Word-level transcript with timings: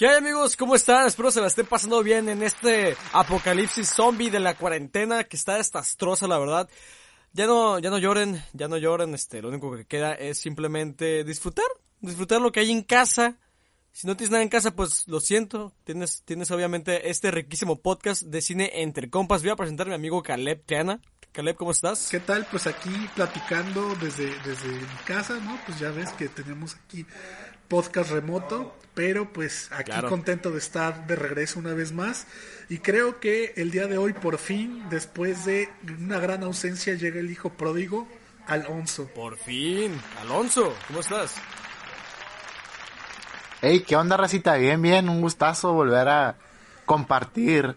¿Qué 0.00 0.08
hay 0.08 0.16
amigos? 0.16 0.56
¿Cómo 0.56 0.76
están? 0.76 1.06
Espero 1.06 1.30
se 1.30 1.42
la 1.42 1.48
estén 1.48 1.66
pasando 1.66 2.02
bien 2.02 2.30
en 2.30 2.42
este 2.42 2.96
apocalipsis 3.12 3.86
zombie 3.86 4.30
de 4.30 4.40
la 4.40 4.54
cuarentena 4.54 5.24
que 5.24 5.36
está 5.36 5.56
desastrosa 5.58 6.26
la 6.26 6.38
verdad. 6.38 6.70
Ya 7.34 7.46
no, 7.46 7.78
ya 7.78 7.90
no 7.90 7.98
lloren, 7.98 8.42
ya 8.54 8.66
no 8.66 8.78
lloren, 8.78 9.12
este, 9.12 9.42
lo 9.42 9.50
único 9.50 9.76
que 9.76 9.84
queda 9.84 10.14
es 10.14 10.38
simplemente 10.38 11.22
disfrutar, 11.22 11.66
disfrutar 12.00 12.40
lo 12.40 12.50
que 12.50 12.60
hay 12.60 12.70
en 12.70 12.82
casa. 12.82 13.36
Si 13.92 14.06
no 14.06 14.16
tienes 14.16 14.30
nada 14.30 14.42
en 14.42 14.48
casa, 14.48 14.70
pues 14.70 15.06
lo 15.06 15.20
siento, 15.20 15.74
tienes, 15.84 16.22
tienes 16.24 16.50
obviamente 16.50 17.10
este 17.10 17.30
riquísimo 17.30 17.82
podcast 17.82 18.22
de 18.22 18.40
cine 18.40 18.70
entre 18.76 19.10
compas. 19.10 19.42
Voy 19.42 19.50
a 19.50 19.56
presentar 19.56 19.86
a 19.86 19.90
mi 19.90 19.96
amigo 19.96 20.22
Caleb 20.22 20.64
Triana. 20.64 21.02
Caleb, 21.32 21.56
¿cómo 21.56 21.72
estás? 21.72 22.08
¿Qué 22.10 22.20
tal? 22.20 22.46
Pues 22.50 22.66
aquí 22.66 22.90
platicando 23.14 23.94
desde, 23.96 24.30
desde 24.46 24.68
mi 24.68 24.96
casa, 25.04 25.38
¿no? 25.40 25.60
Pues 25.66 25.78
ya 25.78 25.90
ves 25.90 26.10
que 26.14 26.30
tenemos 26.30 26.74
aquí 26.74 27.04
podcast 27.70 28.10
remoto, 28.10 28.76
pero 28.92 29.32
pues 29.32 29.70
aquí 29.72 29.84
Claro. 29.92 30.10
contento 30.10 30.50
de 30.50 30.58
estar 30.58 31.06
de 31.06 31.16
regreso 31.16 31.58
una 31.58 31.72
vez 31.72 31.92
más. 31.92 32.26
Y 32.68 32.78
creo 32.78 33.20
que 33.20 33.54
el 33.56 33.70
día 33.70 33.86
de 33.86 33.96
hoy, 33.96 34.12
por 34.12 34.36
fin, 34.36 34.84
después 34.90 35.46
de 35.46 35.70
una 35.98 36.18
gran 36.18 36.42
ausencia, 36.42 36.92
llega 36.94 37.20
el 37.20 37.30
hijo 37.30 37.48
pródigo, 37.50 38.06
Alonso. 38.46 39.06
Por 39.14 39.38
fin. 39.38 39.98
Alonso, 40.20 40.74
¿cómo 40.88 41.00
estás? 41.00 41.36
Hey, 43.62 43.84
¿qué 43.86 43.96
onda, 43.96 44.16
racita? 44.16 44.56
Bien, 44.56 44.80
bien, 44.80 45.08
un 45.08 45.20
gustazo 45.20 45.72
volver 45.72 46.08
a 46.08 46.36
compartir, 46.86 47.76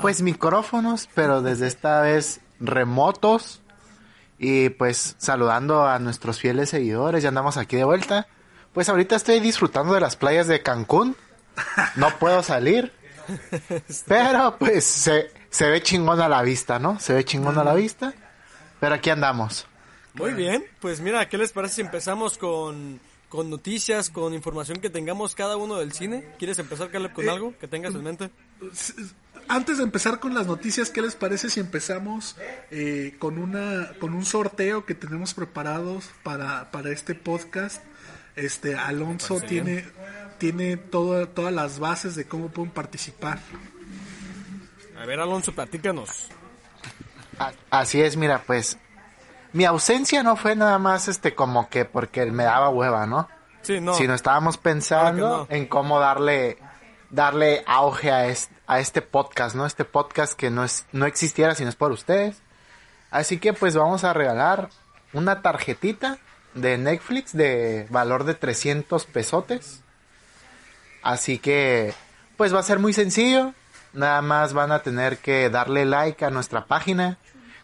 pues, 0.00 0.22
micrófonos, 0.22 1.08
pero 1.14 1.42
desde 1.42 1.66
esta 1.66 2.00
vez 2.00 2.40
remotos. 2.60 3.60
Y 4.38 4.70
pues 4.70 5.14
saludando 5.18 5.86
a 5.86 6.00
nuestros 6.00 6.40
fieles 6.40 6.70
seguidores, 6.70 7.22
ya 7.22 7.28
andamos 7.28 7.56
aquí 7.58 7.76
de 7.76 7.84
vuelta. 7.84 8.26
Pues 8.72 8.88
ahorita 8.88 9.16
estoy 9.16 9.40
disfrutando 9.40 9.94
de 9.94 10.00
las 10.00 10.16
playas 10.16 10.46
de 10.46 10.62
Cancún. 10.62 11.16
No 11.96 12.18
puedo 12.18 12.42
salir. 12.42 12.92
Pero 14.06 14.56
pues 14.58 14.84
se, 14.84 15.30
se 15.50 15.68
ve 15.70 15.82
chingón 15.82 16.20
a 16.20 16.28
la 16.28 16.42
vista, 16.42 16.78
¿no? 16.78 16.98
Se 16.98 17.14
ve 17.14 17.24
chingón 17.24 17.58
a 17.58 17.64
la 17.64 17.74
vista. 17.74 18.14
Pero 18.80 18.94
aquí 18.94 19.10
andamos. 19.10 19.66
Muy 20.14 20.32
bien, 20.34 20.64
pues 20.80 21.00
mira, 21.00 21.28
¿qué 21.28 21.38
les 21.38 21.52
parece 21.52 21.76
si 21.76 21.80
empezamos 21.80 22.36
con, 22.36 23.00
con 23.28 23.48
noticias, 23.48 24.10
con 24.10 24.34
información 24.34 24.78
que 24.78 24.90
tengamos 24.90 25.34
cada 25.34 25.56
uno 25.56 25.76
del 25.76 25.92
cine? 25.92 26.24
¿Quieres 26.38 26.58
empezar, 26.58 26.90
Caleb, 26.90 27.12
con 27.12 27.24
Eh, 27.24 27.30
algo 27.30 27.54
que 27.58 27.68
tengas 27.68 27.94
en 27.94 28.02
mente? 28.02 28.30
Antes 29.48 29.78
de 29.78 29.84
empezar 29.84 30.20
con 30.20 30.34
las 30.34 30.46
noticias, 30.46 30.90
¿qué 30.90 31.00
les 31.00 31.14
parece 31.14 31.48
si 31.48 31.60
empezamos 31.60 32.36
eh, 32.70 33.16
con 33.18 33.38
una 33.38 33.92
con 34.00 34.14
un 34.14 34.24
sorteo 34.24 34.84
que 34.84 34.94
tenemos 34.94 35.34
preparados 35.34 36.10
para, 36.22 36.70
para 36.70 36.90
este 36.90 37.14
podcast? 37.14 37.82
Este 38.36 38.76
Alonso 38.76 39.40
tiene 39.40 39.84
tiene 40.38 40.76
todo- 40.76 41.28
todas 41.28 41.52
las 41.52 41.78
bases 41.78 42.16
de 42.16 42.26
cómo 42.26 42.48
pueden 42.48 42.70
participar. 42.72 43.38
A 45.00 45.06
ver, 45.06 45.20
Alonso, 45.20 45.52
platícanos. 45.52 46.28
Así 47.70 48.00
es, 48.00 48.16
mira, 48.16 48.42
pues 48.46 48.78
mi 49.52 49.64
ausencia 49.64 50.22
no 50.22 50.36
fue 50.36 50.54
nada 50.56 50.78
más 50.78 51.08
este 51.08 51.34
como 51.34 51.68
que 51.68 51.84
porque 51.84 52.26
me 52.26 52.44
daba 52.44 52.68
hueva, 52.70 53.06
¿no? 53.06 53.28
Sí, 53.62 53.80
no. 53.80 53.94
Sino 53.94 54.14
estábamos 54.14 54.58
pensando 54.58 55.18
Claro 55.28 55.46
que 55.48 55.54
no. 55.54 55.60
en 55.60 55.66
cómo 55.68 56.00
darle 56.00 56.58
darle 57.10 57.62
auge 57.66 58.10
a 58.10 58.26
este, 58.26 58.54
a 58.66 58.80
este 58.80 59.02
podcast, 59.02 59.54
¿no? 59.54 59.66
Este 59.66 59.84
podcast 59.84 60.32
que 60.34 60.50
no 60.50 60.64
es 60.64 60.86
no 60.92 61.06
existiera 61.06 61.54
si 61.54 61.62
no 61.64 61.68
es 61.68 61.76
por 61.76 61.92
ustedes. 61.92 62.42
Así 63.10 63.38
que 63.38 63.52
pues 63.52 63.76
vamos 63.76 64.04
a 64.04 64.12
regalar 64.12 64.70
una 65.12 65.42
tarjetita 65.42 66.18
de 66.54 66.78
Netflix 66.78 67.32
de 67.32 67.86
valor 67.90 68.24
de 68.24 68.34
300 68.34 69.06
pesotes. 69.06 69.80
Así 71.02 71.38
que 71.38 71.94
pues 72.36 72.54
va 72.54 72.60
a 72.60 72.64
ser 72.64 72.78
muy 72.78 72.92
sencillo. 72.92 73.54
Nada 73.92 74.22
más 74.22 74.52
van 74.52 74.72
a 74.72 74.80
tener 74.80 75.18
que 75.18 75.50
darle 75.50 75.84
like 75.84 76.24
a 76.24 76.30
nuestra 76.30 76.66
página. 76.66 77.18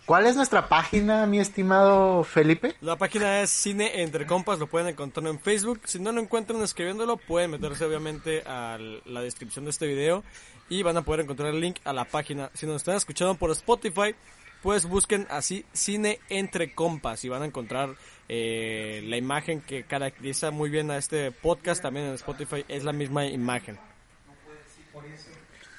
¿Cuál 0.09 0.27
es 0.27 0.37
nuestra 0.37 0.69
página, 0.69 1.27
mi 1.27 1.39
estimado 1.39 2.25
Felipe? 2.25 2.75
La 2.81 2.97
página 2.97 3.43
es 3.43 3.51
Cine 3.51 4.01
Entre 4.03 4.27
Compas, 4.27 4.59
lo 4.59 4.67
pueden 4.67 4.89
encontrar 4.89 5.27
en 5.27 5.39
Facebook. 5.39 5.83
Si 5.85 5.99
no 5.99 6.13
lo 6.13 6.21
encuentran 6.23 6.63
escribiéndolo, 6.63 7.19
pueden 7.19 7.51
meterse 7.51 7.85
obviamente 7.85 8.43
a 8.47 8.79
la 9.05 9.21
descripción 9.21 9.67
de 9.67 9.71
este 9.71 9.87
video 9.87 10.25
y 10.71 10.83
van 10.83 10.97
a 10.97 11.03
poder 11.03 11.21
encontrar 11.21 11.51
el 11.51 11.61
link 11.61 11.77
a 11.85 11.93
la 11.93 12.07
página. 12.07 12.51
Si 12.55 12.65
nos 12.65 12.77
están 12.77 12.97
escuchando 12.97 13.35
por 13.35 13.51
Spotify, 13.51 14.15
pues 14.63 14.87
busquen 14.87 15.27
así 15.31 15.65
Cine 15.73 16.21
Entre 16.29 16.75
Compas 16.75 17.25
y 17.25 17.29
van 17.29 17.43
a 17.43 17.47
encontrar 17.47 17.91
eh, 18.29 19.03
la 19.05 19.17
imagen 19.17 19.61
que 19.61 19.85
caracteriza 19.85 20.51
muy 20.51 20.71
bien 20.71 20.91
a 20.91 20.97
este 20.97 21.31
podcast. 21.33 21.83
También 21.83 22.07
en 22.07 22.15
Spotify 22.15 22.65
es 22.69 22.85
la 22.85 22.93
misma 22.93 23.27
imagen. 23.27 23.79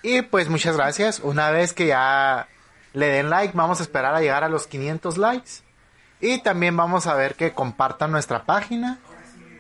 Y 0.02 0.22
pues 0.24 0.50
muchas 0.50 0.78
gracias. 0.78 1.20
Una 1.20 1.52
vez 1.52 1.74
que 1.74 1.88
ya 1.88 2.48
le 2.94 3.08
den 3.08 3.30
like, 3.30 3.54
vamos 3.56 3.80
a 3.80 3.84
esperar 3.84 4.16
a 4.16 4.22
llegar 4.22 4.44
a 4.44 4.50
los 4.50 4.68
500 4.68 5.18
likes. 5.18 5.52
Y 6.22 6.42
también 6.42 6.76
vamos 6.76 7.08
a 7.08 7.16
ver 7.16 7.36
que 7.36 7.54
compartan 7.54 8.12
nuestra 8.12 8.46
página 8.46 9.00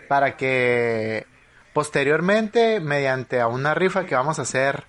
para 0.07 0.35
que 0.35 1.25
posteriormente, 1.73 2.79
mediante 2.79 3.39
a 3.39 3.47
una 3.47 3.73
rifa 3.73 4.05
que 4.05 4.15
vamos 4.15 4.39
a 4.39 4.41
hacer, 4.41 4.85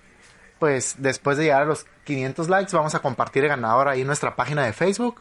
pues 0.61 0.93
después 0.99 1.37
de 1.39 1.45
llegar 1.45 1.63
a 1.63 1.65
los 1.65 1.87
500 2.03 2.47
likes, 2.47 2.77
vamos 2.77 2.93
a 2.93 2.99
compartir 2.99 3.41
el 3.41 3.49
ganador 3.49 3.87
ahí 3.87 4.01
en 4.01 4.07
nuestra 4.07 4.35
página 4.35 4.63
de 4.63 4.73
Facebook. 4.73 5.19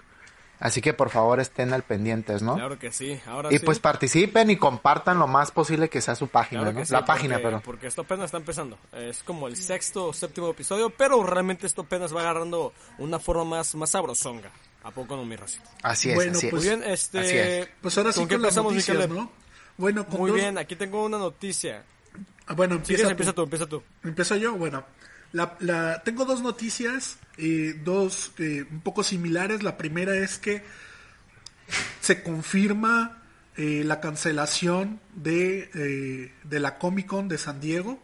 Así 0.58 0.82
que 0.82 0.92
por 0.92 1.08
favor 1.08 1.40
estén 1.40 1.72
al 1.72 1.82
pendientes, 1.82 2.42
¿no? 2.42 2.56
Claro 2.56 2.78
que 2.78 2.92
sí. 2.92 3.18
Ahora 3.26 3.48
y 3.50 3.56
sí. 3.56 3.64
pues 3.64 3.78
participen 3.78 4.50
y 4.50 4.56
compartan 4.58 5.18
lo 5.18 5.26
más 5.26 5.50
posible 5.50 5.88
que 5.88 6.02
sea 6.02 6.14
su 6.14 6.28
página, 6.28 6.60
Claro 6.60 6.78
¿no? 6.78 6.84
sí, 6.84 6.92
La 6.92 7.06
página, 7.06 7.36
porque, 7.36 7.48
pero. 7.48 7.60
Porque 7.62 7.86
esto 7.86 8.02
apenas 8.02 8.26
está 8.26 8.36
empezando. 8.36 8.78
Es 8.92 9.22
como 9.22 9.48
el 9.48 9.56
sexto 9.56 10.08
o 10.08 10.12
séptimo 10.12 10.50
episodio, 10.50 10.90
pero 10.90 11.22
realmente 11.22 11.66
esto 11.66 11.80
apenas 11.80 12.14
va 12.14 12.20
agarrando 12.20 12.74
una 12.98 13.18
forma 13.18 13.44
más, 13.46 13.74
más 13.76 13.88
sabrosonga. 13.88 14.50
¿A 14.82 14.90
poco 14.90 15.16
no, 15.16 15.24
mi 15.24 15.36
racito? 15.36 15.64
Así 15.82 16.10
es, 16.10 16.16
Bueno, 16.16 16.32
así 16.32 16.48
es. 16.48 16.52
Muy 16.52 16.62
bien, 16.62 16.82
este... 16.84 17.18
Así 17.20 17.38
es. 17.38 17.68
Pues 17.80 17.96
ahora 17.96 18.12
sí 18.12 18.20
¿con 18.20 18.28
qué 18.28 18.34
con 18.34 18.44
empezamos. 18.44 18.74
Bueno, 19.78 20.06
con 20.06 20.20
Muy 20.20 20.32
dos- 20.32 20.38
bien, 20.40 20.58
aquí 20.58 20.76
tengo 20.76 21.02
una 21.06 21.16
noticia. 21.16 21.82
Ah, 22.46 22.52
Bueno, 22.52 22.74
Si 22.82 22.94
quieres, 22.94 23.08
empieza 23.08 23.30
empieza 23.30 23.32
tú, 23.32 23.42
empieza 23.44 23.66
tú. 23.66 23.82
Empiezo 24.04 24.36
yo, 24.36 24.56
bueno. 24.56 24.84
La, 25.32 25.56
la- 25.60 26.02
tengo 26.02 26.24
dos 26.24 26.42
noticias, 26.42 27.18
eh, 27.38 27.74
dos 27.84 28.32
eh, 28.38 28.64
un 28.70 28.80
poco 28.80 29.04
similares. 29.04 29.62
La 29.62 29.76
primera 29.76 30.16
es 30.16 30.38
que 30.38 30.62
se 32.00 32.22
confirma 32.22 33.22
eh, 33.56 33.82
la 33.84 34.00
cancelación 34.00 35.00
de, 35.14 36.30
de 36.42 36.60
la 36.60 36.78
Comic 36.78 37.06
Con 37.06 37.28
de 37.28 37.38
San 37.38 37.60
Diego. 37.60 38.02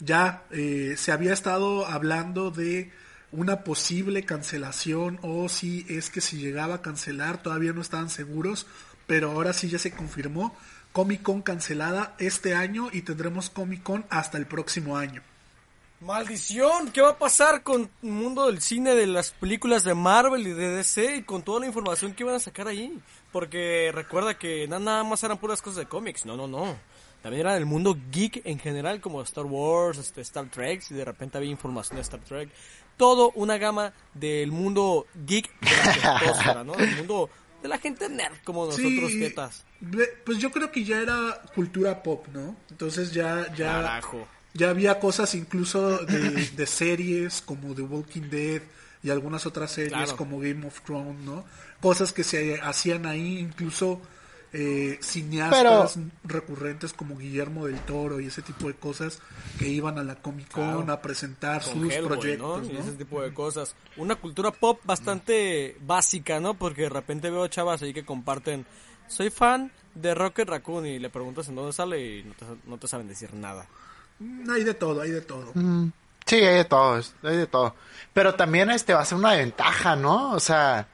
Ya 0.00 0.42
se 0.50 1.12
había 1.12 1.32
estado 1.32 1.86
hablando 1.86 2.50
de 2.50 2.90
una 3.30 3.62
posible 3.62 4.24
cancelación 4.24 5.20
o 5.22 5.48
si 5.48 5.86
es 5.88 6.10
que 6.10 6.20
si 6.20 6.38
llegaba 6.38 6.74
a 6.76 6.82
cancelar 6.82 7.40
todavía 7.40 7.72
no 7.72 7.80
estaban 7.80 8.10
seguros, 8.10 8.66
pero 9.06 9.30
ahora 9.30 9.52
sí 9.52 9.68
ya 9.68 9.78
se 9.78 9.92
confirmó. 9.92 10.56
Comic 10.90 11.22
Con 11.22 11.40
cancelada 11.42 12.16
este 12.18 12.56
año 12.56 12.88
y 12.92 13.02
tendremos 13.02 13.48
Comic 13.48 13.84
Con 13.84 14.04
hasta 14.10 14.38
el 14.38 14.46
próximo 14.46 14.96
año. 14.96 15.22
¡Maldición! 16.04 16.90
¿Qué 16.90 17.00
va 17.00 17.10
a 17.10 17.18
pasar 17.18 17.62
con 17.62 17.88
el 18.02 18.08
mundo 18.10 18.46
del 18.46 18.60
cine, 18.60 18.94
de 18.94 19.06
las 19.06 19.30
películas 19.30 19.84
de 19.84 19.94
Marvel 19.94 20.46
y 20.46 20.52
de 20.52 20.68
DC 20.70 21.16
y 21.16 21.22
con 21.22 21.42
toda 21.42 21.60
la 21.60 21.66
información 21.66 22.12
que 22.12 22.24
iban 22.24 22.34
a 22.34 22.40
sacar 22.40 22.66
ahí? 22.66 22.98
Porque 23.30 23.90
recuerda 23.94 24.36
que 24.36 24.66
na- 24.66 24.80
nada 24.80 25.04
más 25.04 25.22
eran 25.22 25.38
puras 25.38 25.62
cosas 25.62 25.76
de 25.78 25.86
cómics. 25.86 26.26
No, 26.26 26.36
no, 26.36 26.48
no. 26.48 26.76
También 27.22 27.42
era 27.46 27.54
del 27.54 27.66
mundo 27.66 27.96
geek 28.10 28.42
en 28.44 28.58
general, 28.58 29.00
como 29.00 29.22
Star 29.22 29.44
Wars, 29.44 29.98
este, 29.98 30.22
Star 30.22 30.46
Trek, 30.50 30.82
y 30.90 30.94
de 30.94 31.04
repente 31.04 31.38
había 31.38 31.50
información 31.50 31.94
de 31.96 32.02
Star 32.02 32.20
Trek. 32.20 32.50
Todo 32.96 33.30
una 33.36 33.56
gama 33.58 33.92
del 34.12 34.50
mundo 34.50 35.06
geek 35.24 35.48
de 35.60 35.70
¿no? 36.64 36.72
Del 36.74 36.96
mundo 36.96 37.30
de 37.62 37.68
la 37.68 37.78
gente 37.78 38.08
nerd, 38.08 38.34
como 38.42 38.66
nosotros, 38.66 39.08
Sí, 39.12 39.20
tetas. 39.20 39.64
Pues 40.26 40.38
yo 40.38 40.50
creo 40.50 40.72
que 40.72 40.82
ya 40.84 40.96
era 40.98 41.40
cultura 41.54 42.02
pop, 42.02 42.26
¿no? 42.32 42.56
Entonces 42.70 43.12
ya, 43.12 43.46
ya, 43.54 43.66
Carajo. 43.74 44.26
Ya 44.54 44.70
había 44.70 44.98
cosas 45.00 45.34
incluso 45.34 45.98
de, 45.98 46.50
de 46.50 46.66
series 46.66 47.40
como 47.42 47.74
The 47.74 47.82
Walking 47.82 48.28
Dead, 48.30 48.62
y 49.04 49.10
algunas 49.10 49.46
otras 49.46 49.72
series 49.72 49.92
Claro. 49.94 50.16
como 50.16 50.38
Game 50.38 50.64
of 50.66 50.80
Thrones, 50.82 51.20
¿no? 51.24 51.44
Cosas 51.80 52.12
que 52.12 52.22
se 52.22 52.60
hacían 52.60 53.04
ahí, 53.06 53.38
incluso 53.38 54.00
eh, 54.52 54.98
cineastas 55.02 55.98
recurrentes 56.24 56.92
como 56.92 57.16
Guillermo 57.16 57.66
del 57.66 57.80
Toro 57.80 58.20
y 58.20 58.26
ese 58.26 58.42
tipo 58.42 58.68
de 58.68 58.74
cosas 58.74 59.18
que 59.58 59.66
iban 59.68 59.98
a 59.98 60.04
la 60.04 60.16
Comic 60.16 60.50
Con 60.52 60.64
Claro. 60.84 60.92
a 60.92 61.00
presentar 61.00 61.62
con 61.64 61.72
sus 61.80 61.92
Hellboy, 61.92 62.18
proyectos, 62.18 62.68
¿no? 62.68 62.72
Y 62.72 62.76
ese 62.76 62.92
tipo 62.92 63.22
de 63.22 63.32
cosas. 63.34 63.74
Una 63.96 64.14
cultura 64.16 64.50
pop 64.52 64.78
bastante 64.84 65.76
básica, 65.80 66.38
¿no? 66.38 66.54
Porque 66.54 66.82
de 66.82 66.88
repente 66.90 67.30
veo 67.30 67.48
chavas 67.48 67.82
ahí 67.82 67.92
que 67.94 68.04
comparten, 68.04 68.66
soy 69.08 69.30
fan 69.30 69.72
de 69.94 70.14
Rocket 70.14 70.48
Raccoon 70.48 70.86
y 70.86 70.98
le 70.98 71.10
preguntas 71.10 71.48
en 71.48 71.54
dónde 71.56 71.72
sale 71.72 72.00
y 72.18 72.22
no 72.22 72.34
te, 72.34 72.44
no 72.66 72.78
te 72.78 72.86
saben 72.88 73.08
decir 73.08 73.32
nada. 73.34 73.66
Mm, 74.22 74.50
Hay 74.50 74.64
de 74.64 74.74
todo, 74.74 75.00
hay 75.02 75.10
de 75.10 75.20
todo. 75.20 75.52
Sí, 76.26 76.36
hay 76.36 76.56
de 76.56 76.64
todo, 76.64 77.02
hay 77.22 77.36
de 77.36 77.46
todo. 77.46 77.74
Pero 78.12 78.34
también 78.34 78.70
este 78.70 78.94
va 78.94 79.00
a 79.00 79.04
ser 79.04 79.18
una 79.18 79.34
ventaja, 79.34 79.96
¿no? 79.96 80.32
O 80.32 80.40
sea, 80.40 80.86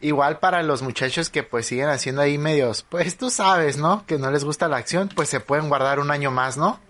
igual 0.00 0.38
para 0.38 0.62
los 0.62 0.82
muchachos 0.82 1.28
que 1.30 1.42
pues 1.42 1.66
siguen 1.66 1.88
haciendo 1.88 2.22
ahí 2.22 2.38
medios, 2.38 2.84
pues 2.88 3.16
tú 3.16 3.30
sabes, 3.30 3.76
¿no? 3.76 4.06
Que 4.06 4.18
no 4.18 4.30
les 4.30 4.44
gusta 4.44 4.68
la 4.68 4.78
acción, 4.78 5.08
pues 5.14 5.28
se 5.28 5.40
pueden 5.40 5.68
guardar 5.68 5.98
un 5.98 6.10
año 6.10 6.30
más, 6.30 6.56
¿no? 6.56 6.80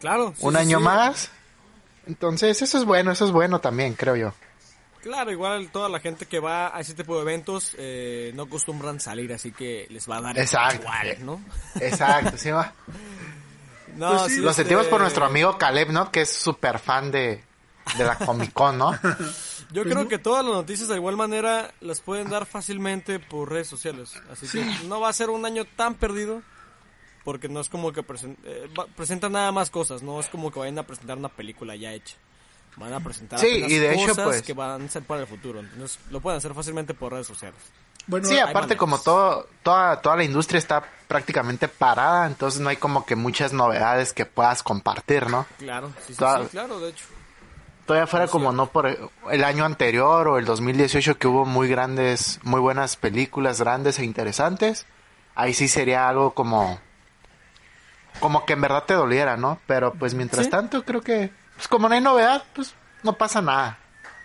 Claro. 0.00 0.34
sí, 0.36 0.44
un 0.46 0.54
sí, 0.54 0.60
año 0.60 0.78
sí. 0.78 0.84
más. 0.84 1.30
Entonces, 2.06 2.60
eso 2.60 2.78
es 2.78 2.84
bueno, 2.84 3.10
eso 3.12 3.24
es 3.24 3.30
bueno 3.30 3.60
también, 3.60 3.94
creo 3.94 4.16
yo. 4.16 4.34
Claro, 5.00 5.30
igual 5.30 5.70
toda 5.70 5.88
la 5.88 6.00
gente 6.00 6.26
que 6.26 6.38
va 6.38 6.74
a 6.74 6.80
ese 6.80 6.94
tipo 6.94 7.16
de 7.16 7.22
eventos 7.22 7.74
eh, 7.78 8.32
no 8.34 8.44
acostumbran 8.44 9.00
salir, 9.00 9.32
así 9.32 9.52
que 9.52 9.86
les 9.90 10.08
va 10.08 10.16
a 10.18 10.20
dar 10.22 10.38
Exacto. 10.38 10.80
igual, 10.80 11.16
¿no? 11.20 11.40
Exacto, 11.80 12.36
sí 12.38 12.50
va. 12.50 12.72
No, 13.96 14.18
Pues 14.18 14.32
sí, 14.32 14.40
Lo 14.40 14.50
este, 14.50 14.62
sentimos 14.62 14.86
por 14.86 15.00
nuestro 15.00 15.24
amigo 15.24 15.56
Caleb, 15.58 15.90
¿no? 15.90 16.10
Que 16.10 16.22
es 16.22 16.30
súper 16.32 16.78
fan 16.78 17.10
de, 17.10 17.42
de 17.96 18.04
la 18.04 18.16
Comic 18.16 18.52
Con, 18.52 18.78
¿no? 18.78 18.92
Yo 19.72 19.82
creo 19.82 20.06
que 20.08 20.18
todas 20.18 20.44
las 20.44 20.54
noticias 20.54 20.88
de 20.88 20.96
igual 20.96 21.16
manera 21.16 21.72
las 21.80 22.00
pueden 22.00 22.30
dar 22.30 22.46
fácilmente 22.46 23.18
por 23.18 23.50
redes 23.50 23.66
sociales. 23.68 24.12
Así 24.30 24.46
que 24.46 24.64
no 24.86 25.00
va 25.00 25.08
a 25.08 25.12
ser 25.12 25.30
un 25.30 25.44
año 25.46 25.64
tan 25.64 25.94
perdido. 25.94 26.42
Porque 27.24 27.48
no 27.48 27.60
es 27.60 27.70
como 27.70 27.90
que 27.90 28.02
presen- 28.06 28.36
eh, 28.44 28.68
presentan 28.94 29.32
nada 29.32 29.50
más 29.50 29.70
cosas. 29.70 30.02
No 30.02 30.20
es 30.20 30.26
como 30.28 30.52
que 30.52 30.58
vayan 30.60 30.78
a 30.78 30.82
presentar 30.82 31.16
una 31.16 31.30
película 31.30 31.74
ya 31.74 31.92
hecha. 31.94 32.16
Van 32.76 32.92
a 32.92 33.00
presentar 33.00 33.38
Sí, 33.40 33.46
apenas 33.50 33.70
y 33.70 33.78
de 33.78 33.94
hecho, 33.94 34.08
cosas 34.08 34.24
pues- 34.26 34.42
que 34.42 34.52
van 34.52 34.82
a 34.82 34.88
ser 34.90 35.02
para 35.04 35.22
el 35.22 35.26
futuro. 35.26 35.60
Entonces 35.60 35.98
lo 36.10 36.20
pueden 36.20 36.36
hacer 36.36 36.52
fácilmente 36.52 36.92
por 36.92 37.12
redes 37.12 37.26
sociales. 37.26 37.58
Bueno, 38.06 38.28
Sí, 38.28 38.38
aparte 38.38 38.76
como 38.76 38.98
todo, 38.98 39.48
toda, 39.62 40.00
toda 40.02 40.16
la 40.16 40.24
industria 40.24 40.58
está 40.58 40.84
prácticamente 41.08 41.68
parada, 41.68 42.26
entonces 42.26 42.60
no 42.60 42.68
hay 42.68 42.76
como 42.76 43.06
que 43.06 43.16
muchas 43.16 43.52
novedades 43.52 44.12
que 44.12 44.26
puedas 44.26 44.62
compartir, 44.62 45.28
¿no? 45.30 45.46
Claro, 45.58 45.88
sí, 46.06 46.12
sí, 46.12 46.18
Toda- 46.18 46.42
sí, 46.42 46.48
claro, 46.50 46.80
de 46.80 46.90
hecho. 46.90 47.04
Todavía 47.86 48.06
fuera 48.06 48.26
como 48.28 48.50
no 48.52 48.66
por 48.66 48.86
el 49.30 49.44
año 49.44 49.64
anterior 49.66 50.26
o 50.28 50.38
el 50.38 50.46
2018 50.46 51.18
que 51.18 51.26
hubo 51.28 51.44
muy 51.44 51.68
grandes, 51.68 52.40
muy 52.42 52.58
buenas 52.60 52.96
películas 52.96 53.60
grandes 53.60 53.98
e 53.98 54.04
interesantes, 54.04 54.86
ahí 55.34 55.52
sí 55.52 55.68
sería 55.68 56.08
algo 56.08 56.32
como, 56.32 56.78
como 58.20 58.46
que 58.46 58.54
en 58.54 58.60
verdad 58.62 58.84
te 58.84 58.94
doliera, 58.94 59.36
¿no? 59.36 59.58
Pero 59.66 59.92
pues 59.92 60.14
mientras 60.14 60.48
tanto 60.48 60.82
creo 60.84 61.02
que, 61.02 61.30
pues 61.56 61.68
como 61.68 61.88
no 61.88 61.94
hay 61.94 62.00
novedad, 62.00 62.42
pues 62.54 62.74
no 63.02 63.12
pasa 63.14 63.42
nada. 63.42 63.78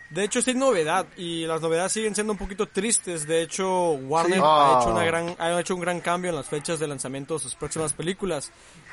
De 0.10 0.24
hecho, 0.24 0.42
sí 0.42 0.52
hay 0.52 0.56
novedad 0.56 1.06
y 1.18 1.46
las 1.46 1.62
novedades 1.62 1.92
siguen 1.92 2.16
siendo 2.16 2.34
un 2.34 2.40
poquito 2.40 2.66
tristes. 2.68 3.28
De 3.28 3.42
hecho, 3.44 3.92
Warner 3.92 4.40
Sí. 4.40 4.44
ha, 4.44 4.80
hecho 4.80 4.90
una 4.92 5.04
gran, 5.04 5.36
ha 5.38 5.60
hecho 5.60 5.76
un 5.76 5.82
gran 5.82 6.00
cambio 6.02 6.30
en 6.32 6.36
las 6.36 6.48
fechas 6.48 6.80
de 6.80 6.88
lanzamiento 6.88 7.36
de 7.36 7.40
sus 7.42 7.54
próximas 7.56 7.94
películas. 7.94 8.52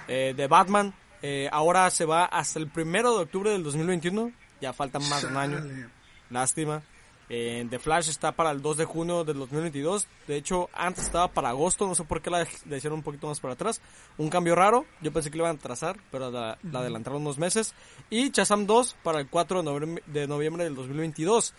Eh, 0.09 0.35
de 0.37 0.47
Batman, 0.47 0.95
eh, 1.23 1.49
ahora 1.51 1.91
se 1.91 2.05
va 2.05 2.27
hasta 2.27 2.59
el 2.59 2.69
primero 2.69 3.17
de 3.17 3.23
octubre 3.23 3.51
del 3.51 3.63
2021. 3.63 4.31
Ya 4.61 4.73
falta 4.73 4.99
más 4.99 5.23
de 5.23 5.29
un 5.29 5.37
año. 5.37 5.89
Lástima. 6.31 6.83
Eh, 7.29 7.67
The 7.69 7.79
Flash 7.81 8.09
está 8.09 8.33
para 8.33 8.51
el 8.53 8.63
2 8.63 8.77
de 8.77 8.85
junio 8.85 9.25
del 9.25 9.39
2022. 9.39 10.07
De 10.29 10.37
hecho, 10.37 10.69
antes 10.73 11.05
estaba 11.07 11.29
para 11.29 11.49
agosto. 11.49 11.87
No 11.87 11.95
sé 11.95 12.05
por 12.05 12.23
qué 12.23 12.31
la, 12.31 12.47
la 12.67 12.77
hicieron 12.77 12.99
un 12.99 13.03
poquito 13.03 13.27
más 13.27 13.41
para 13.41 13.55
atrás. 13.55 13.81
Un 14.17 14.31
cambio 14.31 14.55
raro. 14.55 14.87
Yo 15.01 15.13
pensé 15.13 15.31
que 15.31 15.37
le 15.39 15.43
iban 15.45 15.57
a 15.57 15.59
trazar, 15.59 15.99
pero 16.13 16.31
la, 16.31 16.57
la 16.63 16.79
adelantaron 16.81 17.23
unos 17.23 17.39
meses. 17.39 17.75
Y 18.11 18.31
Shazam 18.31 18.67
2 18.67 18.97
para 19.03 19.19
el 19.21 19.29
4 19.29 19.59
de 19.59 19.65
noviembre, 19.65 20.03
de 20.07 20.27
noviembre 20.29 20.65
del 20.65 20.75
2022. 20.77 21.53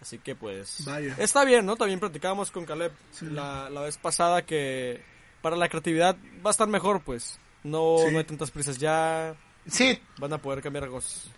Así 0.00 0.18
que 0.18 0.34
pues... 0.34 0.84
Vaya. 0.86 1.14
Está 1.18 1.44
bien, 1.44 1.66
¿no? 1.66 1.76
También 1.76 2.00
platicábamos 2.00 2.50
con 2.50 2.64
Caleb 2.64 2.92
la, 3.20 3.68
la 3.68 3.82
vez 3.82 3.98
pasada 3.98 4.46
que 4.46 5.02
para 5.42 5.56
la 5.56 5.68
creatividad 5.68 6.16
va 6.44 6.48
a 6.48 6.52
estar 6.52 6.68
mejor, 6.68 7.02
pues. 7.02 7.38
No, 7.62 7.96
Sí. 7.98 8.10
no 8.12 8.18
hay 8.18 8.24
tantas 8.24 8.50
prisas 8.50 8.78
ya. 8.78 9.34
Sí, 9.66 10.00
Van 10.16 10.32
a 10.32 10.38
poder 10.38 10.62
cambiar 10.62 10.88
cosas. 10.88 11.30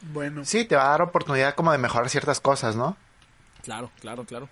Bueno, 0.00 0.44
sí, 0.44 0.64
te 0.64 0.76
va 0.76 0.86
a 0.86 0.90
dar 0.90 1.02
oportunidad 1.02 1.54
como 1.54 1.72
de 1.72 1.78
mejorar 1.78 2.08
ciertas 2.10 2.40
cosas, 2.40 2.76
¿no? 2.76 2.96
Claro, 3.62 3.90
claro, 4.00 4.24
claro. 4.24 4.48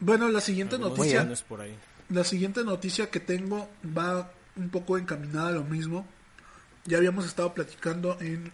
bueno, 0.00 0.28
la 0.28 0.40
siguiente 0.40 0.76
Algunos 0.76 0.98
noticia, 0.98 1.20
planes 1.20 1.42
por 1.42 1.60
ahí. 1.60 1.76
la 2.08 2.24
siguiente 2.24 2.64
noticia 2.64 3.10
que 3.10 3.20
tengo 3.20 3.68
va 3.96 4.30
un 4.56 4.70
poco 4.70 4.96
encaminada 4.98 5.48
a 5.48 5.52
lo 5.52 5.64
mismo. 5.64 6.06
Ya 6.84 6.98
habíamos 6.98 7.26
estado 7.26 7.52
platicando 7.52 8.16
en 8.20 8.52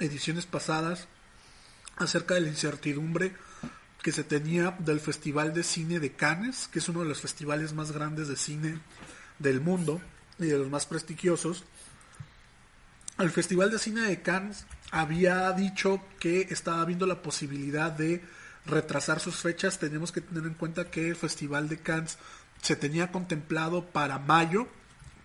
ediciones 0.00 0.46
pasadas 0.46 1.06
acerca 1.96 2.34
de 2.34 2.40
la 2.40 2.48
incertidumbre 2.48 3.34
que 4.02 4.10
se 4.12 4.24
tenía 4.24 4.74
del 4.80 5.00
Festival 5.00 5.54
de 5.54 5.62
Cine 5.62 6.00
de 6.00 6.12
Cannes, 6.12 6.68
que 6.68 6.78
es 6.80 6.88
uno 6.88 7.00
de 7.02 7.08
los 7.08 7.20
festivales 7.20 7.72
más 7.72 7.92
grandes 7.92 8.28
de 8.28 8.36
cine 8.36 8.80
del 9.38 9.60
mundo 9.60 10.00
y 10.38 10.46
de 10.46 10.58
los 10.58 10.68
más 10.68 10.86
prestigiosos. 10.86 11.64
El 13.18 13.30
Festival 13.30 13.70
de 13.70 13.78
Cine 13.78 14.00
de 14.02 14.22
Cannes 14.22 14.66
había 14.90 15.52
dicho 15.52 16.00
que 16.18 16.48
estaba 16.50 16.84
viendo 16.84 17.06
la 17.06 17.22
posibilidad 17.22 17.92
de 17.92 18.20
retrasar 18.66 19.20
sus 19.20 19.36
fechas. 19.36 19.78
Tenemos 19.78 20.10
que 20.10 20.20
tener 20.20 20.44
en 20.44 20.54
cuenta 20.54 20.90
que 20.90 21.10
el 21.10 21.16
Festival 21.16 21.68
de 21.68 21.78
Cannes 21.78 22.18
se 22.60 22.74
tenía 22.74 23.12
contemplado 23.12 23.86
para 23.86 24.18
mayo, 24.18 24.66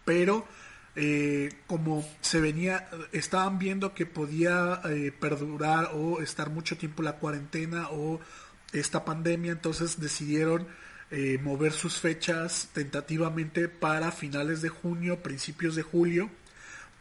pero 0.06 0.46
eh, 0.96 1.50
como 1.66 2.08
se 2.22 2.40
venía, 2.40 2.88
estaban 3.12 3.58
viendo 3.58 3.96
que 3.96 4.06
podía 4.06 4.82
eh, 4.86 5.12
perdurar 5.20 5.90
o 5.94 6.22
estar 6.22 6.52
mucho 6.52 6.78
tiempo 6.78 7.02
la 7.02 7.14
cuarentena 7.14 7.90
o 7.90 8.20
esta 8.72 9.04
pandemia, 9.04 9.52
entonces 9.52 10.00
decidieron 10.00 10.68
eh, 11.10 11.40
mover 11.42 11.72
sus 11.72 11.96
fechas 11.96 12.70
tentativamente 12.74 13.68
para 13.68 14.12
finales 14.12 14.62
de 14.62 14.70
junio, 14.70 15.24
principios 15.24 15.76
de 15.76 15.82
julio, 15.82 16.30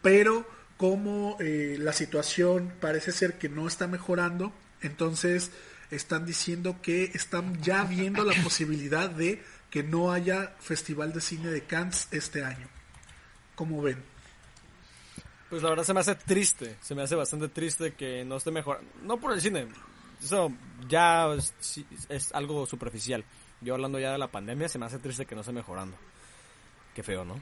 pero 0.00 0.46
como 0.78 1.36
eh, 1.40 1.76
la 1.78 1.92
situación 1.92 2.72
parece 2.80 3.12
ser 3.12 3.36
que 3.36 3.50
no 3.50 3.66
está 3.66 3.86
mejorando, 3.88 4.52
entonces 4.80 5.50
están 5.90 6.24
diciendo 6.24 6.76
que 6.80 7.04
están 7.14 7.60
ya 7.60 7.84
viendo 7.84 8.24
la 8.24 8.34
posibilidad 8.42 9.10
de 9.10 9.42
que 9.70 9.82
no 9.82 10.12
haya 10.12 10.54
Festival 10.60 11.12
de 11.12 11.20
Cine 11.20 11.50
de 11.50 11.64
Cannes 11.64 12.08
este 12.12 12.44
año. 12.44 12.68
¿Cómo 13.56 13.82
ven? 13.82 14.02
Pues 15.50 15.62
la 15.62 15.70
verdad 15.70 15.84
se 15.84 15.94
me 15.94 16.00
hace 16.00 16.14
triste, 16.14 16.76
se 16.80 16.94
me 16.94 17.02
hace 17.02 17.16
bastante 17.16 17.48
triste 17.48 17.94
que 17.94 18.24
no 18.24 18.36
esté 18.36 18.52
mejor. 18.52 18.80
No 19.02 19.18
por 19.18 19.32
el 19.32 19.40
cine, 19.40 19.66
eso 20.22 20.52
ya 20.88 21.26
es 22.08 22.32
algo 22.32 22.66
superficial. 22.66 23.24
Yo 23.60 23.74
hablando 23.74 23.98
ya 23.98 24.12
de 24.12 24.18
la 24.18 24.30
pandemia, 24.30 24.68
se 24.68 24.78
me 24.78 24.86
hace 24.86 25.00
triste 25.00 25.26
que 25.26 25.34
no 25.34 25.40
esté 25.40 25.52
mejorando. 25.52 25.96
Qué 26.94 27.02
feo, 27.02 27.24
¿no? 27.24 27.40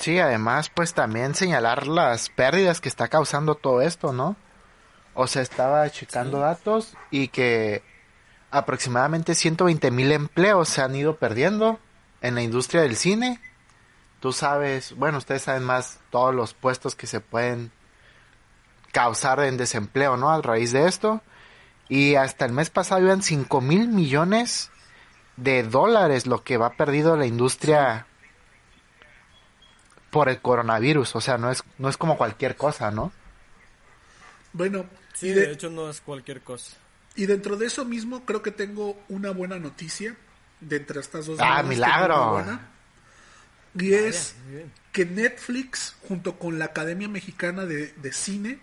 Sí, 0.00 0.18
además, 0.18 0.70
pues 0.70 0.94
también 0.94 1.34
señalar 1.34 1.86
las 1.86 2.30
pérdidas 2.30 2.80
que 2.80 2.88
está 2.88 3.08
causando 3.08 3.54
todo 3.54 3.82
esto, 3.82 4.14
¿no? 4.14 4.34
O 5.12 5.26
sea, 5.26 5.42
estaba 5.42 5.90
checando 5.90 6.38
datos 6.38 6.94
y 7.10 7.28
que 7.28 7.82
aproximadamente 8.50 9.34
120 9.34 9.90
mil 9.90 10.10
empleos 10.12 10.70
se 10.70 10.80
han 10.80 10.96
ido 10.96 11.16
perdiendo 11.16 11.78
en 12.22 12.34
la 12.34 12.40
industria 12.40 12.80
del 12.80 12.96
cine. 12.96 13.42
Tú 14.20 14.32
sabes, 14.32 14.96
bueno, 14.96 15.18
ustedes 15.18 15.42
saben 15.42 15.64
más 15.64 15.98
todos 16.08 16.34
los 16.34 16.54
puestos 16.54 16.94
que 16.94 17.06
se 17.06 17.20
pueden 17.20 17.70
causar 18.92 19.40
en 19.40 19.58
desempleo, 19.58 20.16
¿no? 20.16 20.30
A 20.30 20.40
raíz 20.40 20.72
de 20.72 20.86
esto. 20.86 21.20
Y 21.90 22.14
hasta 22.14 22.46
el 22.46 22.52
mes 22.52 22.70
pasado 22.70 23.02
iban 23.02 23.22
5 23.22 23.60
mil 23.60 23.88
millones 23.88 24.70
de 25.36 25.62
dólares 25.62 26.26
lo 26.26 26.42
que 26.42 26.56
va 26.56 26.70
perdido 26.70 27.18
la 27.18 27.26
industria 27.26 28.06
por 30.10 30.28
el 30.28 30.40
coronavirus. 30.40 31.16
O 31.16 31.20
sea, 31.20 31.38
no 31.38 31.50
es, 31.50 31.62
no 31.78 31.88
es 31.88 31.96
como 31.96 32.16
cualquier 32.16 32.56
cosa, 32.56 32.90
¿no? 32.90 33.12
Bueno, 34.52 34.86
Sí, 35.14 35.28
y, 35.28 35.32
de, 35.32 35.46
de- 35.46 35.52
hecho 35.52 35.70
no 35.70 35.88
es 35.90 36.00
cualquier 36.00 36.40
cosa. 36.42 36.76
y 37.14 37.26
dentro 37.26 37.56
de 37.56 37.66
eso 37.66 37.84
mismo 37.84 38.24
creo 38.24 38.42
que 38.42 38.50
tengo 38.50 38.98
una 39.08 39.30
buena 39.30 39.58
noticia 39.58 40.16
de 40.60 40.76
entre 40.76 41.00
estas 41.00 41.26
dos. 41.26 41.38
Ah, 41.40 41.62
milagro. 41.62 42.32
buena. 42.32 42.60
Y 43.78 43.94
es 43.94 44.34
que 44.92 45.04
Netflix, 45.06 45.94
junto 46.08 46.38
con 46.38 46.58
la 46.58 46.66
Academia 46.66 47.08
Mexicana 47.08 47.64
de, 47.66 47.88
de 47.92 48.12
Cine, 48.12 48.58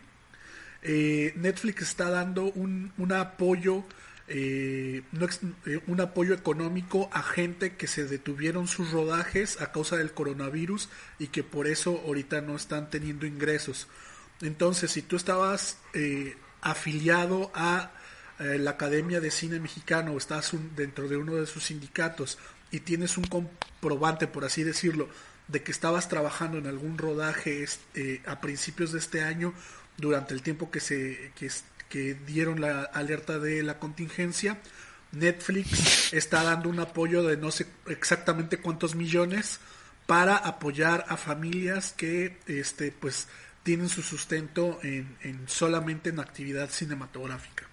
eh, 0.84 1.34
Netflix 1.38 1.82
está 1.84 2.10
dando 2.10 2.44
un, 2.44 2.92
un 2.98 3.12
apoyo, 3.14 3.84
eh, 4.28 5.04
no 5.12 5.26
eh, 5.66 5.82
un 5.88 6.02
apoyo 6.02 6.34
económico 6.34 7.10
a 7.14 7.24
gente 7.24 7.76
que 7.76 7.88
se 7.88 8.06
detuvieron 8.06 8.68
sus 8.68 8.92
rodajes 8.92 9.62
a 9.62 9.72
causa 9.72 9.96
del 9.96 10.12
coronavirus 10.12 10.90
y 11.18 11.28
que 11.28 11.44
por 11.44 11.68
eso 11.68 12.02
ahorita 12.06 12.42
no 12.42 12.56
están 12.56 12.90
teniendo 12.90 13.26
ingresos. 13.26 13.88
Entonces, 14.42 14.92
si 14.92 15.02
tú 15.02 15.16
estabas 15.16 15.78
eh, 15.94 16.36
afiliado 16.62 17.52
a 17.54 17.92
eh, 18.40 18.58
la 18.60 18.72
Academia 18.72 19.20
de 19.20 19.32
Cine 19.32 19.60
Mexicano 19.60 20.14
o 20.14 20.18
estás 20.18 20.52
dentro 20.76 21.08
de 21.08 21.18
uno 21.18 21.36
de 21.36 21.48
sus 21.48 21.66
sindicatos 21.66 22.38
y 22.70 22.82
tienes 22.82 23.18
un 23.18 23.26
comprobante, 23.26 24.28
por 24.28 24.46
así 24.46 24.64
decirlo, 24.64 25.10
de 25.48 25.64
que 25.64 25.72
estabas 25.72 26.10
trabajando 26.10 26.58
en 26.58 26.68
algún 26.68 26.98
rodaje 26.98 27.66
eh, 27.96 28.22
a 28.28 28.42
principios 28.42 28.92
de 28.92 29.00
este 29.00 29.24
año 29.24 29.54
durante 29.98 30.34
el 30.34 30.42
tiempo 30.42 30.70
que 30.70 30.82
se 30.82 31.32
que 31.36 31.50
dieron 31.90 32.62
la 32.62 32.84
alerta 32.84 33.40
de 33.40 33.64
la 33.64 33.80
contingencia, 33.80 34.60
Netflix 35.12 36.14
está 36.14 36.44
dando 36.44 36.70
un 36.70 36.80
apoyo 36.80 37.24
de 37.24 37.38
no 37.38 37.52
sé 37.52 37.68
exactamente 37.88 38.58
cuántos 38.58 38.96
millones 38.96 39.60
para 40.06 40.38
apoyar 40.38 41.06
a 41.10 41.18
familias 41.18 41.94
que 41.94 42.38
este 42.48 42.92
pues 42.92 43.28
tienen 43.64 43.90
su 43.90 44.02
sustento 44.02 44.80
en, 44.84 45.18
en 45.22 45.48
solamente 45.50 46.10
en 46.10 46.20
actividad 46.20 46.70
cinematográfica. 46.70 47.68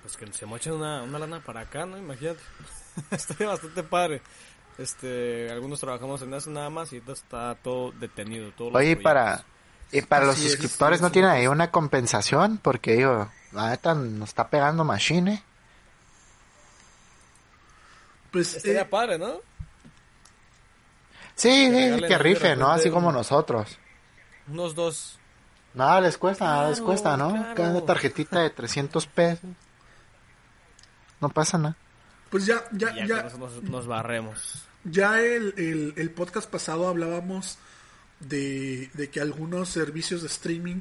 Pues 0.00 0.16
que 0.16 0.32
se 0.32 0.46
mochen 0.46 0.72
una, 0.72 1.02
una 1.02 1.18
lana 1.18 1.40
para 1.40 1.60
acá, 1.60 1.86
¿no? 1.86 1.98
Imagínate. 1.98 2.40
Estaría 3.10 3.48
bastante 3.48 3.82
padre. 3.82 4.22
Este, 4.78 5.50
algunos 5.50 5.80
trabajamos 5.80 6.22
en 6.22 6.32
eso 6.34 6.50
nada 6.50 6.70
más 6.70 6.92
y 6.92 7.02
está 7.06 7.54
todo 7.56 7.92
detenido. 7.92 8.50
Todo 8.52 8.70
Oye, 8.70 8.96
para, 8.96 9.44
y 9.92 10.00
para 10.02 10.24
los 10.24 10.38
suscriptores 10.38 11.02
no 11.02 11.12
tienen 11.12 11.30
ahí 11.30 11.46
una 11.46 11.70
compensación 11.70 12.58
porque 12.58 12.94
digo, 12.94 13.30
la 13.52 13.70
neta 13.70 13.94
nos 13.94 14.30
está 14.30 14.48
pegando 14.48 14.84
machine. 14.84 15.42
Pues 18.30 18.54
estaría 18.54 18.80
eh, 18.80 18.86
padre, 18.86 19.18
¿no? 19.18 19.34
Sí, 21.34 21.70
que, 21.70 22.06
que 22.08 22.18
rife, 22.18 22.56
¿no? 22.56 22.70
Así 22.70 22.90
como 22.90 23.12
nosotros. 23.12 23.78
Unos 24.48 24.74
dos. 24.74 25.18
Nada 25.74 26.00
les 26.00 26.16
cuesta, 26.16 26.44
nada 26.46 26.70
les 26.70 26.80
cuesta, 26.80 27.16
¿no? 27.16 27.54
Cada 27.54 27.84
tarjetita 27.84 28.40
de 28.40 28.50
300 28.50 29.06
pesos. 29.06 29.50
No 31.20 31.28
pasa 31.28 31.58
nada. 31.58 31.76
Pues 32.30 32.46
ya, 32.46 32.64
ya, 32.72 32.94
ya. 33.06 33.30
nos, 33.62 33.86
barremos. 33.86 34.64
Ya 34.84 35.20
el, 35.20 35.54
el, 35.58 35.94
el, 35.96 36.10
podcast 36.10 36.50
pasado 36.50 36.88
hablábamos 36.88 37.58
de, 38.28 38.90
de 38.94 39.10
que 39.10 39.20
algunos 39.20 39.68
servicios 39.68 40.22
de 40.22 40.28
streaming 40.28 40.80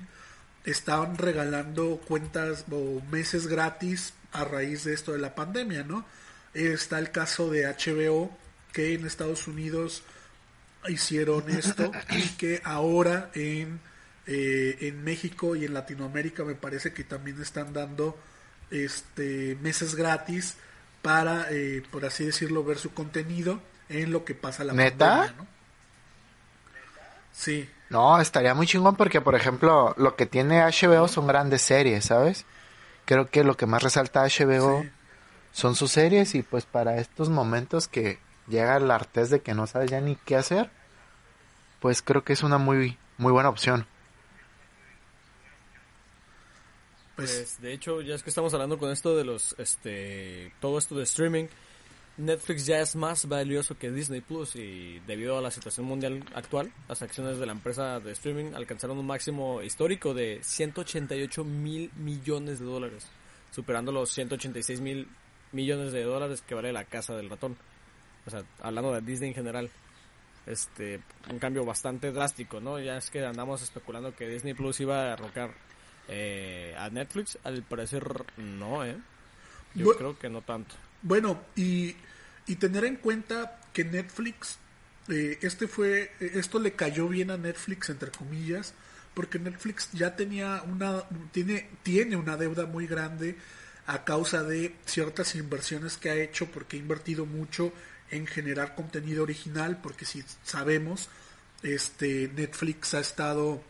estaban 0.65 1.17
regalando 1.17 2.01
cuentas 2.07 2.65
o 2.71 3.01
meses 3.11 3.47
gratis 3.47 4.13
a 4.31 4.43
raíz 4.43 4.83
de 4.83 4.93
esto 4.93 5.11
de 5.11 5.19
la 5.19 5.35
pandemia, 5.35 5.83
¿no? 5.83 6.05
Está 6.53 6.99
el 6.99 7.11
caso 7.11 7.49
de 7.49 7.65
HBO, 7.65 8.35
que 8.71 8.93
en 8.93 9.05
Estados 9.05 9.47
Unidos 9.47 10.03
hicieron 10.87 11.49
esto 11.49 11.91
y 12.09 12.27
que 12.37 12.61
ahora 12.63 13.31
en, 13.33 13.79
eh, 14.27 14.77
en 14.81 15.03
México 15.03 15.55
y 15.55 15.65
en 15.65 15.73
Latinoamérica 15.73 16.43
me 16.43 16.55
parece 16.55 16.93
que 16.93 17.03
también 17.03 17.41
están 17.41 17.73
dando 17.73 18.17
este 18.69 19.57
meses 19.61 19.95
gratis 19.95 20.55
para, 21.01 21.47
eh, 21.51 21.83
por 21.91 22.05
así 22.05 22.25
decirlo, 22.25 22.63
ver 22.63 22.77
su 22.77 22.93
contenido 22.93 23.61
en 23.89 24.11
lo 24.11 24.23
que 24.23 24.35
pasa 24.35 24.63
la 24.63 24.73
¿Neta? 24.73 25.33
¿no? 25.37 25.47
Sí. 27.31 27.69
No, 27.89 28.19
estaría 28.21 28.53
muy 28.53 28.67
chingón 28.67 28.95
porque, 28.95 29.21
por 29.21 29.35
ejemplo, 29.35 29.93
lo 29.97 30.15
que 30.15 30.25
tiene 30.25 30.61
HBO 30.61 31.07
son 31.07 31.27
grandes 31.27 31.61
series, 31.61 32.05
¿sabes? 32.05 32.45
Creo 33.05 33.29
que 33.29 33.43
lo 33.43 33.57
que 33.57 33.65
más 33.65 33.83
resalta 33.83 34.23
HBO 34.23 34.85
son 35.51 35.75
sus 35.75 35.91
series 35.91 36.35
y 36.35 36.43
pues 36.43 36.65
para 36.65 36.97
estos 36.97 37.29
momentos 37.29 37.87
que 37.87 38.19
llega 38.47 38.77
el 38.77 38.89
artes 38.91 39.29
de 39.29 39.41
que 39.41 39.53
no 39.53 39.67
sabes 39.67 39.91
ya 39.91 39.99
ni 39.99 40.15
qué 40.15 40.35
hacer, 40.35 40.69
pues 41.79 42.01
creo 42.01 42.23
que 42.23 42.33
es 42.33 42.43
una 42.43 42.57
muy, 42.57 42.97
muy 43.17 43.31
buena 43.31 43.49
opción. 43.49 43.85
Pues, 47.15 47.33
pues, 47.35 47.61
de 47.61 47.73
hecho, 47.73 48.01
ya 48.01 48.15
es 48.15 48.23
que 48.23 48.29
estamos 48.29 48.53
hablando 48.53 48.77
con 48.77 48.91
esto 48.91 49.15
de 49.15 49.25
los, 49.25 49.53
este, 49.57 50.53
todo 50.59 50.77
esto 50.77 50.95
de 50.95 51.03
streaming, 51.03 51.45
Netflix 52.17 52.65
ya 52.65 52.79
es 52.81 52.95
más 52.95 53.27
valioso 53.27 53.77
que 53.77 53.89
Disney 53.89 54.21
Plus 54.21 54.55
y 54.55 54.99
debido 55.07 55.37
a 55.37 55.41
la 55.41 55.49
situación 55.49 55.85
mundial 55.85 56.23
actual, 56.33 56.71
las 56.87 57.01
acciones 57.01 57.37
de 57.37 57.45
la 57.45 57.53
empresa 57.53 57.99
de 57.99 58.11
streaming 58.11 58.53
alcanzaron 58.53 58.97
un 58.97 59.07
máximo 59.07 59.61
histórico 59.61 60.13
de 60.13 60.39
188 60.43 61.43
mil 61.43 61.89
millones 61.95 62.59
de 62.59 62.65
dólares, 62.65 63.07
superando 63.51 63.91
los 63.91 64.11
186 64.11 64.81
mil 64.81 65.07
millones 65.51 65.93
de 65.93 66.03
dólares 66.03 66.41
que 66.41 66.55
vale 66.55 66.73
la 66.73 66.85
casa 66.85 67.15
del 67.15 67.29
ratón. 67.29 67.57
O 68.25 68.29
sea, 68.29 68.43
hablando 68.61 68.93
de 68.93 69.01
Disney 69.01 69.29
en 69.29 69.35
general, 69.35 69.71
este, 70.45 70.99
un 71.29 71.39
cambio 71.39 71.65
bastante 71.65 72.11
drástico, 72.11 72.59
¿no? 72.59 72.79
Ya 72.79 72.97
es 72.97 73.09
que 73.09 73.25
andamos 73.25 73.61
especulando 73.61 74.15
que 74.15 74.27
Disney 74.27 74.53
Plus 74.53 74.79
iba 74.81 75.01
a 75.01 75.09
derrocar 75.11 75.53
eh, 76.07 76.75
a 76.77 76.89
Netflix, 76.89 77.37
al 77.43 77.63
parecer 77.63 78.03
no, 78.37 78.83
¿eh? 78.85 78.97
Yo 79.73 79.95
creo 79.95 80.19
que 80.19 80.29
no 80.29 80.41
tanto. 80.41 80.75
Bueno, 81.01 81.41
y, 81.55 81.95
y 82.47 82.55
tener 82.55 82.85
en 82.85 82.97
cuenta 82.97 83.59
que 83.73 83.83
Netflix, 83.83 84.57
eh, 85.09 85.39
este 85.41 85.67
fue, 85.67 86.11
esto 86.19 86.59
le 86.59 86.73
cayó 86.73 87.07
bien 87.07 87.31
a 87.31 87.37
Netflix, 87.37 87.89
entre 87.89 88.11
comillas, 88.11 88.73
porque 89.13 89.39
Netflix 89.39 89.89
ya 89.91 90.15
tenía 90.15 90.63
una, 90.63 91.03
tiene, 91.31 91.69
tiene 91.83 92.15
una 92.15 92.37
deuda 92.37 92.65
muy 92.65 92.87
grande 92.87 93.35
a 93.87 94.03
causa 94.03 94.43
de 94.43 94.75
ciertas 94.85 95.35
inversiones 95.35 95.97
que 95.97 96.09
ha 96.09 96.15
hecho, 96.15 96.49
porque 96.51 96.77
ha 96.77 96.79
invertido 96.79 97.25
mucho 97.25 97.73
en 98.09 98.27
generar 98.27 98.75
contenido 98.75 99.23
original, 99.23 99.79
porque 99.81 100.05
si 100.05 100.23
sabemos, 100.43 101.09
este 101.63 102.29
Netflix 102.35 102.93
ha 102.93 102.99
estado 102.99 103.61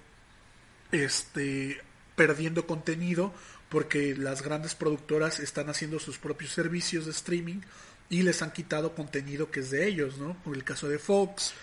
este 0.92 1.82
perdiendo 2.16 2.68
contenido 2.68 3.34
porque 3.72 4.16
las 4.18 4.42
grandes 4.42 4.75
productoras 4.75 5.40
están 5.40 5.70
haciendo 5.70 5.98
sus 5.98 6.18
propios 6.18 6.51
servicios 6.51 7.06
de 7.06 7.12
streaming 7.12 7.62
y 8.10 8.22
les 8.24 8.42
han 8.42 8.51
quitado 8.51 8.94
contenido 8.94 9.50
que 9.50 9.62
es 9.62 9.72
de 9.72 9.88
ellos, 9.88 10.18
¿no? 10.18 10.36
Por 10.44 10.58
el 10.58 10.66
caso 10.66 10.90
de 10.90 11.00
Fox, 11.00 11.54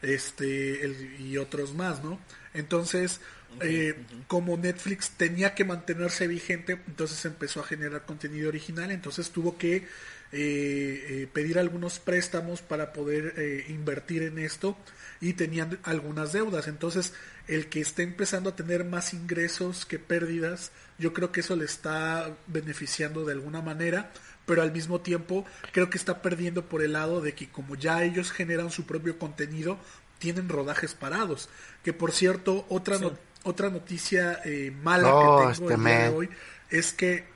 este 0.00 1.14
y 1.18 1.36
otros 1.36 1.74
más, 1.74 2.02
¿no? 2.02 2.18
Entonces, 2.54 3.20
eh, 3.60 3.94
como 4.26 4.56
Netflix 4.56 5.10
tenía 5.10 5.54
que 5.54 5.66
mantenerse 5.66 6.26
vigente, 6.26 6.80
entonces 6.86 7.22
empezó 7.26 7.60
a 7.60 7.64
generar 7.64 8.06
contenido 8.06 8.48
original, 8.48 8.90
entonces 8.90 9.30
tuvo 9.30 9.58
que 9.58 9.86
eh, 10.32 11.06
eh, 11.08 11.28
pedir 11.32 11.58
algunos 11.58 11.98
préstamos 11.98 12.62
para 12.62 12.92
poder 12.92 13.34
invertir 13.68 14.22
en 14.22 14.38
esto 14.38 14.76
y 15.20 15.32
tenían 15.32 15.78
algunas 15.82 16.32
deudas. 16.32 16.68
Entonces, 16.68 17.12
el 17.46 17.68
que 17.68 17.80
esté 17.80 18.02
empezando 18.02 18.50
a 18.50 18.56
tener 18.56 18.84
más 18.84 19.14
ingresos 19.14 19.86
que 19.86 19.98
pérdidas, 19.98 20.70
yo 20.98 21.12
creo 21.12 21.32
que 21.32 21.40
eso 21.40 21.56
le 21.56 21.64
está 21.64 22.36
beneficiando 22.46 23.24
de 23.24 23.32
alguna 23.32 23.62
manera, 23.62 24.12
pero 24.46 24.62
al 24.62 24.72
mismo 24.72 25.00
tiempo 25.00 25.44
creo 25.72 25.90
que 25.90 25.98
está 25.98 26.22
perdiendo 26.22 26.66
por 26.66 26.82
el 26.82 26.92
lado 26.92 27.20
de 27.20 27.34
que 27.34 27.48
como 27.48 27.74
ya 27.74 28.02
ellos 28.04 28.30
generan 28.32 28.70
su 28.70 28.86
propio 28.86 29.18
contenido, 29.18 29.78
tienen 30.18 30.48
rodajes 30.48 30.94
parados. 30.94 31.48
Que 31.82 31.92
por 31.92 32.12
cierto, 32.12 32.66
otra, 32.68 32.98
otra 33.44 33.70
noticia 33.70 34.40
eh, 34.44 34.72
mala 34.82 35.08
que 35.08 35.14
tengo 35.14 35.50
este 35.50 35.74
el 35.74 35.84
día 35.84 36.02
de 36.10 36.16
hoy 36.16 36.28
es 36.70 36.92
que, 36.92 37.26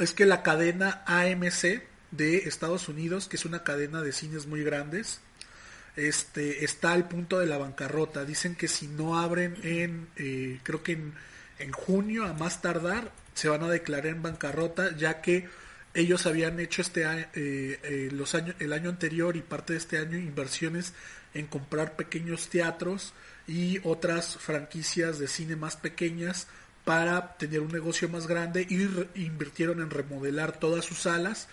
es 0.00 0.12
que 0.12 0.26
la 0.26 0.42
cadena 0.42 1.02
AMC 1.06 1.82
de 2.10 2.38
Estados 2.38 2.88
Unidos, 2.88 3.28
que 3.28 3.36
es 3.36 3.44
una 3.44 3.62
cadena 3.62 4.02
de 4.02 4.12
cines 4.12 4.46
muy 4.46 4.62
grandes, 4.64 5.20
este, 5.96 6.64
está 6.64 6.92
al 6.92 7.08
punto 7.08 7.38
de 7.38 7.46
la 7.46 7.58
bancarrota. 7.58 8.24
Dicen 8.24 8.54
que 8.54 8.68
si 8.68 8.88
no 8.88 9.18
abren 9.18 9.56
en, 9.62 10.08
eh, 10.16 10.60
creo 10.62 10.82
que 10.82 10.92
en, 10.92 11.14
en, 11.58 11.72
junio 11.72 12.24
a 12.24 12.32
más 12.32 12.62
tardar, 12.62 13.12
se 13.34 13.48
van 13.48 13.62
a 13.62 13.68
declarar 13.68 14.06
en 14.06 14.22
bancarrota, 14.22 14.96
ya 14.96 15.20
que 15.20 15.48
ellos 15.94 16.26
habían 16.26 16.60
hecho 16.60 16.82
este 16.82 17.04
eh, 17.04 17.28
eh, 17.34 18.08
los 18.12 18.34
años, 18.34 18.54
el 18.60 18.72
año 18.72 18.90
anterior 18.90 19.36
y 19.36 19.42
parte 19.42 19.72
de 19.72 19.78
este 19.78 19.98
año 19.98 20.18
inversiones 20.18 20.94
en 21.34 21.46
comprar 21.46 21.96
pequeños 21.96 22.48
teatros 22.48 23.12
y 23.46 23.80
otras 23.82 24.36
franquicias 24.36 25.18
de 25.18 25.26
cine 25.26 25.56
más 25.56 25.76
pequeñas 25.76 26.46
para 26.84 27.36
tener 27.36 27.60
un 27.60 27.72
negocio 27.72 28.08
más 28.08 28.26
grande 28.26 28.66
y 28.68 29.22
invirtieron 29.22 29.80
en 29.80 29.90
remodelar 29.90 30.58
todas 30.58 30.84
sus 30.84 31.00
salas 31.00 31.48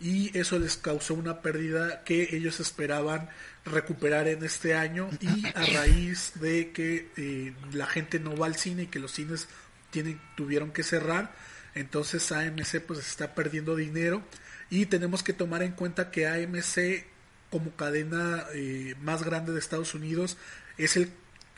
y 0.00 0.36
eso 0.36 0.58
les 0.58 0.76
causó 0.76 1.14
una 1.14 1.40
pérdida 1.42 2.02
que 2.02 2.34
ellos 2.36 2.58
esperaban 2.58 3.28
recuperar 3.64 4.26
en 4.26 4.42
este 4.42 4.74
año 4.74 5.08
y 5.20 5.46
a 5.46 5.64
raíz 5.66 6.32
de 6.40 6.72
que 6.72 7.08
eh, 7.16 7.54
la 7.72 7.86
gente 7.86 8.18
no 8.18 8.36
va 8.36 8.46
al 8.46 8.56
cine 8.56 8.84
y 8.84 8.86
que 8.88 8.98
los 8.98 9.12
cines 9.12 9.48
tienen 9.90 10.20
tuvieron 10.36 10.72
que 10.72 10.82
cerrar 10.82 11.32
entonces 11.74 12.32
AMC 12.32 12.80
pues 12.80 12.98
está 12.98 13.34
perdiendo 13.34 13.76
dinero 13.76 14.22
y 14.70 14.86
tenemos 14.86 15.22
que 15.22 15.32
tomar 15.32 15.62
en 15.62 15.72
cuenta 15.72 16.10
que 16.10 16.26
AMC 16.26 17.06
como 17.50 17.70
cadena 17.76 18.44
eh, 18.54 18.96
más 19.02 19.22
grande 19.22 19.52
de 19.52 19.60
Estados 19.60 19.94
Unidos 19.94 20.36
es 20.78 20.96
el 20.96 21.12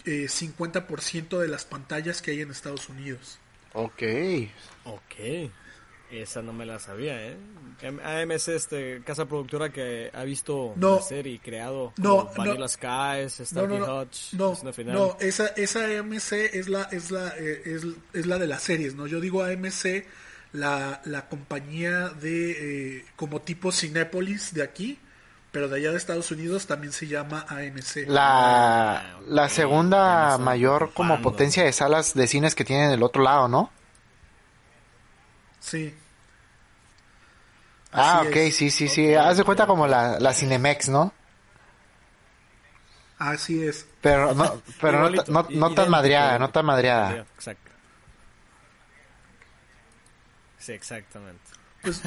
eh, 0.04 0.26
50% 0.28 1.38
de 1.38 1.49
las 1.49 1.64
pantallas 1.64 2.20
que 2.23 2.32
hay 2.32 2.40
en 2.42 2.50
Estados 2.50 2.88
Unidos 2.88 3.38
ok 3.73 4.02
ok 4.84 5.50
Esa 6.11 6.42
no 6.42 6.52
me 6.52 6.64
la 6.64 6.78
sabía, 6.78 7.16
¿eh? 7.26 7.37
AMC, 7.82 8.49
este, 8.49 9.02
casa 9.04 9.25
productora 9.26 9.70
que 9.73 10.11
ha 10.14 10.23
visto 10.23 10.75
No. 10.76 10.96
nacer 10.96 11.26
y 11.26 11.38
creado 11.40 11.92
No, 11.96 12.28
como 12.28 12.34
Vanilla 12.34 12.58
no. 12.61 12.68
Skies, 12.68 13.40
No, 13.40 13.46
Starkey 13.46 13.78
no, 13.78 13.87
no, 13.87 14.00
Hutch, 14.02 14.32
no, 14.34 14.56
no, 14.92 15.16
esa, 15.18 15.46
esa 15.56 15.80
AMC 15.99 16.32
es 16.52 16.68
la, 16.68 16.82
es 16.92 17.11
la, 17.11 17.34
eh, 17.37 17.62
es, 17.64 17.84
es 18.12 18.26
la 18.26 18.38
de 18.38 18.46
las 18.46 18.62
series, 18.62 18.94
¿no? 18.94 19.08
Yo 19.08 19.20
digo 19.20 19.42
AMC, 19.42 20.04
la, 20.52 21.00
la 21.04 21.28
compañía 21.28 22.11
de, 22.11 22.99
eh, 22.99 23.04
como 23.16 23.40
tipo 23.42 23.73
Cinépolis 23.73 24.54
de 24.54 24.62
aquí, 24.62 24.99
pero 25.54 25.68
de 25.68 25.76
allá 25.76 25.92
de 25.92 25.99
Estados 25.99 26.32
Unidos 26.32 26.66
también 26.66 26.92
se 26.92 27.06
llama 27.06 27.46
AMC. 27.49 28.08
La, 28.08 28.96
Ah, 28.99 29.20
la 29.28 29.49
segunda 29.49 30.37
mayor 30.37 30.92
como 30.92 31.23
potencia 31.23 31.62
de 31.62 31.73
salas 31.73 32.12
de 32.12 32.26
cines 32.26 32.56
que 32.56 32.64
tienen 32.64 32.90
del 32.90 33.04
otro 33.04 33.23
lado, 33.23 33.46
¿no? 33.46 33.70
Sí. 35.61 35.94
Ah, 37.92 38.25
ok, 38.26 38.34
es. 38.34 38.56
sí, 38.56 38.70
sí, 38.70 38.88
sí. 38.88 39.14
Haz 39.14 39.37
de 39.37 39.44
cuenta 39.44 39.68
como 39.68 39.87
la, 39.87 40.18
la 40.18 40.32
Cinemex, 40.32 40.88
¿no? 40.88 41.12
Así 43.16 43.62
es. 43.62 43.87
Pero 44.00 44.34
no, 44.34 44.61
pero 44.80 45.08
no, 45.08 45.46
no, 45.50 45.70
tan 45.73 45.88
madreada, 45.88 46.37
no 46.40 46.50
tan 46.50 46.66
madreada. 46.66 47.26
Exacto. 47.37 47.70
Sí, 50.58 50.73
exactamente. 50.73 51.44
Pues 51.85 52.00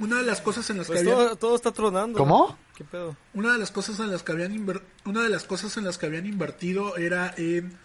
una 0.00 0.16
de 0.18 0.24
las 0.24 0.40
cosas 0.40 0.68
en 0.70 0.78
las 0.78 0.86
que 0.86 0.92
Pues 0.94 1.00
habían, 1.00 1.16
todo, 1.16 1.36
todo 1.36 1.54
está 1.56 1.72
tronando. 1.72 2.18
¿Cómo? 2.18 2.58
¿Qué 2.76 2.84
pedo? 2.84 3.16
una 3.34 3.52
de 3.52 3.58
las 3.58 3.70
cosas 3.70 3.98
en 4.00 4.10
las 4.10 4.22
que 4.22 4.32
habían 4.32 4.52
inver- 4.54 4.82
una 5.04 5.22
de 5.22 5.28
las 5.28 5.44
cosas 5.44 5.76
en 5.76 5.84
las 5.84 5.98
que 5.98 6.06
habían 6.06 6.26
invertido 6.26 6.96
era 6.96 7.32
en 7.36 7.78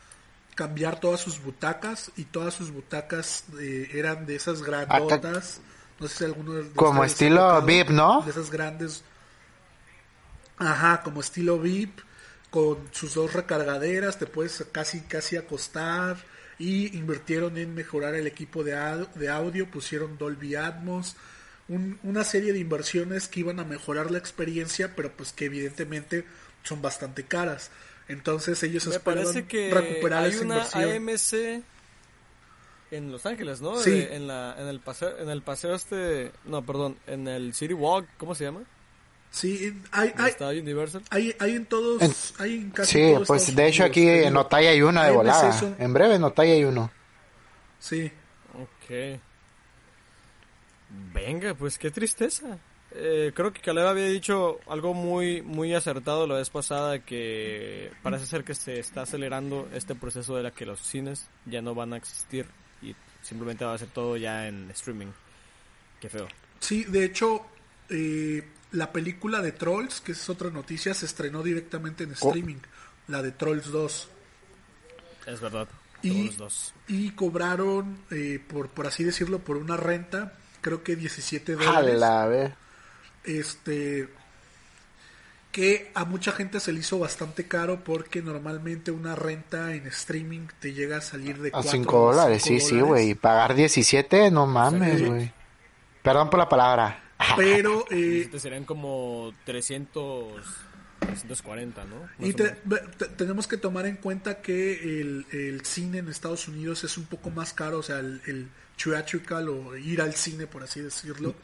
cambiar 0.56 1.00
todas 1.00 1.20
sus 1.22 1.42
butacas 1.44 2.12
y 2.18 2.26
todas 2.26 2.56
sus 2.56 2.72
butacas 2.72 3.44
eh, 3.60 3.90
eran 3.94 4.26
de 4.26 4.36
esas 4.36 4.64
grandotas. 4.64 5.62
No 6.00 6.08
sé 6.08 6.18
si 6.18 6.24
alguno 6.26 6.54
de 6.54 6.70
Como 6.72 7.04
estilo 7.04 7.42
tocado, 7.42 7.62
VIP, 7.64 7.90
¿no? 7.90 8.22
De 8.24 8.32
esas 8.32 8.50
grandes. 8.52 9.04
Ajá, 10.58 11.04
como 11.04 11.22
estilo 11.22 11.60
VIP, 11.60 12.00
con 12.50 12.78
sus 12.92 13.14
dos 13.14 13.34
recargaderas, 13.34 14.18
te 14.18 14.26
puedes 14.26 14.66
casi 14.72 15.02
casi 15.02 15.38
acostar 15.38 16.18
y 16.60 16.96
invirtieron 16.98 17.58
en 17.58 17.76
mejorar 17.76 18.16
el 18.16 18.26
equipo 18.28 18.64
de, 18.64 18.72
de 19.16 19.30
audio, 19.30 19.70
pusieron 19.70 20.18
Dolby 20.18 20.56
Atmos, 20.56 21.16
un- 21.68 22.00
una 22.04 22.24
serie 22.24 22.54
de 22.54 22.60
inversiones 22.60 23.28
que 23.28 23.42
iban 23.42 23.60
a 23.60 23.64
mejorar 23.66 24.10
la 24.12 24.18
experiencia, 24.18 24.96
pero 24.96 25.12
pues 25.16 25.34
que 25.34 25.46
evidentemente 25.46 26.26
son 26.64 26.82
bastante 26.82 27.24
caras. 27.26 27.70
Entonces 28.08 28.62
ellos 28.64 28.88
Me 28.88 28.96
esperaban 28.96 29.46
que 29.48 29.70
recuperar 29.74 30.24
hay 30.24 30.32
esa 30.32 30.46
una 30.46 30.56
inversión. 30.96 31.54
AMC 31.58 31.64
en 32.92 33.12
Los 33.12 33.26
Ángeles, 33.26 33.60
¿no? 33.62 33.78
Sí. 33.80 33.92
De- 33.92 34.16
en, 34.16 34.28
la, 34.28 34.56
en, 34.58 34.68
el 34.68 34.80
paseo, 34.80 35.18
en 35.20 35.30
el 35.30 35.42
paseo 35.42 35.76
este... 35.76 36.32
No, 36.46 36.66
perdón. 36.66 36.98
En 37.06 37.28
el 37.28 37.54
City 37.54 37.74
Walk, 37.74 38.08
¿cómo 38.18 38.34
se 38.34 38.46
llama? 38.46 38.62
Sí, 39.30 39.74
hay, 39.92 40.10
¿Dónde 40.18 40.46
hay, 40.46 40.60
Universal? 40.60 41.04
hay, 41.10 41.36
hay 41.40 41.56
en 41.56 41.66
todos, 41.66 42.02
En- 42.02 42.14
hay 42.44 42.54
en 42.56 42.70
casi 42.72 42.92
Sí, 42.94 43.14
todo 43.14 43.26
pues 43.26 43.42
Estados 43.42 43.56
de 43.56 43.68
hecho 43.68 43.84
Unidos, 43.84 43.92
aquí 43.92 44.10
en. 44.28 44.38
Otay 44.38 44.68
hay 44.68 44.82
una 44.82 45.06
de 45.06 45.12
volada. 45.12 45.54
son- 45.54 45.76
En 45.80 45.94
breve 45.94 46.16
en 46.16 46.24
Otay 46.24 46.52
hay 46.52 46.64
uno. 46.64 46.90
Sí. 47.80 48.12
Ok. 48.56 49.20
Venga, 51.14 51.54
pues 51.54 51.78
qué 51.78 51.92
tristeza. 51.92 52.58
Eh, 52.92 53.32
creo 53.36 53.52
que 53.52 53.62
Caleb 53.62 53.86
había 53.88 54.06
dicho 54.06 54.60
algo 54.68 54.94
muy 54.94 55.42
muy 55.42 55.74
acertado 55.76 56.26
la 56.26 56.36
vez 56.36 56.50
pasada 56.50 57.00
que 57.00 57.92
parece 58.02 58.26
ser 58.26 58.44
que 58.46 58.56
se 58.56 58.80
está 58.80 59.02
acelerando 59.02 59.68
este 59.74 59.94
proceso 59.94 60.36
de 60.38 60.44
la 60.44 60.52
que 60.52 60.66
los 60.66 60.80
cines 60.80 61.28
ya 61.46 61.62
no 61.62 61.76
van 61.76 61.94
a 61.94 61.98
existir 61.98 62.48
y 62.82 62.96
simplemente 63.22 63.66
va 63.66 63.74
a 63.74 63.78
ser 63.78 63.90
todo 63.90 64.16
ya 64.16 64.48
en 64.48 64.72
streaming. 64.72 65.08
Qué 66.00 66.08
feo. 66.10 66.28
Sí, 66.60 66.86
de 66.86 67.04
hecho, 67.06 67.46
eh, 67.90 68.48
la 68.72 68.92
película 68.92 69.42
de 69.42 69.52
Trolls, 69.52 70.02
que 70.02 70.12
es 70.14 70.30
otra 70.30 70.50
noticia, 70.50 70.94
se 70.94 71.06
estrenó 71.06 71.44
directamente 71.44 72.04
en 72.04 72.12
streaming. 72.12 72.58
La 73.08 73.22
de 73.22 73.32
Trolls 73.32 73.72
2. 73.72 74.10
Es 75.28 75.42
verdad. 75.42 75.68
Y, 76.02 76.30
dos. 76.30 76.74
y 76.88 77.12
cobraron, 77.12 77.98
eh, 78.12 78.40
por, 78.48 78.70
por 78.70 78.86
así 78.88 79.04
decirlo, 79.04 79.40
por 79.40 79.58
una 79.58 79.78
renta, 79.78 80.34
creo 80.62 80.84
que 80.84 80.96
17 80.96 81.54
dólares. 81.54 82.00
Jala. 82.00 82.56
Este. 83.24 84.10
Que 85.52 85.92
a 85.96 86.06
mucha 86.06 86.34
gente 86.34 86.60
se 86.60 86.72
le 86.72 86.82
hizo 86.82 87.00
bastante 87.00 87.48
caro 87.48 87.84
porque 87.84 88.22
normalmente 88.22 88.92
una 88.92 89.16
renta 89.16 89.74
en 89.74 89.88
streaming 89.88 90.48
te 90.60 90.74
llega 90.74 90.98
a 90.98 91.02
salir 91.02 91.40
de 91.40 91.50
A 91.50 91.54
4 91.54 91.72
5 91.72 92.00
dólares, 92.12 92.44
sí, 92.44 92.60
sí, 92.60 92.80
güey. 92.80 93.12
Y 93.12 93.16
pagar 93.16 93.56
17, 93.56 94.30
no 94.30 94.46
mames, 94.46 95.00
Sí. 95.00 95.06
güey. 95.06 95.32
Perdón 96.04 96.30
por 96.30 96.40
la 96.40 96.48
palabra. 96.50 97.04
Pero 97.38 97.86
eh, 97.90 98.30
serían 98.38 98.66
como 98.66 99.34
300 99.46 100.42
340, 101.00 101.86
¿no? 101.86 101.96
Más 102.02 102.30
Y 102.30 102.34
te- 102.34 102.50
te- 102.98 103.06
tenemos 103.10 103.48
que 103.48 103.58
tomar 103.58 103.86
en 103.86 103.96
cuenta 103.98 104.42
que 104.42 105.00
el, 105.02 105.26
el 105.32 105.66
cine 105.66 106.00
en 106.00 106.10
Estados 106.10 106.48
Unidos 106.48 106.84
es 106.84 106.98
un 106.98 107.06
poco 107.06 107.30
más 107.30 107.54
caro, 107.54 107.80
o 107.80 107.84
sea, 107.84 108.00
el, 108.00 108.22
el 108.26 108.48
theatrical 108.84 109.48
o 109.50 109.78
ir 109.78 110.02
al 110.02 110.14
cine, 110.16 110.48
por 110.48 110.64
así 110.64 110.82
decirlo. 110.82 111.36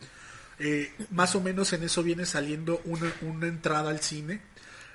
Eh, 0.59 0.91
más 1.11 1.35
o 1.35 1.41
menos 1.41 1.71
en 1.73 1.83
eso 1.83 2.03
viene 2.03 2.25
saliendo 2.25 2.81
una, 2.85 3.11
una 3.21 3.47
entrada 3.47 3.89
al 3.89 3.99
cine. 4.01 4.41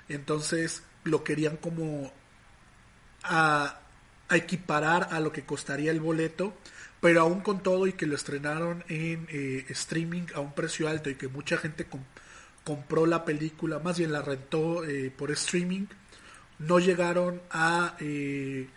Entonces 0.08 0.82
lo 1.04 1.24
querían 1.24 1.56
como 1.56 2.12
a, 3.22 3.78
a 4.28 4.36
equiparar 4.36 5.08
a 5.12 5.20
lo 5.20 5.32
que 5.32 5.44
costaría 5.44 5.90
el 5.90 6.00
boleto, 6.00 6.54
pero 7.00 7.20
aún 7.20 7.40
con 7.40 7.62
todo 7.62 7.86
y 7.86 7.92
que 7.92 8.06
lo 8.06 8.14
estrenaron 8.16 8.84
en 8.88 9.26
eh, 9.30 9.66
streaming 9.68 10.26
a 10.34 10.40
un 10.40 10.52
precio 10.52 10.88
alto 10.88 11.10
y 11.10 11.14
que 11.14 11.28
mucha 11.28 11.56
gente 11.56 11.84
com- 11.86 12.04
compró 12.64 13.06
la 13.06 13.24
película, 13.24 13.78
más 13.78 13.98
bien 13.98 14.12
la 14.12 14.22
rentó 14.22 14.84
eh, 14.84 15.10
por 15.16 15.30
streaming, 15.30 15.86
no 16.58 16.78
llegaron 16.80 17.40
a, 17.50 17.96
eh, 18.00 18.68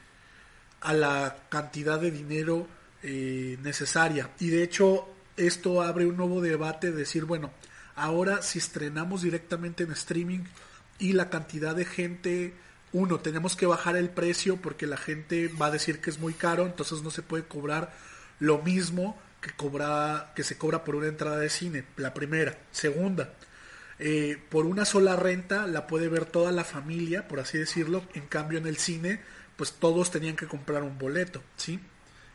a 0.82 0.94
la 0.94 1.36
cantidad 1.50 2.00
de 2.00 2.12
dinero 2.12 2.68
eh, 3.04 3.58
necesaria. 3.64 4.30
Y 4.40 4.50
de 4.50 4.64
hecho 4.64 5.08
esto 5.36 5.82
abre 5.82 6.06
un 6.06 6.18
nuevo 6.18 6.42
debate 6.42 6.92
de 6.92 6.98
decir, 6.98 7.26
bueno, 7.26 7.52
ahora 7.96 8.42
si 8.44 8.60
estrenamos 8.60 9.24
directamente 9.24 9.84
en 9.84 9.92
streaming 9.92 10.44
y 11.00 11.14
la 11.14 11.30
cantidad 11.32 11.76
de 11.76 11.86
gente, 11.86 12.54
uno, 12.94 13.20
tenemos 13.20 13.56
que 13.56 13.66
bajar 13.66 13.96
el 13.96 14.10
precio 14.10 14.58
porque 14.58 14.86
la 14.86 14.98
gente 14.98 15.50
va 15.60 15.66
a 15.68 15.72
decir 15.72 16.00
que 16.00 16.12
es 16.12 16.20
muy 16.20 16.34
caro, 16.34 16.66
entonces 16.68 17.02
no 17.02 17.10
se 17.10 17.24
puede 17.24 17.46
cobrar 17.46 17.92
lo 18.42 18.62
mismo 18.62 19.18
que 19.40 19.52
cobra 19.54 20.34
que 20.36 20.44
se 20.44 20.58
cobra 20.58 20.84
por 20.84 20.96
una 20.96 21.08
entrada 21.08 21.38
de 21.38 21.50
cine, 21.50 21.86
la 21.96 22.14
primera. 22.14 22.58
Segunda, 22.72 23.34
eh, 23.98 24.38
por 24.50 24.66
una 24.66 24.84
sola 24.86 25.16
renta 25.16 25.66
la 25.68 25.88
puede 25.88 26.10
ver 26.10 26.26
toda 26.26 26.52
la 26.52 26.64
familia, 26.66 27.28
por 27.28 27.40
así 27.40 27.58
decirlo. 27.58 28.04
En 28.14 28.28
cambio, 28.28 28.60
en 28.60 28.68
el 28.68 28.78
cine, 28.78 29.22
pues 29.56 29.74
todos 29.74 30.12
tenían 30.12 30.36
que 30.36 30.48
comprar 30.48 30.84
un 30.84 30.98
boleto, 31.00 31.42
¿sí? 31.56 31.80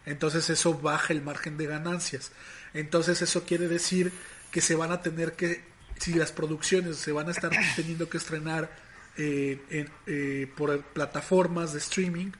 Entonces 0.04 0.48
eso 0.50 0.74
baja 0.74 1.12
el 1.12 1.22
margen 1.22 1.56
de 1.58 1.66
ganancias. 1.66 2.32
Entonces 2.74 3.22
eso 3.22 3.44
quiere 3.44 3.68
decir 3.68 4.12
que 4.50 4.60
se 4.60 4.74
van 4.76 4.92
a 4.92 5.02
tener 5.02 5.32
que, 5.34 5.64
si 5.98 6.14
las 6.14 6.30
producciones 6.32 6.96
se 6.96 7.12
van 7.12 7.28
a 7.28 7.32
estar 7.32 7.50
teniendo 7.76 8.08
que 8.08 8.18
estrenar 8.18 8.70
eh, 9.16 9.60
en- 9.70 9.90
eh, 10.06 10.50
por 10.56 10.80
plataformas 10.82 11.72
de 11.72 11.78
streaming, 11.78 12.30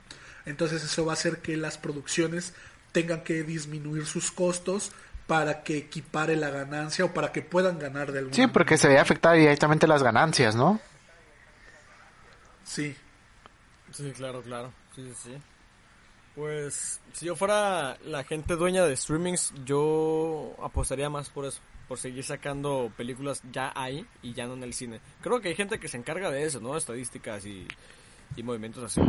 entonces 0.44 0.84
eso 0.84 1.04
va 1.04 1.12
a 1.12 1.14
hacer 1.14 1.38
que 1.38 1.56
las 1.56 1.78
producciones 1.78 2.52
tengan 2.96 3.20
que 3.20 3.42
disminuir 3.42 4.06
sus 4.06 4.30
costos 4.30 4.90
para 5.26 5.62
que 5.62 5.76
equipare 5.76 6.34
la 6.34 6.48
ganancia 6.48 7.04
o 7.04 7.12
para 7.12 7.30
que 7.30 7.42
puedan 7.42 7.78
ganar 7.78 8.10
de 8.10 8.20
alguna 8.20 8.34
Sí, 8.34 8.46
porque 8.46 8.78
se 8.78 8.88
veía 8.88 9.02
afectar 9.02 9.36
directamente 9.36 9.86
las 9.86 10.02
ganancias, 10.02 10.56
¿no? 10.56 10.80
Sí. 12.64 12.96
Sí, 13.92 14.12
claro, 14.12 14.40
claro. 14.40 14.72
Sí, 14.94 15.06
sí, 15.08 15.30
sí. 15.30 15.36
Pues 16.34 17.02
si 17.12 17.26
yo 17.26 17.36
fuera 17.36 17.98
la 18.06 18.24
gente 18.24 18.56
dueña 18.56 18.86
de 18.86 18.96
streamings, 18.96 19.52
yo 19.66 20.56
apostaría 20.62 21.10
más 21.10 21.28
por 21.28 21.44
eso, 21.44 21.60
por 21.88 21.98
seguir 21.98 22.24
sacando 22.24 22.90
películas 22.96 23.42
ya 23.52 23.72
ahí 23.74 24.06
y 24.22 24.32
ya 24.32 24.46
no 24.46 24.54
en 24.54 24.62
el 24.62 24.72
cine. 24.72 25.02
Creo 25.20 25.42
que 25.42 25.48
hay 25.50 25.54
gente 25.54 25.78
que 25.78 25.88
se 25.88 25.98
encarga 25.98 26.30
de 26.30 26.44
eso, 26.44 26.60
¿no? 26.60 26.78
Estadísticas 26.78 27.44
y, 27.44 27.68
y 28.36 28.42
movimientos 28.42 28.84
así. 28.84 29.00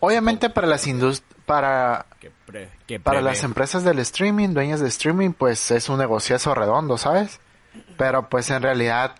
Obviamente 0.00 0.48
para 0.50 0.66
las 0.66 0.86
indust 0.86 1.24
para 1.44 2.06
Que 2.20 2.30
pre- 2.46 2.70
que 2.86 3.00
para 3.00 3.20
las 3.20 3.42
empresas 3.44 3.84
del 3.84 3.98
streaming, 4.00 4.50
dueñas 4.54 4.80
de 4.80 4.88
streaming, 4.88 5.32
pues 5.32 5.70
es 5.70 5.88
un 5.88 5.98
negociazo 5.98 6.54
redondo, 6.54 6.96
¿sabes? 6.98 7.40
Pero 7.98 8.28
pues 8.28 8.50
en 8.50 8.62
realidad 8.62 9.14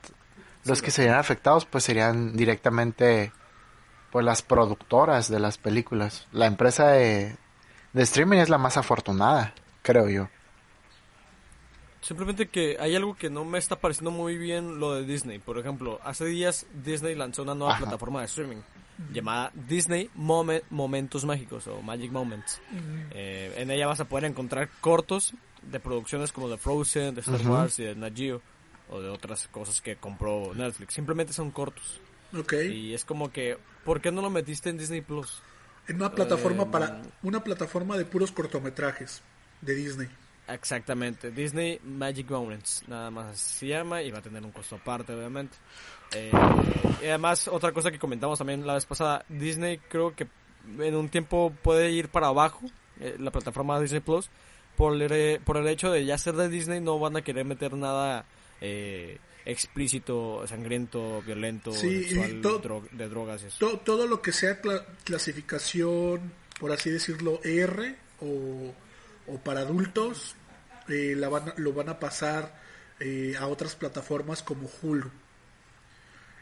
los 0.65 0.83
que 0.83 0.91
serían 0.91 1.17
afectados 1.17 1.65
pues 1.67 1.85
serían 1.85 2.37
directamente 2.37 3.33
pues 4.11 4.25
las 4.25 4.43
productoras 4.43 5.29
de 5.29 5.41
las 5.41 5.59
películas. 5.59 6.27
La 6.33 6.47
empresa 6.47 6.89
de, 6.89 7.37
de 7.93 8.03
streaming 8.03 8.39
es 8.39 8.49
la 8.49 8.59
más 8.59 8.77
afortunada, 8.77 9.53
creo 9.83 10.09
yo. 10.09 10.29
Simplemente 12.01 12.49
que 12.49 12.77
hay 12.79 12.95
algo 12.95 13.17
que 13.17 13.31
no 13.31 13.45
me 13.45 13.59
está 13.59 13.77
pareciendo 13.77 14.13
muy 14.13 14.39
bien 14.39 14.79
lo 14.79 14.95
de 14.95 15.05
Disney. 15.05 15.39
Por 15.41 15.59
ejemplo, 15.59 15.99
hace 16.05 16.25
días 16.27 16.67
Disney 16.85 17.15
lanzó 17.17 17.43
una 17.43 17.55
nueva 17.55 17.73
Ajá. 17.75 17.83
plataforma 17.83 18.21
de 18.21 18.27
streaming 18.27 18.59
llamada 19.13 19.51
Disney 19.55 20.11
Momen- 20.17 20.63
Momentos 20.71 21.25
Mágicos 21.25 21.67
o 21.67 21.83
Magic 21.83 22.11
Moments. 22.13 22.61
Eh, 23.11 23.55
en 23.57 23.71
ella 23.71 23.87
vas 23.87 24.01
a 24.01 24.05
poder 24.09 24.25
encontrar 24.25 24.69
cortos 24.81 25.35
de 25.63 25.81
producciones 25.81 26.33
como 26.33 26.49
de 26.49 26.59
Frozen, 26.59 27.15
de 27.15 27.21
Star 27.21 27.41
Wars 27.49 27.79
y 27.79 27.85
de 27.85 27.95
Nat 27.95 28.17
Geo, 28.17 28.41
o 28.89 29.01
de 29.01 29.09
otras 29.09 29.49
cosas 29.49 29.81
que 29.81 29.97
compró 29.97 30.55
Netflix. 30.55 30.95
Simplemente 30.95 31.33
son 31.33 31.51
cortos. 31.51 32.01
Ok. 32.37 32.53
Y 32.71 32.95
es 32.95 33.05
como 33.05 33.31
que, 33.33 33.59
¿por 33.85 34.01
qué 34.01 34.13
no 34.13 34.23
lo 34.23 34.31
metiste 34.31 34.71
en 34.71 34.79
Disney 34.79 35.01
Plus? 35.01 35.43
En 35.89 35.97
una 35.97 36.11
plataforma 36.13 36.65
Eh, 36.65 36.67
para 36.71 37.03
una 37.23 37.43
plataforma 37.43 37.97
de 37.97 38.05
puros 38.05 38.33
cortometrajes 38.33 39.23
de 39.61 39.75
Disney. 39.75 40.09
Exactamente, 40.49 41.33
Disney 41.33 41.81
Magic 41.83 42.31
Moments, 42.31 42.85
nada 42.87 43.11
más 43.11 43.37
se 43.39 43.67
llama 43.67 44.03
y 44.03 44.13
va 44.13 44.19
a 44.19 44.23
tener 44.23 44.45
un 44.45 44.53
costo 44.53 44.77
aparte, 44.77 45.13
obviamente. 45.13 45.57
Eh, 46.13 46.31
y 47.03 47.07
además, 47.07 47.49
otra 47.49 47.73
cosa 47.73 47.91
que 47.91 47.99
comentamos 47.99 48.39
también 48.39 48.67
la 48.67 48.75
vez 48.75 48.87
pasada, 48.87 49.25
Disney 49.29 49.79
creo 49.89 50.15
que 50.15 50.27
en 50.79 50.95
un 50.97 51.09
tiempo 51.09 51.53
puede 51.63 51.91
ir 51.91 52.09
para 52.09 52.29
abajo, 52.29 52.63
eh, 53.01 53.17
la 53.19 53.31
plataforma 53.31 53.81
Disney 53.81 54.01
Plus, 54.01 54.31
por 54.77 55.01
el, 55.01 55.41
por 55.41 55.57
el 55.57 55.67
hecho 55.69 55.91
de 55.91 56.05
ya 56.05 56.19
ser 56.19 56.35
de 56.35 56.49
Disney 56.49 56.81
no 56.81 56.99
van 56.99 57.17
a 57.17 57.23
querer 57.23 57.45
meter 57.45 57.73
nada 57.75 58.25
eh, 58.61 59.19
explícito, 59.45 60.47
sangriento, 60.47 61.23
violento, 61.23 61.73
Sí, 61.73 62.05
sexual, 62.05 62.43
dro- 62.43 62.89
de 62.91 63.09
drogas 63.09 63.43
eso. 63.43 63.59
To- 63.59 63.79
todo 63.79 64.07
lo 64.07 64.21
que 64.21 64.33
sea 64.33 64.61
cla- 64.61 64.85
clasificación, 65.05 66.33
por 66.59 66.73
así 66.73 66.91
decirlo, 66.91 67.41
R 67.45 67.95
o, 68.21 68.73
o 69.29 69.39
para 69.39 69.61
adultos, 69.61 70.35
eh, 70.89 71.15
la 71.17 71.29
van 71.29 71.51
a- 71.51 71.55
lo 71.59 71.73
van 71.73 71.89
a 71.89 71.99
pasar 71.99 72.65
eh, 72.99 73.35
a 73.39 73.47
otras 73.47 73.77
plataformas 73.77 74.43
como 74.43 74.69
Hulu. 74.83 75.11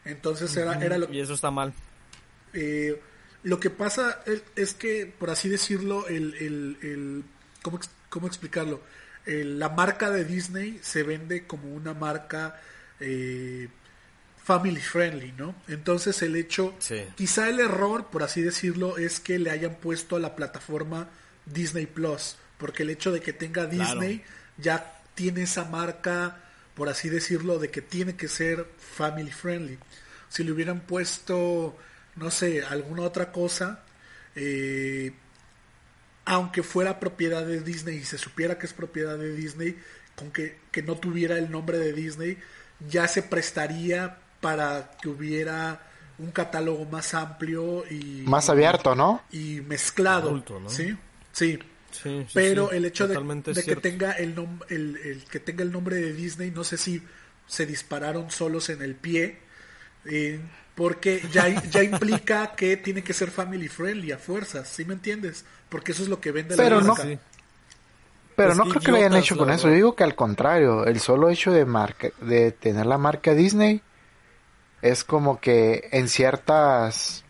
Entonces 0.05 0.55
era, 0.57 0.75
era 0.85 0.99
lo, 0.99 1.13
Y 1.13 1.21
eso 1.21 1.35
está 1.35 1.51
mal. 1.51 1.73
eh, 2.53 3.01
lo 3.43 3.61
que 3.61 3.71
pasa 3.71 4.23
es, 4.57 4.75
que, 4.75 5.07
por 5.19 5.31
así 5.31 5.49
decirlo, 5.49 6.07
el, 6.09 6.35
el, 6.35 6.79
el- 6.83 7.25
¿cómo, 7.63 7.79
cómo 8.09 8.27
explicarlo? 8.27 8.81
El- 9.27 9.59
la 9.59 9.69
marca 9.69 10.11
de 10.11 10.25
Disney 10.25 10.79
se 10.83 11.03
vende 11.03 11.47
como 11.47 11.73
una 11.75 11.93
marca 11.95 12.61
eh, 13.01 13.69
family 14.43 14.81
friendly, 14.81 15.33
¿no? 15.33 15.55
Entonces 15.69 16.21
el 16.23 16.37
hecho, 16.37 16.75
Sí. 16.79 17.03
quizá 17.17 17.49
el 17.49 17.61
error, 17.61 18.07
por 18.11 18.23
así 18.23 18.41
decirlo, 18.43 18.97
es 18.99 19.21
que 19.21 19.39
le 19.39 19.51
hayan 19.51 19.75
puesto 19.77 20.17
a 20.17 20.21
la 20.21 20.37
plataforma 20.37 21.09
Disney 21.47 21.87
Plus, 21.87 22.37
porque 22.59 22.83
el 22.83 22.91
hecho 22.91 23.11
de 23.13 23.21
que 23.21 23.33
tenga 23.33 23.69
Claro. 23.69 24.01
Disney 24.01 24.23
ya 24.59 25.01
tiene 25.15 25.43
esa 25.43 25.65
marca, 25.65 26.44
por 26.75 26.89
así 26.89 27.09
decirlo, 27.09 27.59
de 27.59 27.71
que 27.71 27.83
tiene 27.83 28.17
que 28.17 28.29
ser 28.29 28.67
family 28.79 29.31
friendly. 29.31 29.79
Si 30.29 30.43
le 30.43 30.53
hubieran 30.53 30.81
puesto, 30.81 31.77
no 32.17 32.31
sé, 32.31 32.65
alguna 32.65 33.03
otra 33.03 33.31
cosa, 33.33 33.85
eh, 34.35 35.13
aunque 36.25 36.63
fuera 36.63 36.99
propiedad 36.99 37.45
de 37.45 37.61
Disney 37.61 37.99
y 37.99 38.05
se 38.05 38.19
supiera 38.19 38.59
que 38.59 38.67
es 38.67 38.73
propiedad 38.73 39.17
de 39.17 39.35
Disney, 39.35 39.79
con 40.17 40.31
que, 40.31 40.59
que 40.71 40.83
no 40.83 40.97
tuviera 40.97 41.39
el 41.39 41.51
nombre 41.51 41.79
de 41.79 41.93
Disney, 41.93 42.39
ya 42.89 43.07
se 43.09 43.23
prestaría 43.23 44.19
para 44.41 44.91
que 45.01 45.09
hubiera 45.09 45.81
un 46.19 46.31
catálogo 46.31 46.85
más 46.85 47.15
amplio 47.15 47.85
y 47.91 48.23
Más 48.27 48.49
abierto, 48.49 48.95
¿no? 48.95 49.23
y 49.31 49.61
mezclado, 49.63 50.31
Adulto, 50.31 50.61
¿no? 50.61 50.69
sí, 50.69 50.97
sí. 51.33 51.59
Sí, 52.03 52.27
sí, 52.29 52.29
Pero 52.33 52.71
sí, 52.71 52.77
el 52.77 52.85
hecho 52.85 53.07
de, 53.09 53.15
que 53.65 53.77
tenga 53.77 54.13
el, 54.13 54.35
nom- 54.35 54.65
el, 54.69 54.97
el 54.97 55.25
que 55.25 55.41
tenga 55.41 55.63
el 55.63 55.71
nombre 55.73 55.97
de 55.97 56.13
Disney, 56.13 56.51
no 56.51 56.65
sé 56.65 56.77
si 56.77 57.03
se 57.47 57.67
dispararon 57.67 58.31
solos 58.31 58.69
en 58.69 58.83
el 58.83 58.95
pie, 58.97 59.39
eh, 60.07 60.41
porque 60.75 61.23
ya, 61.33 61.49
ya 61.71 61.83
implica 61.85 62.55
que 62.57 62.77
tiene 62.77 63.03
que 63.03 63.13
ser 63.13 63.31
family 63.31 63.69
friendly 63.69 64.13
a 64.13 64.19
fuerzas, 64.19 64.69
¿sí 64.69 64.85
me 64.85 64.95
entiendes? 64.95 65.45
Porque 65.69 65.93
eso 65.93 66.03
es 66.03 66.09
lo 66.09 66.21
que 66.21 66.33
vende 66.33 66.57
Pero 66.57 66.81
la 66.81 66.83
no-. 66.83 66.95
Pero 68.37 68.49
Pues 68.49 68.57
no 68.57 68.65
creo 68.69 68.83
que 68.83 68.91
lo 68.91 68.97
hayan 68.97 69.15
hecho 69.17 69.37
con 69.37 69.51
eso. 69.51 69.69
Yo 69.69 69.75
digo 69.75 69.95
que 69.95 70.03
al 70.05 70.17
contrario, 70.17 70.85
el 70.87 70.99
solo 71.01 71.31
hecho 71.31 71.53
de 71.53 71.65
marca, 71.65 72.09
de 72.21 72.51
tener 72.51 72.87
la 72.87 72.99
marca 72.99 73.33
Disney 73.35 73.81
es 74.83 75.05
como 75.05 75.41
que 75.41 75.89
en 75.93 76.09
ciertas, 76.09 77.25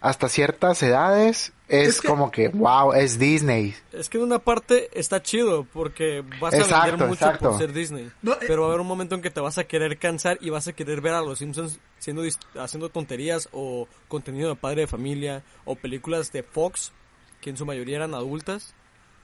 hasta 0.00 0.28
ciertas 0.28 0.82
edades 0.82 1.52
es, 1.70 1.88
Es 1.88 2.00
que- 2.00 2.08
como 2.08 2.30
que, 2.30 2.48
wow, 2.48 2.92
es 2.92 3.18
Disney. 3.18 3.74
Es 3.92 4.08
que 4.08 4.18
en 4.18 4.24
una 4.24 4.38
parte 4.38 4.90
está 4.92 5.22
chido 5.22 5.64
porque 5.72 6.22
vas 6.40 6.52
a 6.54 6.58
vender 6.86 7.08
mucho 7.08 7.24
exacto. 7.24 7.50
por 7.50 7.58
ser 7.58 7.72
Disney. 7.72 8.10
No, 8.22 8.32
eh- 8.32 8.38
pero 8.46 8.62
va 8.62 8.66
a 8.66 8.70
haber 8.70 8.80
un 8.80 8.86
momento 8.88 9.14
en 9.14 9.22
que 9.22 9.30
te 9.30 9.40
vas 9.40 9.56
a 9.58 9.64
querer 9.64 9.98
cansar 9.98 10.36
y 10.40 10.50
vas 10.50 10.66
a 10.68 10.72
querer 10.72 11.00
ver 11.00 11.14
a 11.14 11.20
los 11.22 11.38
Simpsons 11.38 11.78
siendo 11.98 12.22
haciendo 12.58 12.88
tonterías 12.88 13.48
o 13.52 13.86
contenido 14.08 14.48
de 14.50 14.56
padre 14.56 14.82
de 14.82 14.86
familia 14.86 15.42
o 15.64 15.76
películas 15.76 16.32
de 16.32 16.42
Fox 16.42 16.92
que 17.40 17.50
en 17.50 17.56
su 17.56 17.64
mayoría 17.64 17.96
eran 17.96 18.14
adultas. 18.14 18.74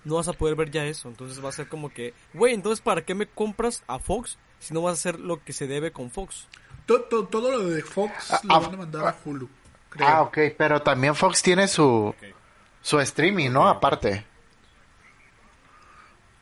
No 0.04 0.14
vas 0.14 0.28
a 0.28 0.32
poder 0.34 0.54
ver 0.54 0.70
ya 0.70 0.84
eso. 0.84 1.08
Entonces 1.08 1.44
va 1.44 1.48
a 1.48 1.52
ser 1.52 1.68
como 1.68 1.88
que, 1.90 2.14
güey, 2.32 2.54
entonces 2.54 2.80
¿para 2.80 3.04
qué 3.04 3.14
me 3.14 3.26
compras 3.26 3.82
a 3.88 3.98
Fox 3.98 4.38
si 4.60 4.72
no 4.72 4.82
vas 4.82 4.92
a 4.92 4.94
hacer 4.94 5.18
lo 5.20 5.42
que 5.42 5.52
se 5.52 5.66
debe 5.66 5.90
con 5.90 6.10
Fox? 6.12 6.46
To- 6.86 7.00
to- 7.02 7.26
todo 7.26 7.50
lo 7.50 7.64
de 7.68 7.82
Fox 7.82 8.30
Ah, 8.30 8.40
lo 8.44 8.54
ah, 8.54 8.58
van 8.60 8.74
a 8.74 8.76
mandar 8.76 9.06
a 9.08 9.16
Hulu. 9.24 9.48
creo. 9.90 10.06
Ah, 10.08 10.22
ok, 10.22 10.38
pero 10.56 10.80
también 10.82 11.16
Fox 11.16 11.42
tiene 11.42 11.66
su, 11.66 12.14
su 12.86 13.00
streaming, 13.00 13.50
¿no? 13.50 13.66
Aparte. 13.68 14.24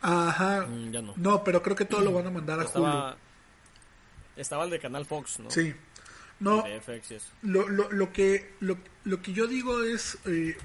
Ajá. 0.03 0.67
Mm, 0.67 0.91
ya 0.93 1.03
no. 1.03 1.15
No, 1.17 1.43
pero 1.45 1.63
creo 1.63 1.77
que 1.77 1.85
todo 1.85 2.03
lo 2.03 2.13
van 2.13 2.27
a 2.27 2.31
mandar 2.31 2.59
a 2.61 2.63
Hulu. 2.63 2.67
Estaba, 2.67 3.17
estaba 4.37 4.65
el 4.65 4.71
de 4.71 4.79
Canal 4.81 5.07
Fox, 5.07 5.39
¿no? 5.41 5.51
Sí. 5.51 5.75
No, 6.41 6.63
De 6.63 6.81
FX 6.81 7.11
y 7.11 7.15
eso. 7.15 7.29
Lo, 7.43 7.69
lo, 7.69 7.91
lo 7.93 8.13
que 8.13 8.55
lo, 8.61 8.77
lo 9.05 9.23
que 9.23 9.33
yo 9.33 9.47
digo 9.47 9.83
es 9.85 10.19
eh, 10.27 10.57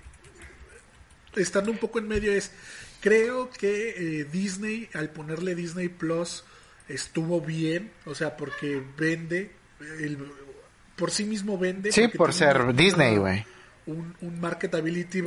estando 1.35 1.71
un 1.71 1.77
poco 1.77 1.99
en 1.99 2.07
medio 2.07 2.33
es 2.33 2.51
creo 2.99 3.49
que 3.51 3.91
eh, 4.21 4.23
Disney 4.25 4.89
al 4.95 5.09
ponerle 5.11 5.53
Disney 5.55 5.87
Plus 5.87 6.43
estuvo 6.89 7.39
bien 7.39 7.91
o 8.05 8.15
sea 8.15 8.35
porque 8.35 8.83
vende 8.97 9.51
el, 9.99 10.17
por 10.97 11.11
sí 11.11 11.23
mismo 11.23 11.57
vende 11.57 11.91
Sí, 11.91 12.07
por 12.09 12.33
ser 12.33 12.59
una- 12.61 12.73
Disney, 12.73 13.17
güey. 13.17 13.45
un, 13.85 14.17
un 14.21 14.41
marketability 14.41 15.21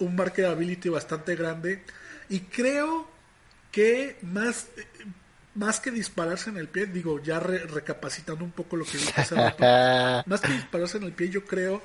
un 0.00 0.16
marketability 0.16 0.88
bastante 0.88 1.34
grande 1.36 1.82
y 2.28 2.40
creo 2.40 3.08
que 3.72 4.16
más 4.22 4.66
más 5.54 5.80
que 5.80 5.90
dispararse 5.90 6.50
en 6.50 6.56
el 6.56 6.68
pie 6.68 6.86
digo 6.86 7.22
ya 7.22 7.40
re- 7.40 7.66
recapacitando 7.66 8.44
un 8.44 8.52
poco 8.52 8.76
lo 8.76 8.84
que 8.84 8.98
dije 8.98 9.20
hace 9.20 9.34
rato 9.34 9.64
más 10.28 10.40
que 10.40 10.52
dispararse 10.52 10.98
en 10.98 11.04
el 11.04 11.12
pie, 11.12 11.28
yo 11.30 11.44
creo, 11.44 11.82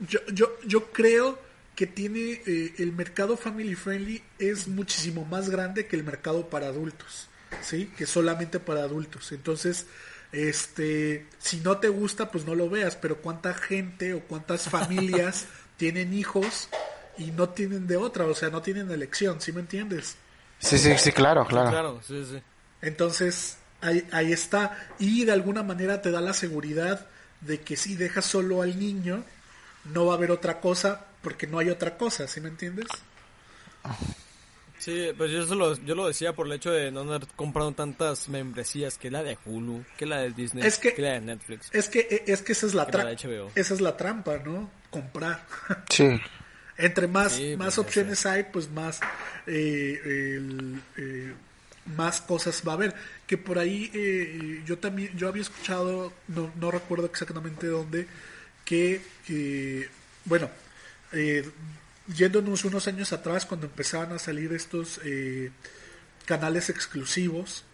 yo, 0.00 0.20
yo, 0.32 0.56
yo 0.66 0.90
creo 0.92 1.38
que 1.76 1.86
tiene 1.86 2.42
eh, 2.46 2.74
el 2.78 2.92
mercado 2.92 3.36
family 3.36 3.74
friendly 3.74 4.22
es 4.38 4.68
muchísimo 4.68 5.24
más 5.24 5.48
grande 5.50 5.86
que 5.86 5.96
el 5.96 6.04
mercado 6.04 6.48
para 6.50 6.66
adultos, 6.66 7.28
sí, 7.62 7.90
que 7.96 8.06
solamente 8.06 8.60
para 8.60 8.82
adultos. 8.82 9.32
Entonces, 9.32 9.86
este, 10.32 11.26
si 11.38 11.58
no 11.60 11.78
te 11.78 11.88
gusta, 11.88 12.30
pues 12.30 12.44
no 12.44 12.54
lo 12.54 12.68
veas. 12.68 12.96
Pero 12.96 13.18
cuánta 13.18 13.54
gente 13.54 14.12
o 14.14 14.20
cuántas 14.20 14.68
familias 14.68 15.46
tienen 15.78 16.12
hijos 16.12 16.68
y 17.20 17.30
no 17.30 17.48
tienen 17.50 17.86
de 17.86 17.96
otra, 17.96 18.24
o 18.26 18.34
sea, 18.34 18.48
no 18.50 18.62
tienen 18.62 18.90
elección, 18.90 19.40
¿sí 19.40 19.52
me 19.52 19.60
entiendes? 19.60 20.16
Sí, 20.58 20.76
sí, 20.78 20.96
sí, 20.98 21.12
claro, 21.12 21.46
claro. 21.46 21.70
Claro, 21.70 22.00
sí, 22.06 22.24
sí. 22.30 22.42
Entonces, 22.82 23.58
ahí, 23.80 24.06
ahí 24.12 24.32
está. 24.32 24.88
Y 24.98 25.24
de 25.24 25.32
alguna 25.32 25.62
manera 25.62 26.02
te 26.02 26.10
da 26.10 26.20
la 26.20 26.32
seguridad 26.34 27.06
de 27.40 27.60
que 27.60 27.76
si 27.76 27.94
dejas 27.96 28.24
solo 28.26 28.62
al 28.62 28.78
niño, 28.78 29.22
no 29.84 30.06
va 30.06 30.14
a 30.14 30.16
haber 30.16 30.30
otra 30.30 30.60
cosa, 30.60 31.06
porque 31.22 31.46
no 31.46 31.58
hay 31.58 31.70
otra 31.70 31.96
cosa, 31.96 32.26
¿sí 32.28 32.40
me 32.40 32.48
entiendes? 32.48 32.86
Sí, 34.78 35.08
pues 35.16 35.30
yo, 35.30 35.42
eso 35.42 35.54
lo, 35.54 35.74
yo 35.76 35.94
lo 35.94 36.06
decía 36.06 36.32
por 36.34 36.46
el 36.46 36.52
hecho 36.54 36.70
de 36.70 36.90
no 36.90 37.00
haber 37.00 37.26
comprado 37.36 37.70
tantas 37.72 38.30
membresías, 38.30 38.96
que 38.96 39.10
la 39.10 39.22
de 39.22 39.36
Hulu, 39.44 39.84
que 39.98 40.06
la 40.06 40.18
de 40.20 40.30
Disney, 40.30 40.64
Es 40.66 40.78
que- 40.78 40.94
la 40.96 41.12
de 41.12 41.20
Netflix. 41.20 41.68
Es 41.72 41.88
que, 41.90 42.24
es 42.26 42.40
que 42.40 42.52
esa 42.52 42.66
es 42.66 42.72
la 42.74 42.86
Que 42.86 42.96
la. 42.96 43.12
Esa 43.12 43.74
es 43.74 43.80
la 43.82 43.96
trampa, 43.96 44.38
¿no? 44.38 44.70
Comprar. 44.90 45.44
Sí. 45.90 46.18
Entre 46.80 47.06
más, 47.06 47.32
Sí, 47.32 47.56
más 47.56 47.74
pues, 47.74 47.78
opciones 47.78 48.26
hay, 48.26 48.44
pues 48.44 48.70
más, 48.70 49.00
eh, 49.46 50.00
el, 50.04 50.80
eh, 50.96 51.32
más 51.96 52.20
cosas 52.20 52.62
va 52.66 52.72
a 52.72 52.74
haber. 52.76 52.94
Que 53.26 53.36
por 53.38 53.58
ahí 53.58 53.90
eh, 53.94 54.62
yo 54.64 54.78
también, 54.78 55.16
yo 55.16 55.28
había 55.28 55.42
escuchado, 55.42 56.12
no, 56.28 56.52
no 56.58 56.70
recuerdo 56.70 57.06
exactamente 57.06 57.66
dónde, 57.66 58.06
que, 58.64 59.00
bueno, 60.24 60.48
yéndonos 62.14 62.64
unos 62.64 62.86
años 62.86 63.12
atrás, 63.12 63.44
cuando 63.44 63.66
empezaban 63.66 64.12
a 64.12 64.18
salir 64.18 64.52
estos 64.52 65.00
canales 66.24 66.70
exclusivos 66.70 67.64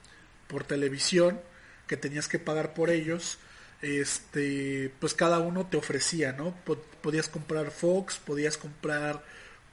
por 0.48 0.64
televisión, 0.64 1.38
que 1.86 1.96
tenías 1.98 2.28
que 2.28 2.38
pagar 2.38 2.72
por 2.72 2.88
ellos, 2.88 3.38
este, 3.86 4.92
pues 5.00 5.14
cada 5.14 5.38
uno 5.40 5.66
te 5.66 5.76
ofrecía, 5.76 6.32
¿no? 6.32 6.54
Po- 6.64 6.82
Podías 7.02 7.28
comprar 7.28 7.70
Fox, 7.70 8.16
podías 8.18 8.56
comprar 8.58 9.22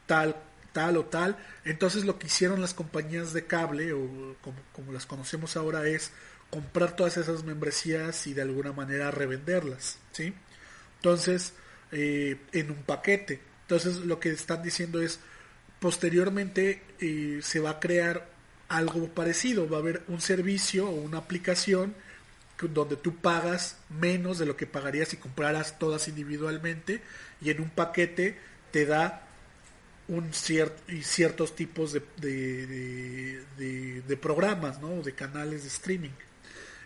tal, 0.05 0.35
tal 0.71 0.97
o 0.97 1.05
tal. 1.05 1.35
Entonces 1.65 2.05
lo 2.05 2.19
que 2.19 2.27
hicieron 2.27 2.61
las 2.61 2.73
compañías 2.73 3.33
de 3.33 3.45
cable, 3.47 3.91
o 3.93 4.35
como, 4.73 4.91
las 4.93 5.05
conocemos 5.05 5.57
ahora, 5.57 5.87
es 5.87 6.11
comprar 6.51 6.95
todas 6.95 7.17
esas 7.17 7.43
membresías 7.43 8.27
y 8.27 8.33
de 8.35 8.43
alguna 8.43 8.71
manera 8.73 9.09
revenderlas, 9.11 9.97
¿sí? 10.11 10.33
Entonces, 10.97 11.53
eh, 11.91 12.37
en 12.51 12.69
un 12.71 12.83
paquete. 12.83 13.41
Entonces 13.63 13.97
lo 13.97 14.19
que 14.19 14.29
están 14.29 14.61
diciendo 14.61 15.01
es, 15.01 15.19
posteriormente 15.79 16.81
eh, 16.99 17.39
se 17.41 17.59
va 17.59 17.71
a 17.71 17.79
crear 17.79 18.29
algo 18.69 19.07
parecido. 19.09 19.67
Va 19.69 19.77
a 19.77 19.79
haber 19.81 20.03
un 20.07 20.21
servicio 20.21 20.87
o 20.87 20.91
una 21.01 21.17
aplicación 21.19 21.95
donde 22.61 22.95
tú 22.95 23.15
pagas 23.17 23.77
menos 23.89 24.37
de 24.39 24.45
lo 24.45 24.55
que 24.55 24.67
pagarías 24.67 25.09
si 25.09 25.17
compraras 25.17 25.77
todas 25.79 26.07
individualmente 26.07 27.01
y 27.41 27.49
en 27.49 27.61
un 27.61 27.69
paquete 27.69 28.39
te 28.71 28.85
da 28.85 29.27
un 30.07 30.31
cier- 30.31 30.73
y 30.87 31.03
ciertos 31.03 31.55
tipos 31.55 31.93
de- 31.93 32.01
de- 33.57 34.01
de 34.01 34.17
programas, 34.17 34.79
¿no? 34.81 35.01
De 35.01 35.13
canales 35.13 35.63
de 35.63 35.69
streaming. 35.69 36.11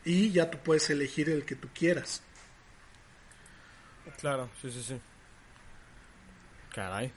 Y 0.05 0.31
ya 0.31 0.49
tú 0.49 0.57
puedes 0.59 0.89
elegir 0.89 1.29
el 1.29 1.43
que 1.45 1.55
tú 1.55 1.67
quieras. 1.73 2.21
Claro, 4.19 4.49
sí, 4.61 4.71
sí, 4.71 4.81
sí. 4.83 4.99
Caray. 6.73 7.11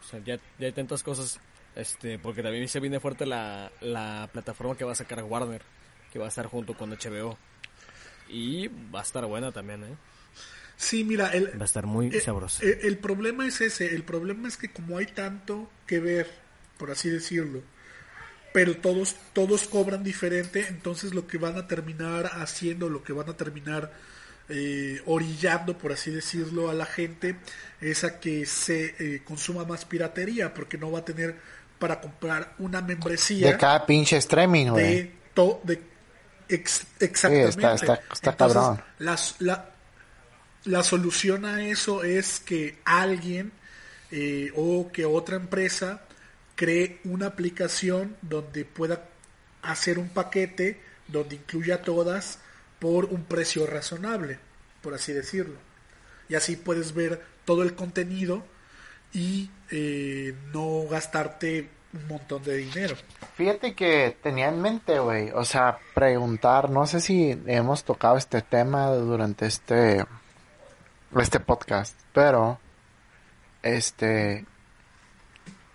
O 0.00 0.04
sea, 0.04 0.20
ya, 0.24 0.36
ya 0.58 0.66
hay 0.66 0.72
tantas 0.72 1.02
cosas. 1.02 1.40
Este, 1.74 2.18
porque 2.18 2.42
también 2.42 2.68
se 2.68 2.80
viene 2.80 3.00
fuerte 3.00 3.24
la, 3.24 3.72
la 3.80 4.28
plataforma 4.32 4.76
que 4.76 4.84
va 4.84 4.92
a 4.92 4.96
sacar 4.96 5.22
Warner, 5.22 5.62
que 6.12 6.18
va 6.18 6.26
a 6.26 6.28
estar 6.28 6.46
junto 6.46 6.74
con 6.74 6.90
HBO. 6.90 7.38
Y 8.32 8.68
va 8.92 9.00
a 9.00 9.02
estar 9.02 9.24
buena 9.26 9.52
también, 9.52 9.84
¿eh? 9.84 9.94
Sí, 10.76 11.04
mira, 11.04 11.28
el, 11.28 11.48
Va 11.58 11.62
a 11.62 11.64
estar 11.66 11.86
muy 11.86 12.08
Eh, 12.08 12.20
sabrosa. 12.20 12.64
eh, 12.64 12.80
el 12.82 12.98
problema 12.98 13.46
es 13.46 13.60
ese, 13.60 13.94
el 13.94 14.02
problema 14.02 14.48
es 14.48 14.56
que 14.56 14.72
como 14.72 14.98
hay 14.98 15.06
tanto 15.06 15.70
que 15.86 16.00
ver, 16.00 16.28
por 16.78 16.90
así 16.90 17.08
decirlo, 17.10 17.62
pero 18.52 18.76
todos 18.76 19.14
todos 19.32 19.68
cobran 19.68 20.02
diferente, 20.02 20.66
entonces 20.68 21.14
lo 21.14 21.26
que 21.26 21.38
van 21.38 21.56
a 21.56 21.68
terminar 21.68 22.26
haciendo, 22.34 22.88
lo 22.88 23.02
que 23.04 23.12
van 23.12 23.28
a 23.28 23.36
terminar 23.36 23.92
eh, 24.48 25.00
orillando, 25.06 25.78
por 25.78 25.92
así 25.92 26.10
decirlo, 26.10 26.68
a 26.68 26.74
la 26.74 26.86
gente 26.86 27.36
es 27.80 28.02
a 28.04 28.18
que 28.18 28.44
se 28.46 28.94
eh, 28.98 29.22
consuma 29.24 29.64
más 29.64 29.84
piratería, 29.84 30.52
porque 30.52 30.78
no 30.78 30.90
va 30.90 31.00
a 31.00 31.04
tener 31.04 31.36
para 31.78 32.00
comprar 32.00 32.54
una 32.58 32.80
membresía 32.80 33.52
De 33.52 33.56
cada 33.56 33.86
pinche 33.86 34.16
streaming, 34.16 34.70
güey. 34.70 34.84
de 34.84 35.12
to- 35.34 35.60
de 35.64 35.91
ex- 36.54 36.86
exactamente. 37.00 37.48
está- 37.50 37.74
está- 37.74 38.00
está 38.12 38.30
Entonces, 38.30 38.56
cabrón. 38.56 38.82
las- 38.98 39.36
la, 39.40 39.70
la 40.64 40.82
solución 40.82 41.44
a 41.44 41.64
eso 41.66 42.04
es 42.04 42.40
que 42.40 42.78
alguien 42.84 43.52
eh, 44.10 44.52
o 44.56 44.90
que 44.92 45.04
otra 45.06 45.36
empresa 45.36 46.02
cree 46.54 47.00
una 47.04 47.26
aplicación 47.28 48.16
donde 48.22 48.64
pueda 48.64 49.04
hacer 49.62 49.98
un 49.98 50.08
paquete 50.10 50.80
donde 51.08 51.36
incluya 51.36 51.82
todas 51.82 52.38
por 52.78 53.06
un 53.06 53.24
precio 53.24 53.66
razonable, 53.66 54.38
por 54.82 54.92
así 54.94 55.12
decirlo. 55.12 55.56
Y 56.28 56.34
así 56.34 56.56
puedes 56.56 56.94
ver 56.94 57.22
todo 57.44 57.62
el 57.62 57.74
contenido 57.74 58.44
y 59.12 59.50
eh, 59.70 60.34
no 60.52 60.84
gastarte 60.90 61.68
un 61.92 62.08
montón 62.08 62.42
de 62.42 62.56
dinero. 62.56 62.96
Fíjate 63.34 63.74
que 63.74 64.16
tenía 64.22 64.48
en 64.48 64.60
mente, 64.60 64.98
güey, 64.98 65.30
o 65.30 65.44
sea, 65.44 65.78
preguntar, 65.94 66.70
no 66.70 66.86
sé 66.86 67.00
si 67.00 67.38
hemos 67.46 67.84
tocado 67.84 68.16
este 68.16 68.42
tema 68.42 68.88
durante 68.90 69.46
este 69.46 70.04
este 71.16 71.40
podcast, 71.40 71.98
pero 72.14 72.58
este 73.62 74.46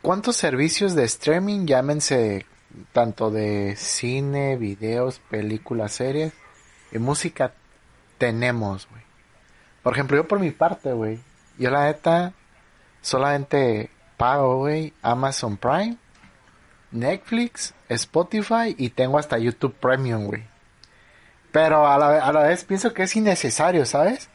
¿cuántos 0.01 0.35
servicios 0.35 0.95
de 0.95 1.03
streaming, 1.03 1.65
llámense 1.67 2.45
tanto 2.93 3.29
de 3.29 3.75
cine, 3.75 4.55
videos, 4.57 5.19
películas, 5.29 5.93
series 5.93 6.33
y 6.91 6.97
música 6.97 7.53
tenemos, 8.17 8.87
güey? 8.89 9.03
Por 9.83 9.93
ejemplo, 9.93 10.17
yo 10.17 10.27
por 10.27 10.39
mi 10.39 10.51
parte, 10.51 10.91
güey, 10.93 11.19
yo 11.57 11.69
la 11.69 11.85
neta 11.85 12.33
solamente 13.01 13.91
pago, 14.17 14.57
güey, 14.57 14.93
Amazon 15.03 15.57
Prime 15.57 15.97
Netflix, 16.91 17.73
Spotify 17.89 18.75
y 18.77 18.89
tengo 18.89 19.17
hasta 19.19 19.37
YouTube 19.37 19.73
Premium, 19.75 20.25
güey. 20.25 20.43
Pero 21.51 21.87
a 21.87 21.97
la, 21.97 22.19
a 22.25 22.31
la 22.31 22.43
vez 22.43 22.63
pienso 22.63 22.93
que 22.93 23.03
es 23.03 23.15
innecesario, 23.15 23.85
¿sabes? 23.85 24.29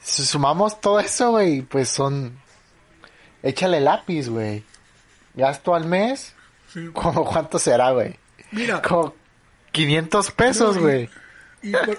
Si 0.00 0.24
sumamos 0.24 0.80
todo 0.80 1.00
eso, 1.00 1.30
güey, 1.32 1.62
pues 1.62 1.88
son... 1.88 2.38
Échale 3.42 3.80
lápiz, 3.80 4.28
güey. 4.28 4.64
Gasto 5.34 5.74
al 5.74 5.86
mes. 5.86 6.34
Sí. 6.72 6.88
¿Cómo 6.92 7.24
cuánto 7.30 7.58
será, 7.58 7.90
güey? 7.92 8.18
Mira, 8.52 8.82
Como 8.82 9.14
500 9.72 10.30
pesos, 10.32 10.76
y- 10.76 10.80
güey. 10.80 11.10
Y, 11.62 11.72
por- 11.72 11.98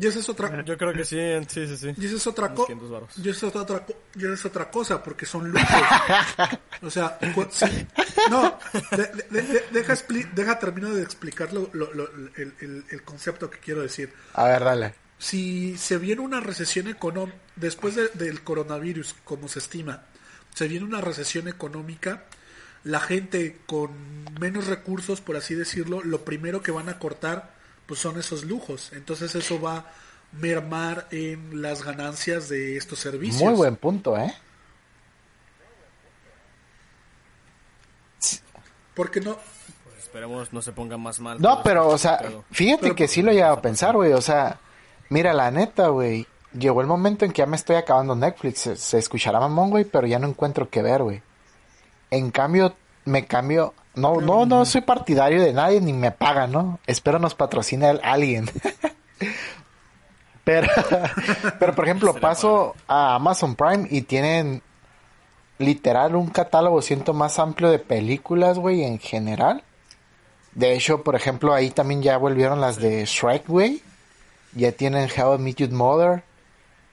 y 0.00 0.06
esa 0.06 0.18
es 0.20 0.28
otra, 0.28 0.62
Yo 0.64 0.76
creo 0.78 0.92
que 0.92 1.04
sí, 1.04 1.18
sí, 1.48 1.66
sí, 1.66 1.76
sí. 1.76 1.94
y 1.96 2.06
esa 2.06 2.16
es 2.16 2.26
otra 2.26 2.48
cosa. 2.54 2.66
500 2.68 2.90
varos. 2.90 3.18
Y 3.18 3.28
esa 3.28 3.46
es 3.48 3.54
otra, 3.56 3.84
co- 3.86 3.96
y 4.16 4.24
esa 4.24 4.32
es 4.34 4.44
otra 4.44 4.70
cosa, 4.70 5.02
porque 5.02 5.26
son 5.26 5.50
lujos. 5.50 5.68
o 6.82 6.90
sea, 6.90 7.18
sí. 7.50 7.86
no, 8.30 8.58
de- 8.96 9.06
de- 9.30 9.42
de- 9.42 9.64
deja, 9.72 9.94
deja 10.34 10.58
terminar 10.58 10.92
de 10.92 11.02
explicar 11.02 11.52
lo- 11.52 11.70
lo- 11.72 11.92
lo- 11.92 12.10
el, 12.36 12.54
el- 12.60 12.84
el 12.90 13.02
concepto 13.02 13.50
que 13.50 13.58
quiero 13.58 13.82
decir. 13.82 14.12
A 14.34 14.44
ver, 14.44 14.64
dale. 14.64 14.94
Si 15.18 15.76
se 15.76 15.98
viene 15.98 16.22
una 16.22 16.40
recesión 16.40 16.88
económica, 16.88 17.36
después 17.56 17.94
de- 17.94 18.08
del 18.08 18.42
coronavirus, 18.42 19.14
como 19.24 19.48
se 19.48 19.58
estima, 19.58 20.04
se 20.54 20.66
viene 20.66 20.86
una 20.86 21.00
recesión 21.02 21.46
económica, 21.48 22.24
la 22.84 23.00
gente 23.00 23.58
con 23.66 23.90
menos 24.40 24.66
recursos, 24.66 25.20
por 25.20 25.36
así 25.36 25.54
decirlo, 25.54 26.00
lo 26.02 26.24
primero 26.24 26.62
que 26.62 26.70
van 26.70 26.88
a 26.88 26.98
cortar 26.98 27.54
pues 27.90 27.98
son 27.98 28.16
esos 28.20 28.44
lujos. 28.44 28.92
Entonces 28.92 29.34
eso 29.34 29.60
va 29.60 29.78
a 29.78 29.84
mermar 30.30 31.08
en 31.10 31.60
las 31.60 31.82
ganancias 31.82 32.48
de 32.48 32.76
estos 32.76 33.00
servicios. 33.00 33.42
Muy 33.42 33.54
buen 33.54 33.74
punto, 33.74 34.16
¿eh? 34.16 34.32
Porque 38.94 39.20
no, 39.20 39.36
Pues 39.84 39.98
esperemos 39.98 40.52
no 40.52 40.62
se 40.62 40.70
ponga 40.70 40.96
más 40.98 41.18
mal. 41.18 41.40
No, 41.40 41.64
pero, 41.64 41.82
esto, 41.82 41.94
o 41.94 41.98
sea, 41.98 42.20
fíjate 42.52 42.82
pero- 42.82 42.94
que 42.94 43.08
sí 43.08 43.22
lo 43.22 43.32
he 43.32 43.34
llegado 43.34 43.54
a 43.54 43.60
pensar, 43.62 43.96
güey. 43.96 44.12
O 44.12 44.20
sea, 44.20 44.60
mira, 45.08 45.32
la 45.32 45.50
neta, 45.50 45.88
güey. 45.88 46.28
Llegó 46.56 46.80
el 46.80 46.86
momento 46.86 47.24
en 47.24 47.32
que 47.32 47.38
ya 47.38 47.46
me 47.46 47.56
estoy 47.56 47.74
acabando 47.74 48.14
Netflix. 48.14 48.60
Se, 48.60 48.76
se 48.76 48.98
escuchará 48.98 49.40
mamón, 49.40 49.70
güey, 49.70 49.84
pero 49.84 50.06
ya 50.06 50.20
no 50.20 50.28
encuentro 50.28 50.70
qué 50.70 50.80
ver, 50.82 51.02
güey. 51.02 51.22
En 52.12 52.30
cambio, 52.30 52.76
me 53.04 53.26
cambio. 53.26 53.74
No, 53.94 54.20
no, 54.20 54.46
no 54.46 54.64
soy 54.64 54.82
partidario 54.82 55.42
de 55.42 55.52
nadie 55.52 55.80
ni 55.80 55.92
me 55.92 56.12
pagan, 56.12 56.52
¿no? 56.52 56.78
Espero 56.86 57.18
nos 57.18 57.34
patrocine 57.34 57.98
alguien. 58.02 58.48
pero, 60.44 60.68
pero, 61.58 61.74
por 61.74 61.84
ejemplo, 61.84 62.14
paso 62.14 62.74
a 62.86 63.16
Amazon 63.16 63.56
Prime 63.56 63.88
y 63.90 64.02
tienen 64.02 64.62
literal 65.58 66.14
un 66.14 66.28
catálogo, 66.28 66.82
siento, 66.82 67.14
más 67.14 67.38
amplio 67.38 67.70
de 67.70 67.78
películas, 67.78 68.58
güey, 68.58 68.84
en 68.84 68.98
general. 68.98 69.64
De 70.54 70.72
hecho, 70.74 71.02
por 71.02 71.14
ejemplo, 71.14 71.52
ahí 71.52 71.70
también 71.70 72.02
ya 72.02 72.16
volvieron 72.16 72.60
las 72.60 72.76
de 72.76 73.04
Shrek, 73.04 73.46
güey. 73.46 73.82
Ya 74.54 74.72
tienen 74.72 75.08
How 75.16 75.34
I 75.34 75.38
Met 75.38 75.56
Your 75.56 75.70
Mother. 75.70 76.24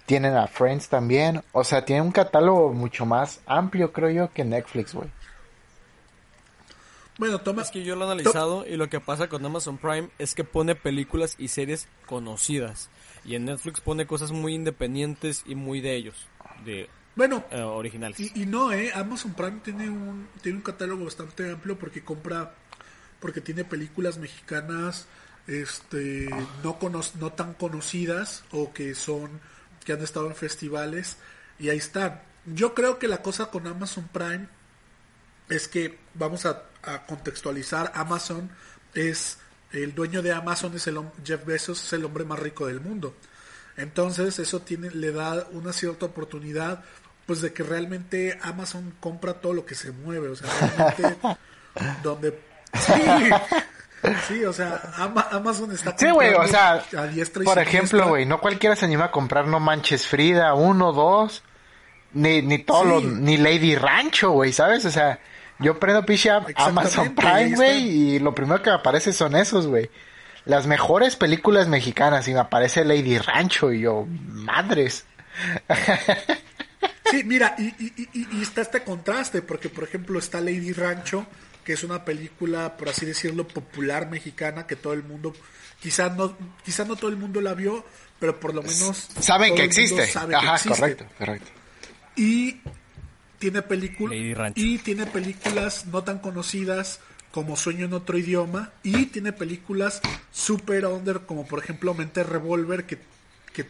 Tienen 0.05 0.35
a 0.35 0.47
Friends 0.47 0.89
también. 0.89 1.43
O 1.51 1.63
sea, 1.63 1.85
tienen 1.85 2.05
un 2.05 2.11
catálogo 2.11 2.71
mucho 2.73 3.05
más 3.05 3.39
amplio, 3.45 3.91
creo 3.91 4.09
yo, 4.09 4.31
que 4.31 4.43
Netflix, 4.43 4.93
güey. 4.93 5.09
Bueno, 7.17 7.39
toma, 7.41 7.61
Es 7.63 7.71
que 7.71 7.83
yo 7.83 7.95
lo 7.95 8.03
he 8.03 8.11
analizado 8.11 8.65
y 8.67 8.75
lo 8.77 8.89
que 8.89 8.99
pasa 8.99 9.27
con 9.29 9.45
Amazon 9.45 9.77
Prime 9.77 10.09
es 10.19 10.35
que 10.35 10.43
pone 10.43 10.75
películas 10.75 11.35
y 11.37 11.47
series 11.47 11.87
conocidas. 12.05 12.89
Y 13.25 13.35
en 13.35 13.45
Netflix 13.45 13.81
pone 13.81 14.05
cosas 14.07 14.31
muy 14.31 14.53
independientes 14.53 15.43
y 15.45 15.55
muy 15.55 15.81
de 15.81 15.95
ellos, 15.95 16.27
de 16.63 16.89
bueno, 17.15 17.43
eh, 17.51 17.59
originales. 17.61 18.19
Y, 18.19 18.31
y 18.35 18.45
no, 18.45 18.71
eh, 18.71 18.91
Amazon 18.93 19.33
Prime 19.33 19.59
tiene 19.63 19.89
un, 19.89 20.27
tiene 20.41 20.57
un 20.59 20.63
catálogo 20.63 21.03
bastante 21.05 21.49
amplio 21.51 21.77
porque 21.77 22.03
compra, 22.03 22.53
porque 23.19 23.41
tiene 23.41 23.63
películas 23.65 24.17
mexicanas, 24.19 25.07
este, 25.47 26.29
no 26.63 26.77
cono- 26.77 27.01
no 27.19 27.31
tan 27.33 27.53
conocidas 27.55 28.43
o 28.51 28.71
que 28.71 28.93
son, 28.95 29.41
que 29.83 29.93
han 29.93 30.01
estado 30.03 30.27
en 30.27 30.35
festivales 30.35 31.17
y 31.59 31.69
ahí 31.69 31.77
están. 31.79 32.21
Yo 32.45 32.73
creo 32.75 32.99
que 32.99 33.07
la 33.07 33.21
cosa 33.23 33.47
con 33.47 33.65
Amazon 33.65 34.07
Prime 34.13 34.47
es 35.49 35.67
que 35.67 35.97
vamos 36.13 36.45
a, 36.45 36.63
a 36.87 37.05
contextualizar 37.05 37.91
Amazon 37.95 38.49
es 38.93 39.37
el 39.71 39.93
dueño 39.93 40.21
de 40.21 40.31
Amazon 40.33 40.73
es 40.75 40.87
el 40.87 40.99
Jeff 41.25 41.45
Bezos 41.45 41.83
es 41.83 41.93
el 41.93 42.05
hombre 42.05 42.23
más 42.23 42.39
rico 42.39 42.67
del 42.67 42.79
mundo 42.81 43.15
entonces 43.75 44.39
eso 44.39 44.61
tiene 44.61 44.89
le 44.91 45.11
da 45.11 45.47
una 45.51 45.73
cierta 45.73 46.05
oportunidad 46.07 46.83
pues 47.25 47.41
de 47.41 47.51
que 47.53 47.63
realmente 47.63 48.39
Amazon 48.41 48.93
compra 48.99 49.33
todo 49.35 49.53
lo 49.53 49.65
que 49.65 49.75
se 49.75 49.91
mueve 49.91 50.29
o 50.29 50.35
sea 50.35 50.49
realmente 50.77 51.17
donde 52.03 52.39
sí 52.73 52.93
sí 54.27 54.45
o 54.45 54.53
sea 54.53 54.81
Ama- 54.95 55.27
Amazon 55.31 55.71
está 55.71 55.95
Sí, 55.97 56.09
güey, 56.11 56.33
o 56.33 56.37
comprando 56.37 56.83
sea, 56.89 57.03
a 57.03 57.07
diestra 57.07 57.43
y 57.43 57.45
por 57.45 57.59
ejemplo, 57.59 58.07
güey, 58.07 58.25
no 58.25 58.39
cualquiera 58.39 58.75
se 58.75 58.85
anima 58.85 59.05
a 59.05 59.11
comprar 59.11 59.47
No 59.47 59.59
Manches 59.59 60.07
Frida, 60.07 60.53
uno, 60.53 60.93
dos, 60.93 61.43
ni, 62.13 62.41
ni 62.41 62.59
todo 62.59 62.83
Sí. 62.83 62.89
lo- 62.89 63.01
ni 63.01 63.37
Lady 63.37 63.75
Rancho, 63.75 64.31
güey, 64.31 64.53
¿sabes? 64.53 64.85
O 64.85 64.91
sea, 64.91 65.19
yo 65.59 65.79
prendo 65.79 66.05
pinche 66.05 66.29
Amazon 66.55 67.13
Prime, 67.15 67.55
güey, 67.55 67.83
y 68.15 68.19
lo 68.19 68.33
primero 68.35 68.61
que 68.61 68.69
me 68.69 68.75
aparece 68.77 69.13
son 69.13 69.35
esos, 69.35 69.67
güey. 69.67 69.89
Las 70.45 70.65
mejores 70.67 71.15
películas 71.15 71.67
mexicanas 71.67 72.27
y 72.27 72.33
me 72.33 72.39
aparece 72.39 72.85
Lady 72.85 73.17
Rancho 73.17 73.71
y 73.73 73.81
yo, 73.81 74.05
madres. 74.07 75.05
Sí, 77.09 77.23
mira, 77.23 77.55
y, 77.57 77.67
y- 77.81 78.09
y- 78.13 78.27
y 78.37 78.41
está 78.41 78.59
este 78.61 78.83
contraste, 78.83 79.41
porque 79.41 79.69
por 79.69 79.85
ejemplo 79.85 80.19
está 80.19 80.41
Lady 80.41 80.73
Rancho, 80.73 81.25
que 81.63 81.71
es 81.71 81.83
una 81.85 82.03
película, 82.03 82.75
por 82.75 82.89
así 82.89 83.05
decirlo, 83.05 83.47
popular 83.47 84.09
mexicana 84.09 84.67
que 84.67 84.75
todo 84.75 84.91
el 84.91 85.03
mundo, 85.03 85.33
quizá 85.79 86.09
no, 86.09 86.35
quizá 86.65 86.83
no 86.83 86.97
todo 86.97 87.09
el 87.09 87.15
mundo 87.15 87.39
la 87.39 87.53
vio, 87.53 87.85
pero 88.19 88.37
por 88.41 88.53
lo 88.53 88.61
menos 88.61 89.07
Saben 89.21 89.55
que 89.55 89.63
existe. 89.63 90.05
sabe 90.05 90.31
que 90.31 90.35
Ajá, 90.35 90.55
existe. 90.55 90.77
correcto, 90.79 91.05
correcto. 91.17 91.49
Y 92.17 92.59
tiene 93.39 93.61
películas 93.61 94.17
y 94.55 94.77
tiene 94.79 95.05
películas 95.05 95.85
no 95.87 96.03
tan 96.03 96.19
conocidas 96.19 96.99
como 97.31 97.55
Sueño 97.55 97.85
en 97.85 97.93
otro 97.93 98.17
idioma 98.17 98.71
y 98.83 99.07
tiene 99.07 99.31
películas 99.33 100.01
super 100.31 100.85
under 100.87 101.21
como 101.21 101.45
por 101.47 101.59
ejemplo 101.63 101.93
Mente 101.93 102.23
Revolver 102.23 102.85
que, 102.85 102.97
que 103.53 103.65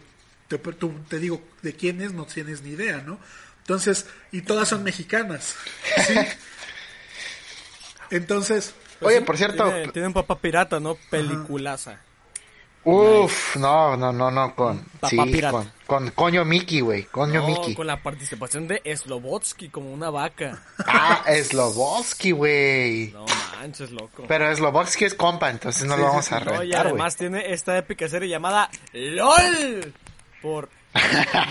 te, 0.48 0.58
tú- 0.58 0.94
te 1.08 1.18
digo 1.18 1.42
de 1.62 1.74
quién 1.74 2.00
es 2.00 2.12
no 2.12 2.24
tienes 2.24 2.62
ni 2.62 2.70
idea, 2.70 3.02
¿no? 3.04 3.18
Entonces, 3.60 4.06
y 4.32 4.40
todas 4.42 4.68
son 4.68 4.82
mexicanas. 4.82 5.54
¿sí? 6.06 6.14
Entonces, 8.10 8.74
Oye, 9.00 9.20
por 9.20 9.36
cierto, 9.36 9.64
Pues 9.64 9.74
Tiene, 9.74 9.92
tiene 9.92 10.08
un 10.08 10.14
papá 10.14 10.38
pirata, 10.38 10.80
¿no? 10.80 10.96
Peliculaza. 11.10 12.00
Uf, 12.84 13.56
no, 13.56 13.96
no, 13.96 14.12
no, 14.12 14.30
no, 14.30 14.54
con, 14.54 14.82
Papá 15.00 15.08
sí, 15.10 15.30
pirata. 15.32 15.52
con, 15.58 15.70
con 15.88 16.10
coño 16.10 16.44
Mickey, 16.44 16.80
güey, 16.82 17.04
coño 17.04 17.40
No, 17.40 17.46
Mickey. 17.48 17.74
con 17.74 17.86
la 17.86 18.02
participación 18.02 18.68
de 18.68 18.82
Slobotsky 18.94 19.70
como 19.70 19.90
una 19.90 20.10
vaca. 20.10 20.62
Ah, 20.86 21.24
Slobodsky, 21.42 22.30
güey. 22.32 23.08
No 23.12 23.24
manches, 23.58 23.90
loco. 23.90 24.24
Pero 24.28 24.54
Slobodsky 24.54 25.06
es 25.06 25.14
compa, 25.14 25.48
entonces 25.50 25.84
no 25.86 25.94
Sí, 25.94 26.00
lo 26.02 26.06
vamos 26.08 26.26
sí. 26.26 26.34
a 26.34 26.40
No, 26.40 26.44
y 26.44 26.44
reventar, 26.44 26.68
güey. 26.82 26.92
además 26.92 27.16
tiene 27.16 27.52
esta 27.54 27.78
épica 27.78 28.06
serie 28.06 28.28
llamada 28.28 28.68
LOL 28.92 29.92
por 30.42 30.68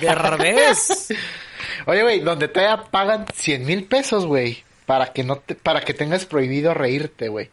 Derbez. 0.01 1.09
Oye, 1.87 2.03
güey, 2.03 2.19
donde 2.19 2.47
te 2.47 2.61
pagan 2.91 3.25
100 3.33 3.65
mil 3.65 3.85
pesos, 3.85 4.25
güey, 4.25 4.63
para 4.85 5.13
que 5.13 5.23
no 5.23 5.37
te, 5.37 5.55
para 5.55 5.81
que 5.81 5.93
tengas 5.95 6.25
prohibido 6.25 6.73
reírte, 6.75 7.27
güey. 7.29 7.49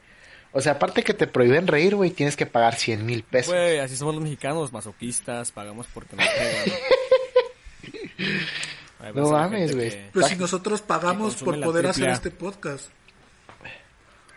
O 0.56 0.60
sea, 0.60 0.72
aparte 0.72 1.02
que 1.02 1.12
te 1.14 1.26
prohíben 1.26 1.66
reír, 1.66 1.96
güey, 1.96 2.10
tienes 2.10 2.36
que 2.36 2.46
pagar 2.46 2.76
100 2.76 3.04
mil 3.04 3.24
pesos. 3.24 3.52
Güey, 3.52 3.80
así 3.80 3.96
somos 3.96 4.14
los 4.14 4.22
mexicanos, 4.22 4.72
masoquistas, 4.72 5.50
pagamos 5.50 5.86
porque 5.92 6.14
nos 6.16 6.26
pegan. 6.28 6.78
No 9.14 9.28
mames, 9.32 9.74
güey. 9.74 9.90
que- 9.90 10.10
pues 10.12 10.26
si 10.28 10.36
nosotros 10.36 10.80
pagamos 10.80 11.34
por 11.36 11.60
poder 11.60 11.88
hacer 11.88 12.08
este 12.08 12.30
podcast. 12.30 12.88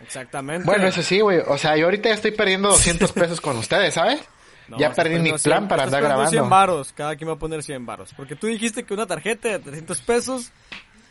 Exactamente. 0.02 0.66
Bueno, 0.66 0.88
eso 0.88 1.02
sí, 1.02 1.20
güey. 1.22 1.40
O 1.48 1.58
sea, 1.58 1.76
yo 1.78 1.86
ahorita 1.86 2.10
ya 2.10 2.16
estoy 2.16 2.32
perdiendo 2.32 2.70
200 2.70 3.12
pesos 3.14 3.42
con 3.42 3.58
ustedes, 3.58 3.94
¿sabes? 3.96 4.20
No, 4.68 4.78
ya 4.78 4.92
perdí 4.92 5.18
mi 5.20 5.30
plan 5.30 5.40
100, 5.40 5.68
para 5.70 5.84
andar 5.84 6.02
poniendo 6.02 6.30
100 6.30 6.32
grabando. 6.44 6.50
varos, 6.56 6.94
cada 6.94 7.16
quien 7.16 7.30
va 7.30 7.34
a 7.34 7.40
poner 7.40 7.64
100 7.64 7.86
varos. 7.86 8.14
Porque 8.18 8.36
tú 8.36 8.48
dijiste 8.48 8.84
que 8.84 8.94
una 8.94 9.06
tarjeta 9.08 9.50
de 9.50 9.60
300 9.60 10.02
pesos, 10.02 10.52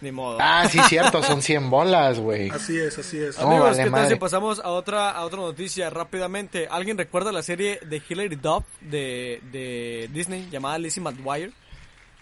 ni 0.01 0.13
modo. 0.13 0.39
Ah, 0.41 0.69
sí, 0.69 0.79
cierto, 0.89 1.23
son 1.23 1.43
100 1.43 1.71
bolas, 1.71 2.19
güey. 2.19 2.51
Así 2.51 2.79
es, 2.79 2.99
así 2.99 3.19
es. 3.19 3.39
No, 3.39 3.49
Amigos, 3.49 3.71
vale 3.71 3.85
¿qué 3.85 3.91
tal 3.91 4.09
si 4.09 4.15
pasamos 4.17 4.61
a 4.61 4.69
otra, 4.69 5.11
a 5.11 5.25
otra 5.25 5.39
noticia 5.41 5.91
rápidamente? 5.91 6.69
¿Alguien 6.71 6.99
recuerda 6.99 7.33
la 7.33 7.43
serie 7.43 7.81
de 7.85 8.03
Hilary 8.09 8.37
Duff 8.37 8.65
de, 8.81 9.41
de 9.53 10.09
Disney 10.13 10.49
llamada 10.51 10.79
Lizzie 10.79 11.03
McGuire? 11.03 11.53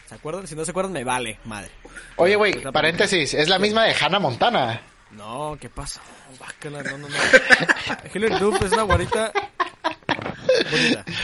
¿Se 0.07 0.15
acuerdan? 0.15 0.47
Si 0.47 0.55
no 0.55 0.65
se 0.65 0.71
acuerdan, 0.71 0.93
me 0.93 1.05
vale, 1.05 1.39
madre. 1.45 1.71
Oye, 2.17 2.37
güey, 2.37 2.59
Esa 2.59 2.73
paréntesis, 2.73 3.35
es 3.35 3.49
la 3.49 3.59
misma 3.59 3.85
de 3.85 3.95
Hannah 3.95 4.19
Montana. 4.19 4.83
No, 5.13 5.57
¿qué 5.61 5.69
pasa? 5.69 6.01
Bácala, 6.39 6.83
no, 6.83 6.99
no, 6.99 7.09
no. 7.09 7.15
Hilary 8.15 8.39
Duff 8.39 8.61
es 8.63 8.73
una 8.73 8.83
guarita 8.83 9.33
bonita. 10.71 11.05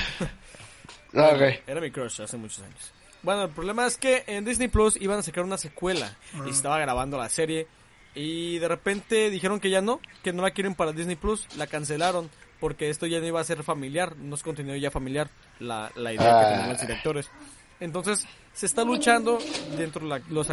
Ok. 1.12 1.40
Era 1.66 1.80
mi 1.80 1.90
crush 1.90 2.20
hace 2.22 2.36
muchos 2.36 2.60
años. 2.60 2.92
Bueno, 3.22 3.44
el 3.44 3.50
problema 3.50 3.86
es 3.86 3.96
que 3.98 4.24
en 4.26 4.44
Disney 4.44 4.68
Plus 4.68 4.96
iban 5.00 5.18
a 5.18 5.22
sacar 5.22 5.44
una 5.44 5.58
secuela 5.58 6.16
y 6.44 6.50
se 6.50 6.56
estaba 6.56 6.78
grabando 6.78 7.18
la 7.18 7.28
serie 7.28 7.66
y 8.14 8.58
de 8.58 8.66
repente 8.68 9.30
dijeron 9.30 9.60
que 9.60 9.70
ya 9.70 9.80
no, 9.80 10.00
que 10.22 10.32
no 10.32 10.42
la 10.42 10.50
quieren 10.52 10.74
para 10.74 10.92
Disney 10.92 11.16
Plus, 11.16 11.46
la 11.56 11.66
cancelaron 11.66 12.30
porque 12.58 12.90
esto 12.90 13.06
ya 13.06 13.20
no 13.20 13.26
iba 13.26 13.40
a 13.40 13.44
ser 13.44 13.62
familiar, 13.62 14.16
no 14.16 14.34
es 14.34 14.42
contenido 14.42 14.76
ya 14.76 14.90
familiar, 14.90 15.28
la, 15.58 15.90
la 15.94 16.12
idea 16.12 16.24
que 16.24 16.44
Ah. 16.44 16.48
tenían 16.50 16.68
los 16.70 16.80
directores. 16.80 17.30
Entonces, 17.78 18.26
se 18.52 18.66
está 18.66 18.84
luchando 18.84 19.38
dentro 19.78 20.04
la- 20.06 20.20
los, 20.28 20.50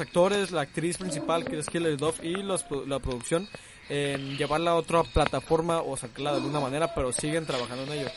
actores, 0.00 0.50
la 0.52 0.62
actriz 0.62 0.96
principal 0.96 1.44
que 1.44 1.58
es 1.58 1.66
Hilary 1.72 1.96
Duff 1.96 2.22
y 2.24 2.34
los, 2.42 2.64
la 2.86 2.98
producción 2.98 3.46
en 3.90 4.38
llevarla 4.38 4.70
a 4.70 4.74
otra 4.76 5.02
plataforma 5.02 5.82
o 5.82 5.96
sacarla 5.98 6.30
de 6.30 6.36
alguna 6.38 6.60
manera, 6.60 6.94
pero 6.94 7.12
siguen 7.12 7.44
trabajando 7.44 7.84
en 7.84 7.98
ello. 8.00 8.08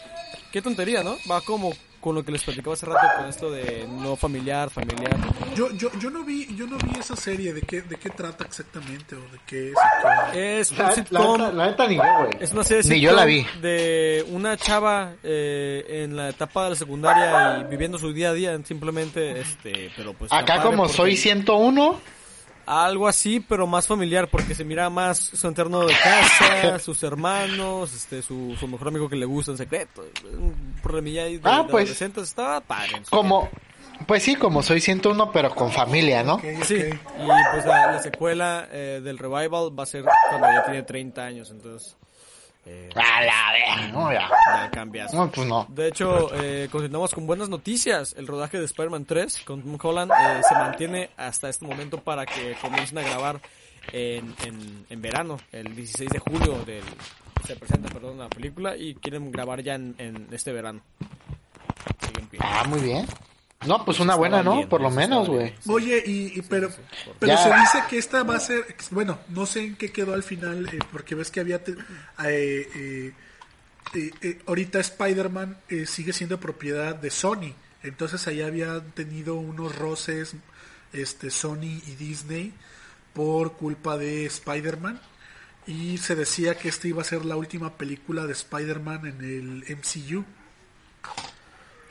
Qué 0.53 0.61
tontería, 0.61 1.03
¿no? 1.03 1.17
Va 1.29 1.41
como 1.41 1.73
con 2.05 2.13
lo 2.13 2.23
que 2.23 2.31
les 2.31 2.43
platicaba 2.43 2.75
hace 2.75 2.85
rato 2.85 3.07
con 3.17 3.25
esto 3.27 3.49
de 3.49 3.87
no 3.89 4.15
familiar, 4.15 4.69
familiar. 4.69 5.17
Yo, 5.55 5.71
yo, 5.71 5.89
yo 5.99 6.11
no 6.11 6.23
vi, 6.23 6.45
yo 6.55 6.67
no 6.67 6.77
vi 6.77 6.99
esa 6.99 7.15
serie 7.15 7.51
de 7.51 7.61
qué, 7.63 7.81
de 7.81 7.95
qué 7.97 8.11
trata 8.11 8.43
exactamente 8.45 9.15
o 9.15 9.21
de 9.21 9.39
qué 9.47 9.69
es. 9.69 9.75
qué- 10.31 10.59
Es 10.59 10.69
un 10.71 10.77
La, 10.77 10.91
sitcom, 10.91 11.41
la- 11.41 11.51
la 11.51 11.65
neta 11.71 11.87
ni 11.87 11.95
yo, 11.95 12.03
güey. 12.03 12.29
es 12.39 12.51
una 12.51 12.63
serie 12.63 12.83
Ni 12.91 13.01
yo 13.01 13.09
sitcom 13.09 13.15
la 13.19 13.25
vi. 13.25 13.47
de 13.59 14.23
una 14.29 14.55
chava 14.55 15.13
eh, 15.23 16.03
en 16.03 16.15
la 16.15 16.29
etapa 16.29 16.65
de 16.65 16.69
la 16.69 16.75
secundaria 16.75 17.61
y 17.61 17.63
viviendo 17.71 17.97
su 17.97 18.13
día 18.13 18.29
a 18.29 18.33
día 18.33 18.59
simplemente, 18.63 19.39
este, 19.39 19.89
pero 19.97 20.13
pues... 20.13 20.31
Acá 20.31 20.61
como 20.61 20.83
porque- 20.83 20.93
soy 20.93 21.17
101, 21.17 21.99
Algo 22.65 23.07
así, 23.07 23.39
pero 23.39 23.67
más 23.67 23.87
familiar, 23.87 24.27
porque 24.29 24.55
se 24.55 24.63
mira 24.63 24.89
más 24.89 25.17
su 25.19 25.47
entorno 25.47 25.85
de 25.85 25.93
casa, 25.93 26.79
sus 26.83 27.03
hermanos, 27.03 27.93
este, 27.93 28.21
su, 28.21 28.55
su 28.59 28.67
mejor 28.67 28.87
amigo 28.87 29.07
que 29.07 29.15
le 29.15 29.25
gusta 29.25 29.51
en 29.51 29.57
secreto. 29.57 30.03
Un 30.33 30.75
problemilla 30.81 31.23
ahí 31.23 31.37
de, 31.37 31.41
Ah, 31.49 31.57
de 31.63 31.69
pues, 31.69 31.83
adolescentes. 31.83 32.23
Estaba 32.29 32.61
padre. 32.61 33.01
como... 33.09 33.49
Pues 34.07 34.23
sí, 34.23 34.35
como 34.35 34.61
soy 34.61 34.81
101, 34.81 35.31
pero 35.31 35.55
con 35.55 35.71
familia, 35.71 36.21
¿no? 36.21 36.37
Sí, 36.63 36.75
y 36.75 37.53
pues 37.53 37.65
la, 37.65 37.93
la 37.93 37.99
secuela 38.01 38.67
eh, 38.69 38.99
del 39.01 39.17
revival 39.17 39.71
va 39.77 39.83
a 39.83 39.85
ser 39.85 40.03
cuando 40.29 40.47
ya 40.47 40.65
tiene 40.65 40.83
30 40.83 41.23
años, 41.23 41.49
entonces 41.49 41.95
eh, 42.65 42.89
A 42.95 43.21
la 43.21 43.51
verga, 43.53 43.87
no, 43.91 44.11
ya. 44.11 44.29
ya 44.29 44.71
cambias. 44.71 45.13
No, 45.13 45.29
pues 45.31 45.47
no. 45.47 45.65
De 45.69 45.87
hecho, 45.87 46.29
eh, 46.35 46.67
continuamos 46.71 47.13
con 47.13 47.27
buenas 47.27 47.49
noticias. 47.49 48.15
El 48.17 48.27
rodaje 48.27 48.57
de 48.59 48.65
Spider-Man 48.65 49.05
3 49.05 49.41
con 49.45 49.61
Tom 49.61 49.77
Holland 49.81 50.11
eh, 50.11 50.41
se 50.47 50.55
mantiene 50.55 51.09
hasta 51.17 51.49
este 51.49 51.65
momento 51.65 51.99
para 51.99 52.25
que 52.25 52.55
comiencen 52.61 52.97
a 52.97 53.01
grabar 53.03 53.39
en, 53.91 54.33
en, 54.45 54.85
en 54.89 55.01
verano, 55.01 55.37
el 55.51 55.75
16 55.75 56.09
de 56.09 56.19
julio 56.19 56.63
del, 56.65 56.83
se 57.45 57.55
presenta 57.55 57.89
perdón, 57.89 58.17
la 58.17 58.29
película 58.29 58.75
y 58.75 58.95
quieren 58.95 59.31
grabar 59.31 59.61
ya 59.61 59.75
en, 59.75 59.95
en 59.97 60.27
este 60.31 60.51
verano. 60.51 60.81
Ah, 62.39 62.63
muy 62.67 62.81
bien. 62.81 63.05
No, 63.67 63.83
pues 63.85 63.99
una 63.99 64.15
buena, 64.15 64.41
¿no? 64.43 64.55
bien, 64.57 64.69
Por 64.69 64.81
lo 64.81 64.89
menos, 64.91 65.27
güey. 65.29 65.53
Oye, 65.67 66.03
y, 66.05 66.37
y 66.39 66.41
pero, 66.43 66.69
pero 67.19 67.33
Ya. 67.33 67.37
se 67.43 67.49
dice 67.49 67.87
que 67.89 67.97
esta 67.97 68.23
va 68.23 68.35
a 68.35 68.39
ser, 68.39 68.75
bueno, 68.91 69.19
no 69.29 69.45
sé 69.45 69.61
en 69.65 69.75
qué 69.75 69.91
quedó 69.91 70.13
al 70.13 70.23
final, 70.23 70.67
eh, 70.71 70.79
porque 70.91 71.15
ves 71.15 71.31
que 71.31 71.39
había, 71.39 71.63
te- 71.63 71.71
eh, 71.71 71.77
eh, 72.75 73.13
eh, 73.93 74.11
eh, 74.21 74.39
ahorita 74.47 74.79
Spider-Man 74.79 75.57
eh, 75.69 75.85
sigue 75.85 76.13
siendo 76.13 76.39
propiedad 76.39 76.95
de 76.95 77.09
Sony, 77.11 77.53
entonces 77.83 78.27
ahí 78.27 78.41
habían 78.41 78.91
tenido 78.91 79.35
unos 79.35 79.75
roces, 79.75 80.35
este, 80.93 81.29
Sony 81.29 81.81
y 81.87 81.95
Disney 81.97 82.53
por 83.13 83.53
culpa 83.53 83.97
de 83.97 84.25
Spider-Man 84.25 84.99
y 85.67 85.97
se 85.97 86.15
decía 86.15 86.55
que 86.57 86.69
esta 86.69 86.87
iba 86.87 87.01
a 87.01 87.05
ser 87.05 87.25
la 87.25 87.35
última 87.35 87.75
película 87.77 88.25
de 88.25 88.33
Spider-Man 88.33 89.05
en 89.07 89.21
el 89.21 89.77
MCU. 89.77 90.23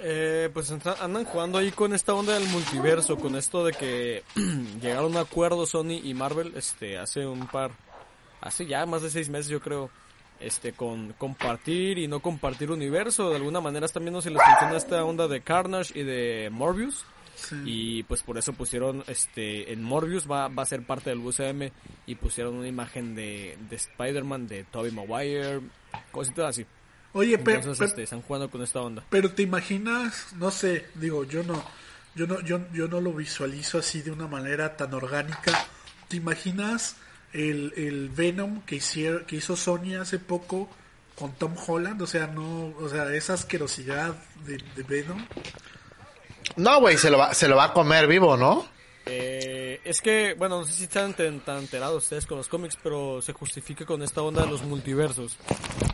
Eh, 0.07 0.51
pues 0.53 0.71
andan 0.71 1.25
jugando 1.25 1.57
ahí 1.57 1.71
con 1.71 1.95
esta 1.95 2.13
onda 2.13 2.35
del 2.39 2.47
multiverso, 2.51 3.17
con 3.17 3.37
esto 3.37 3.65
de 3.65 3.73
que 3.73 4.23
llegaron 4.83 5.05
a 5.05 5.07
un 5.07 5.17
acuerdo 5.17 5.65
Sony 5.65 5.99
y 6.05 6.13
Marvel, 6.13 6.53
este, 6.57 6.99
hace 6.99 7.27
un 7.27 7.47
par, 7.47 7.71
hace 8.43 8.67
ya 8.67 8.85
más 8.85 9.01
de 9.01 9.09
seis 9.09 9.31
meses 9.31 9.49
yo 9.49 9.61
creo, 9.61 9.89
este, 10.41 10.73
con 10.75 11.15
compartir 11.15 11.97
y 11.97 12.07
no 12.07 12.21
compartir 12.21 12.71
universo, 12.71 13.31
de 13.31 13.37
alguna 13.37 13.63
manera 13.63 13.89
también 13.89 14.13
no 14.13 14.21
se 14.21 14.29
les 14.29 14.43
funciona 14.43 14.77
esta 14.77 15.03
onda 15.05 15.27
de 15.27 15.41
Carnage 15.41 15.99
y 15.99 16.03
de 16.03 16.51
Morbius, 16.53 17.07
Sí. 17.37 17.57
y 17.65 18.03
pues 18.05 18.23
por 18.23 18.37
eso 18.39 18.53
pusieron, 18.53 19.03
este, 19.09 19.73
en 19.73 19.83
Morbius 19.83 20.31
va, 20.31 20.49
va 20.49 20.63
a 20.63 20.67
ser 20.67 20.87
parte 20.87 21.11
del 21.11 21.19
UCM 21.19 21.71
y 22.07 22.15
pusieron 22.15 22.55
una 22.57 22.69
imagen 22.69 23.15
de, 23.15 23.57
de 23.69 23.77
Spider-Man, 23.77 24.47
de 24.49 24.65
Tobey 24.65 24.93
Maguire, 24.93 25.61
cositas 26.13 26.51
así. 26.51 26.67
Oye, 27.15 27.39
pero, 27.39 27.61
Entonces, 27.61 27.89
este, 27.89 28.03
están 28.03 28.21
jugando 28.23 28.51
con 28.51 28.63
esta 28.63 28.81
onda. 28.83 29.03
Pero 29.09 29.31
te 29.33 29.43
imaginas, 29.43 30.27
no 30.35 30.51
sé, 30.51 30.87
digo, 30.97 31.25
yo 31.25 31.43
no, 31.45 31.65
yo 32.15 32.27
no, 32.27 32.41
yo, 32.43 32.61
yo 32.73 32.87
no 32.89 33.01
lo 33.01 33.13
visualizo 33.13 33.79
así 33.79 34.03
de 34.03 34.11
una 34.11 34.27
manera 34.27 34.77
tan 34.77 34.93
orgánica. 34.93 35.67
¿Te 36.09 36.17
imaginas 36.17 36.97
el, 37.33 37.73
el 37.77 38.09
Venom 38.11 38.61
que 38.63 38.77
hicieron, 38.77 39.25
que 39.25 39.37
hizo 39.37 39.57
Sony 39.57 39.95
hace 40.01 40.19
poco 40.19 40.69
con 41.15 41.33
Tom 41.35 41.55
Holland? 41.67 42.03
O 42.03 42.07
sea, 42.07 42.27
no, 42.27 42.75
o 42.79 42.89
sea, 42.89 43.13
esa 43.15 43.33
asquerosidad 43.35 44.15
de, 44.45 44.59
de 44.77 44.83
Venom. 44.83 45.25
No, 46.57 46.81
güey, 46.81 46.99
se, 46.99 47.11
lo 47.11 47.19
va- 47.19 47.33
se 47.35 47.49
lo 47.49 47.57
va 47.57 47.65
a 47.67 47.73
comer 47.73 48.07
vivo, 48.07 48.37
¿no? 48.37 48.67
Eh, 49.07 49.81
es 49.85 50.01
que, 50.01 50.35
bueno, 50.35 50.61
no 50.61 50.67
sé 50.67 50.73
si 50.73 50.85
están 50.85 51.15
tan, 51.15 51.41
tan 51.41 51.59
enterados 51.59 52.05
ustedes 52.05 52.27
con 52.27 52.39
los 52.39 52.49
cómics, 52.49 52.77
pero 52.83 53.21
se 53.23 53.33
justifica 53.33 53.85
con 53.85 54.03
esta 54.03 54.23
onda 54.23 54.43
de 54.43 54.49
los 54.51 54.63
multiversos. 54.63 55.37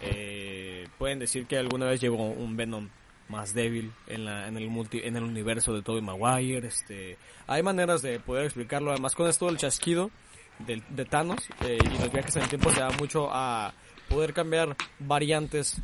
Eh, 0.00 0.69
pueden 1.00 1.18
decir 1.18 1.46
que 1.46 1.56
alguna 1.56 1.86
vez 1.86 1.98
llegó 1.98 2.28
un 2.28 2.58
Venom 2.58 2.90
más 3.30 3.54
débil 3.54 3.90
en, 4.06 4.26
la, 4.26 4.46
en, 4.46 4.58
el 4.58 4.68
multi, 4.68 5.00
en 5.02 5.16
el 5.16 5.22
universo 5.22 5.72
de 5.72 5.80
Tobey 5.80 6.02
Maguire. 6.02 6.68
Este, 6.68 7.16
hay 7.46 7.62
maneras 7.62 8.02
de 8.02 8.20
poder 8.20 8.44
explicarlo. 8.44 8.90
Además, 8.90 9.14
con 9.14 9.26
esto 9.26 9.46
del 9.46 9.56
chasquido, 9.56 10.10
de, 10.58 10.82
de 10.90 11.04
Thanos 11.06 11.38
eh, 11.62 11.78
y 11.82 11.98
los 11.98 12.12
viajes 12.12 12.36
en 12.36 12.42
el 12.42 12.48
tiempo 12.50 12.70
se 12.70 12.80
da 12.80 12.90
mucho 12.98 13.30
a 13.32 13.72
poder 14.10 14.34
cambiar 14.34 14.76
variantes, 14.98 15.80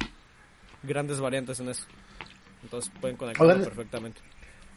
grandes 0.82 1.18
variantes 1.18 1.60
en 1.60 1.70
eso. 1.70 1.86
Entonces 2.62 2.92
pueden 3.00 3.16
conectarlo 3.16 3.64
perfectamente. 3.64 4.20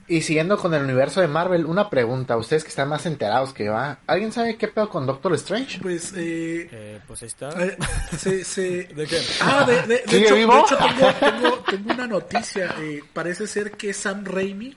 Y 0.10 0.24
siguiendo 0.24 0.58
con 0.58 0.74
el 0.74 0.84
universo 0.84 1.22
de 1.22 1.28
Marvel, 1.28 1.66
una 1.68 1.90
pregunta. 1.90 2.36
Ustedes 2.36 2.64
que 2.64 2.70
están 2.70 2.90
más 2.90 3.06
enterados 3.06 3.54
que 3.54 3.70
va. 3.70 4.00
¿Alguien 4.08 4.32
sabe 4.32 4.58
qué 4.58 4.68
pedo 4.68 4.90
con 4.90 5.06
Doctor 5.06 5.36
Strange? 5.36 5.80
Pues, 5.80 6.14
eh, 6.18 6.68
Eh, 6.72 7.00
pues 7.08 7.22
ahí 7.22 7.28
está. 7.28 7.50
eh, 7.64 7.78
se, 8.18 8.44
se- 8.44 8.84
¿De 8.96 9.06
qué? 9.06 9.20
Ah, 9.42 9.66
de, 9.68 9.76
de- 9.84 9.88
de 9.88 10.04
¿Sigue 10.08 10.26
hecho, 10.26 10.36
vivo? 10.36 10.54
de 10.56 10.60
hecho 10.62 10.78
tengo, 10.78 11.14
tengo- 11.20 11.60
tengo 11.70 11.94
una 11.94 12.08
noticia. 12.08 12.76
eh, 12.80 13.02
parece 13.14 13.46
ser 13.46 13.72
que 13.72 13.94
Sam 13.94 14.26
Raimi 14.26 14.76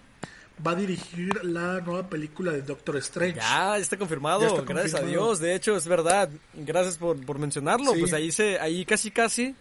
va 0.65 0.73
a 0.73 0.75
dirigir 0.75 1.43
la 1.45 1.81
nueva 1.81 2.07
película 2.09 2.53
de 2.53 2.61
Doctor 2.63 2.99
Strange. 2.99 3.37
Ya, 3.37 3.71
ya 3.71 3.77
está 3.79 3.97
confirmado, 3.97 4.43
Ya 4.43 4.49
está 4.49 4.63
gracias 4.63 5.03
a. 5.03 5.05
Dios. 5.07 5.41
De 5.41 5.55
hecho, 5.55 5.75
es 5.77 5.89
verdad. 5.89 6.29
Gracias 6.53 6.99
por, 6.99 7.19
por 7.25 7.39
mencionarlo. 7.39 7.93
Sí. 7.95 8.01
Pues 8.01 8.13
ahí 8.13 8.31
se, 8.31 8.61
ahí 8.61 8.85
casi 8.85 9.11
casi 9.11 9.57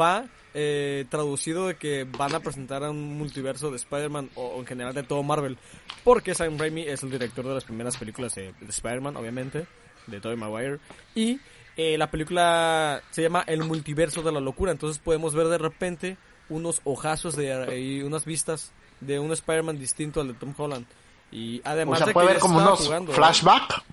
va 0.00 0.24
eh, 0.58 1.04
traducido 1.10 1.66
de 1.66 1.76
que 1.76 2.04
van 2.04 2.34
a 2.34 2.40
presentar 2.40 2.82
a 2.82 2.90
un 2.90 3.18
multiverso 3.18 3.70
de 3.70 3.76
Spider-Man 3.76 4.30
o, 4.36 4.46
o 4.46 4.60
en 4.60 4.66
general 4.66 4.94
de 4.94 5.02
todo 5.02 5.22
Marvel. 5.22 5.58
Porque 6.02 6.34
Sam 6.34 6.56
Raimi 6.56 6.80
es 6.82 7.02
el 7.02 7.10
director 7.10 7.44
de 7.46 7.52
las 7.52 7.64
primeras 7.64 7.98
películas 7.98 8.34
de, 8.34 8.54
de 8.58 8.70
Spider-Man, 8.70 9.16
obviamente, 9.16 9.66
de 10.06 10.20
Tobey 10.20 10.38
Maguire. 10.38 10.78
Y 11.14 11.38
eh, 11.76 11.98
la 11.98 12.10
película 12.10 13.02
se 13.10 13.20
llama 13.20 13.44
El 13.46 13.64
multiverso 13.64 14.22
de 14.22 14.32
la 14.32 14.40
locura. 14.40 14.72
Entonces 14.72 14.98
podemos 14.98 15.34
ver 15.34 15.48
de 15.48 15.58
repente 15.58 16.16
unos 16.48 16.80
ojazos 16.84 17.36
de 17.36 17.78
y 17.78 18.02
unas 18.02 18.24
vistas 18.24 18.72
de 19.00 19.18
un 19.18 19.32
Spider-Man 19.32 19.78
distinto 19.78 20.22
al 20.22 20.28
de 20.28 20.34
Tom 20.34 20.54
Holland. 20.56 20.86
Y 21.30 21.58
O 21.58 21.62
además 21.64 21.98
sea, 21.98 22.06
de 22.06 22.12
puede 22.14 22.28
que 22.28 22.32
ver 22.32 22.36
ya 22.38 22.40
como 22.40 22.58
estaba 22.60 22.74
unos 22.74 22.86
jugando, 22.86 23.12
flashback. 23.12 23.84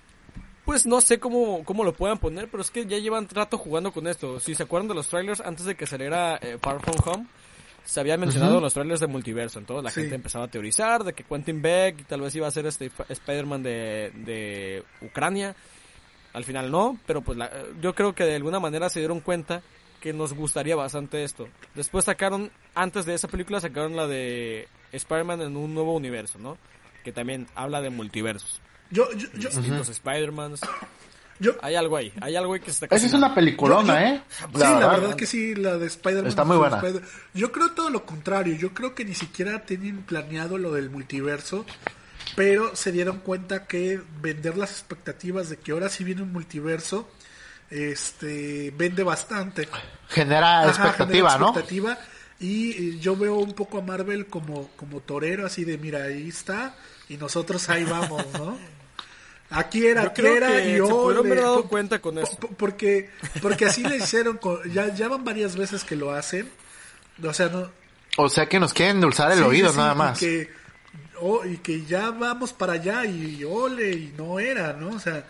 Pues 0.66 0.86
no 0.86 1.02
sé 1.02 1.20
cómo, 1.20 1.64
cómo 1.66 1.84
lo 1.84 1.94
puedan 1.94 2.18
poner, 2.20 2.48
pero 2.50 2.62
es 2.62 2.72
que 2.72 2.86
ya 2.86 2.98
llevan 2.98 3.28
rato 3.30 3.58
jugando 3.58 3.92
con 3.92 4.08
esto. 4.08 4.40
Si 4.40 4.56
se 4.56 4.64
acuerdan 4.64 4.88
de 4.88 4.94
los 4.96 5.10
trailers, 5.10 5.42
antes 5.42 5.66
de 5.66 5.76
que 5.76 5.86
saliera 5.86 6.38
eh, 6.42 6.58
Far 6.62 6.80
From 6.82 6.96
Home, 7.06 7.28
se 7.84 8.00
había 8.00 8.16
mencionado 8.18 8.62
los 8.62 8.74
trailers 8.74 9.02
de 9.02 9.08
multiverso. 9.08 9.60
Entonces 9.60 9.84
la 9.84 9.90
Sí. 9.92 10.02
gente 10.02 10.16
empezaba 10.16 10.46
a 10.46 10.48
teorizar 10.48 11.04
de 11.04 11.12
que 11.12 11.26
Quentin 11.26 11.62
Beck 11.62 12.06
tal 12.08 12.22
vez 12.22 12.34
iba 12.36 12.48
a 12.48 12.52
ser 12.52 12.66
este 12.66 12.90
Spider-Man 13.10 13.62
de, 13.62 14.12
de 14.16 14.84
Ucrania. 15.02 15.54
Al 16.32 16.46
final 16.46 16.72
no, 16.72 16.98
pero 17.06 17.22
pues 17.22 17.38
la- 17.38 17.52
yo 17.82 17.94
creo 17.94 18.16
que 18.16 18.24
de 18.24 18.36
alguna 18.36 18.62
manera 18.62 18.90
se 18.90 19.00
dieron 19.00 19.20
cuenta 19.20 19.62
que 20.00 20.14
nos 20.14 20.34
gustaría 20.34 20.78
bastante 20.78 21.26
esto. 21.26 21.48
Después 21.76 22.06
sacaron, 22.06 22.52
antes 22.74 23.06
de 23.06 23.14
esa 23.16 23.28
película, 23.28 23.60
sacaron 23.60 23.96
la 23.98 24.08
de 24.08 24.68
Spider-Man 24.94 25.42
en 25.42 25.58
un 25.58 25.74
nuevo 25.74 25.94
universo, 25.94 26.40
¿no? 26.40 26.58
Que 27.04 27.12
también 27.12 27.48
habla 27.54 27.82
de 27.82 27.90
multiversos. 27.90 28.62
Yo, 28.94 29.12
yo, 29.14 29.28
yo, 29.34 29.50
Distintos 29.50 29.90
Spider-Mans. 29.90 30.62
yo- 31.40 31.56
Hay 31.62 31.76
algo 31.76 31.98
ahí, 31.98 32.14
hay 32.22 32.36
algo 32.36 32.54
ahí 32.54 32.60
que 32.60 32.72
se 32.72 32.86
está 32.86 32.96
Esa 32.96 33.06
es 33.08 33.14
una 33.14 33.34
peliculona, 33.36 33.94
Yo- 34.00 34.08
yo- 34.10 34.16
¿eh? 34.16 34.22
sí, 34.54 34.60
la 34.80 34.88
verdad 34.88 35.16
que 35.16 35.26
sí, 35.26 35.56
la 35.56 35.78
de 35.78 35.88
Spider-Man. 35.88 36.28
Está 36.28 36.44
muy 36.46 36.58
buena. 36.58 36.78
Spider- 36.78 37.04
Yo 37.34 37.52
creo 37.52 37.72
todo 37.72 37.90
lo 37.90 38.06
contrario. 38.06 38.56
Yo 38.56 38.74
creo 38.74 38.94
que 38.96 39.04
ni 39.04 39.16
siquiera 39.16 39.66
tienen 39.66 40.04
planeado 40.04 40.58
lo 40.58 40.72
del 40.72 40.90
multiverso. 40.90 41.66
Pero 42.36 42.76
se 42.76 42.92
dieron 42.92 43.20
cuenta 43.20 43.66
que 43.68 44.02
vender 44.22 44.58
las 44.58 44.72
expectativas 44.72 45.50
de 45.50 45.58
que 45.58 45.72
ahora 45.72 45.90
sí 45.90 46.04
viene 46.04 46.22
un 46.22 46.32
multiverso. 46.32 47.08
Este 47.70 48.72
vende 48.78 49.04
bastante. 49.04 49.68
Genera 50.10 50.62
Ajá, 50.62 50.70
expectativa, 50.70 51.30
genera 51.32 51.38
¿no? 51.38 51.48
expectativa, 51.50 51.98
Y 52.40 52.72
eh, 52.72 53.00
yo 53.00 53.16
veo 53.16 53.36
un 53.36 53.54
poco 53.54 53.78
a 53.78 53.82
Marvel 53.82 54.28
como, 54.28 54.70
como 54.76 55.00
torero, 55.00 55.46
así 55.46 55.64
de 55.64 55.78
mira, 55.78 56.04
ahí 56.04 56.28
está, 56.30 56.76
y 57.08 57.18
nosotros 57.18 57.70
ahí 57.70 57.84
vamos, 57.86 58.26
¿no? 58.34 58.58
Aquí 59.54 59.86
era, 59.86 60.02
Yo 60.04 60.08
aquí 60.10 60.22
creo 60.22 60.36
era, 60.36 60.48
que 60.48 60.70
y 60.70 60.74
se 60.76 60.82
pudieron 60.82 61.26
haber 61.28 61.42
dado 61.42 61.64
cuenta 61.68 62.00
con 62.00 62.18
eso. 62.18 62.36
po- 62.38 62.50
Porque, 62.58 63.10
porque 63.42 63.66
así 63.66 63.84
le 63.84 63.98
hicieron, 63.98 64.38
con- 64.38 64.64
ya, 64.72 64.94
ya 64.94 65.08
van 65.08 65.24
varias 65.24 65.56
veces 65.56 65.84
que 65.84 65.96
lo 65.96 66.12
hacen. 66.12 66.50
O 67.24 67.34
sea, 67.34 67.50
no. 67.50 67.70
O 68.18 68.30
sea 68.30 68.48
que 68.48 68.60
nos 68.60 68.74
quieren 68.74 68.98
endulzar 68.98 69.32
el 69.32 69.40
sí, 69.40 69.44
oído, 69.44 69.70
sí, 69.72 69.78
nada 69.78 69.94
y 69.94 69.98
más. 69.98 70.20
que, 70.20 70.50
oh, 71.22 71.46
y 71.46 71.58
que 71.58 71.86
ya 71.86 72.10
vamos 72.12 72.54
para 72.54 72.74
allá, 72.74 73.06
y, 73.06 73.44
ole, 73.44 73.92
y 73.92 74.14
no 74.18 74.40
era, 74.40 74.74
¿no? 74.74 74.90
O 74.90 75.00
sea, 75.00 75.26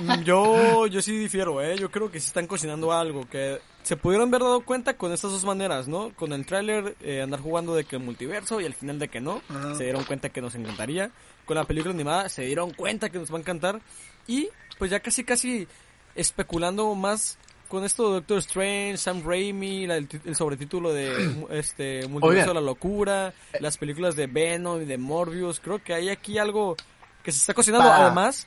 Mm, 0.00 0.22
Yo, 0.24 0.86
yo 0.86 1.00
sí 1.02 1.16
difiero, 1.16 1.62
¿eh? 1.62 1.76
Yo 1.78 1.90
creo 1.90 2.10
que 2.10 2.20
sí 2.20 2.26
están 2.26 2.46
cocinando 2.46 2.92
algo, 2.92 3.28
que 3.28 3.60
se 3.82 3.96
pudieron 3.96 4.28
haber 4.28 4.42
dado 4.42 4.60
cuenta 4.62 4.96
con 4.96 5.12
estas 5.12 5.30
dos 5.30 5.44
maneras, 5.44 5.88
¿no? 5.88 6.12
Con 6.16 6.32
el 6.32 6.44
tráiler, 6.46 6.96
eh, 7.00 7.22
andar 7.22 7.40
jugando 7.40 7.74
de 7.74 7.84
que 7.84 7.96
el 7.96 8.02
multiverso 8.02 8.60
y 8.60 8.66
al 8.66 8.74
final 8.74 8.98
de 8.98 9.08
que 9.08 9.20
no, 9.20 9.42
Ajá. 9.48 9.74
se 9.76 9.84
dieron 9.84 10.04
cuenta 10.04 10.28
que 10.30 10.40
nos 10.40 10.54
encantaría. 10.54 11.10
Con 11.48 11.56
la 11.56 11.64
película 11.64 11.92
animada 11.92 12.28
se 12.28 12.42
dieron 12.42 12.72
cuenta 12.72 13.08
que 13.10 13.18
nos 13.18 13.32
va 13.32 13.38
a 13.38 13.40
encantar. 13.40 13.80
Y 14.28 14.48
pues 14.78 14.90
ya 14.92 15.00
casi 15.00 15.24
casi 15.24 15.66
especulando 16.14 16.94
más 16.94 17.38
con 17.68 17.84
esto 17.84 18.08
de 18.08 18.14
Doctor 18.20 18.38
Strange, 18.38 18.96
Sam 18.98 19.22
Raimi, 19.26 19.86
la- 19.86 19.96
el, 19.96 20.08
el 20.24 20.36
sobretítulo 20.36 20.92
de 20.92 21.46
este 21.50 22.06
Multiverso 22.06 22.48
de 22.50 22.54
la 22.54 22.60
Locura, 22.60 23.34
las 23.60 23.76
películas 23.78 24.14
de 24.14 24.26
Venom 24.26 24.82
y 24.82 24.84
de 24.84 24.96
Morbius, 24.98 25.58
creo 25.60 25.82
que 25.82 25.92
hay 25.94 26.08
aquí 26.10 26.38
algo 26.38 26.76
que 27.24 27.32
se 27.32 27.38
está 27.38 27.54
cocinando. 27.54 27.88
Pa- 27.88 27.96
Además, 28.06 28.46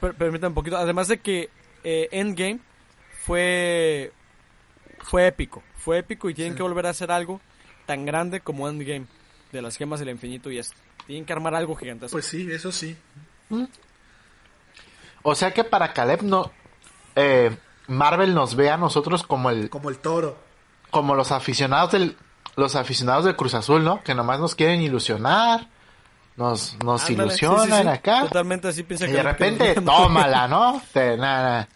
per- 0.00 0.14
permítanme 0.14 0.48
un 0.48 0.54
poquito, 0.54 0.76
además 0.76 1.08
de 1.08 1.18
que 1.18 1.48
eh, 1.84 2.08
Endgame 2.12 2.58
fue 3.24 4.12
fue 5.00 5.26
épico, 5.28 5.62
fue 5.76 5.98
épico 5.98 6.28
y 6.28 6.34
tienen 6.34 6.54
que 6.56 6.62
volver 6.62 6.86
a 6.86 6.90
hacer 6.90 7.10
algo 7.12 7.40
tan 7.86 8.04
grande 8.04 8.40
como 8.40 8.68
Endgame 8.68 9.06
de 9.52 9.62
las 9.62 9.76
gemas 9.76 10.00
del 10.00 10.10
infinito 10.10 10.50
y 10.50 10.58
esto. 10.58 10.76
Tienen 11.06 11.24
que 11.24 11.32
armar 11.32 11.54
algo 11.54 11.74
gigantesco. 11.74 12.12
pues 12.14 12.26
sí, 12.26 12.46
eso 12.50 12.70
sí. 12.72 12.96
O 15.22 15.34
sea 15.34 15.52
que 15.52 15.64
para 15.64 15.92
Caleb 15.92 16.22
no... 16.22 16.50
eh, 17.16 17.56
Marvel 17.86 18.34
nos 18.34 18.54
ve 18.54 18.70
a 18.70 18.76
nosotros 18.76 19.22
como 19.22 19.50
el 19.50 19.70
Como 19.70 19.88
el 19.88 19.98
toro. 19.98 20.36
como 20.90 21.14
los 21.14 21.32
aficionados 21.32 21.92
del 21.92 22.16
los 22.56 22.74
aficionados 22.74 23.24
del 23.24 23.36
Cruz 23.36 23.54
Azul, 23.54 23.84
¿no? 23.84 24.02
Que 24.02 24.14
nomás 24.16 24.40
nos 24.40 24.54
quieren 24.56 24.80
ilusionar, 24.82 25.68
nos 26.36 26.76
nos 26.84 27.04
Ándale, 27.08 27.28
ilusionan 27.28 27.66
sí, 27.68 27.72
sí, 27.72 27.82
sí. 27.82 27.88
acá. 27.88 28.20
Totalmente 28.22 28.68
así 28.68 28.82
piensa 28.82 29.06
Y 29.06 29.12
de 29.12 29.22
repente, 29.22 29.74
tómala, 29.84 30.48
¿no? 30.48 30.82
Te, 30.92 31.16
nada. 31.16 31.68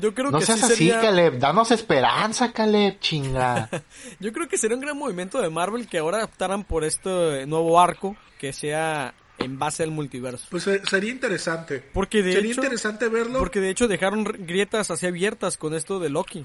Yo 0.00 0.14
creo 0.14 0.30
No 0.30 0.38
que 0.38 0.46
seas 0.46 0.60
sí 0.60 0.64
así, 0.66 0.74
sería, 0.76 1.00
Caleb. 1.00 1.38
Danos 1.38 1.70
esperanza, 1.70 2.52
Caleb, 2.52 2.98
chinga. 3.00 3.68
Yo 4.20 4.32
creo 4.32 4.48
que 4.48 4.58
sería 4.58 4.76
un 4.76 4.82
gran 4.82 4.96
movimiento 4.98 5.40
de 5.40 5.50
Marvel 5.50 5.86
que 5.88 5.98
ahora 5.98 6.24
optaran 6.24 6.64
por 6.64 6.84
este 6.84 7.46
nuevo 7.46 7.80
arco 7.80 8.16
que 8.38 8.52
sea 8.52 9.14
en 9.38 9.58
base 9.58 9.84
al 9.84 9.90
multiverso. 9.92 10.46
Pues 10.50 10.66
eh, 10.66 10.82
sería 10.90 11.10
interesante. 11.12 11.82
Porque 11.92 12.22
de 12.24 12.32
sería 12.32 12.50
hecho, 12.50 12.60
interesante 12.60 13.08
verlo. 13.08 13.38
Porque 13.38 13.60
de 13.60 13.70
hecho 13.70 13.86
dejaron 13.86 14.24
grietas 14.24 14.90
así 14.90 15.06
abiertas 15.06 15.56
con 15.56 15.74
esto 15.74 16.00
de 16.00 16.10
Loki. 16.10 16.44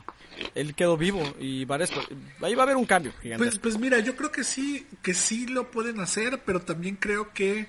Él 0.53 0.75
quedó 0.75 0.95
vivo 0.95 1.21
y 1.39 1.65
varias 1.65 1.91
ahí 2.41 2.53
va 2.55 2.63
a 2.63 2.65
haber 2.65 2.75
un 2.77 2.85
cambio 2.85 3.11
Pues, 3.13 3.23
gigantesco. 3.23 3.61
pues 3.63 3.79
mira, 3.79 3.99
yo 3.99 4.15
creo 4.15 4.31
que 4.31 4.43
sí, 4.43 4.85
que 5.01 5.13
sí 5.15 5.47
lo 5.47 5.71
pueden 5.71 5.99
hacer, 5.99 6.41
pero 6.45 6.61
también 6.61 6.95
creo 6.95 7.33
que, 7.33 7.67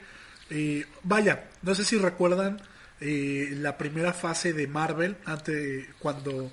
eh, 0.50 0.84
vaya, 1.02 1.44
no 1.62 1.74
sé 1.74 1.84
si 1.84 1.96
recuerdan 1.96 2.60
eh, 3.06 3.50
la 3.60 3.76
primera 3.76 4.12
fase 4.14 4.52
de 4.54 4.66
Marvel, 4.66 5.16
antes 5.26 5.86
cuando 5.98 6.50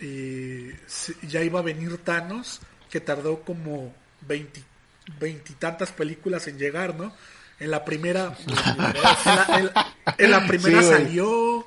eh, 0.00 0.78
ya 1.28 1.42
iba 1.42 1.58
a 1.58 1.62
venir 1.62 1.98
Thanos, 1.98 2.60
que 2.88 3.00
tardó 3.00 3.40
como 3.42 3.92
veintitantas 5.18 5.92
películas 5.92 6.46
en 6.48 6.58
llegar, 6.58 6.94
¿no? 6.94 7.12
En 7.58 7.70
la 7.70 7.84
primera, 7.84 8.36
en 8.46 8.54
la, 8.54 9.46
en 9.58 9.64
la- 9.66 9.94
en 10.18 10.30
la 10.30 10.46
primera 10.46 10.82
Sí, 10.82 10.88
salió, 10.88 11.66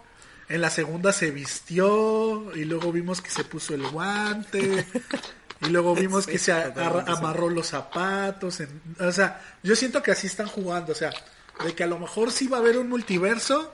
en 0.50 0.62
la 0.62 0.70
segunda 0.70 1.12
se 1.14 1.32
vistió, 1.32 2.52
y 2.56 2.66
luego 2.66 2.92
vimos 2.92 3.22
que 3.22 3.30
se 3.30 3.44
puso 3.46 3.74
el 3.76 3.88
guante, 3.90 4.86
y 5.62 5.68
luego 5.70 5.96
vimos 5.96 6.28
que 6.28 6.38
se 6.38 6.52
amarró 6.52 7.50
los 7.50 7.68
zapatos. 7.68 8.60
en- 8.60 8.82
o 9.00 9.12
sea, 9.12 9.42
yo 9.64 9.76
siento 9.76 10.04
que 10.04 10.12
así 10.12 10.28
están 10.28 10.48
jugando. 10.48 10.92
O 10.92 10.96
sea, 10.96 11.12
de 11.64 11.74
que 11.74 11.84
a 11.84 11.88
lo 11.88 11.98
mejor 12.00 12.32
sí 12.32 12.48
va 12.48 12.58
a 12.58 12.60
haber 12.60 12.78
un 12.78 12.90
multiverso, 12.90 13.74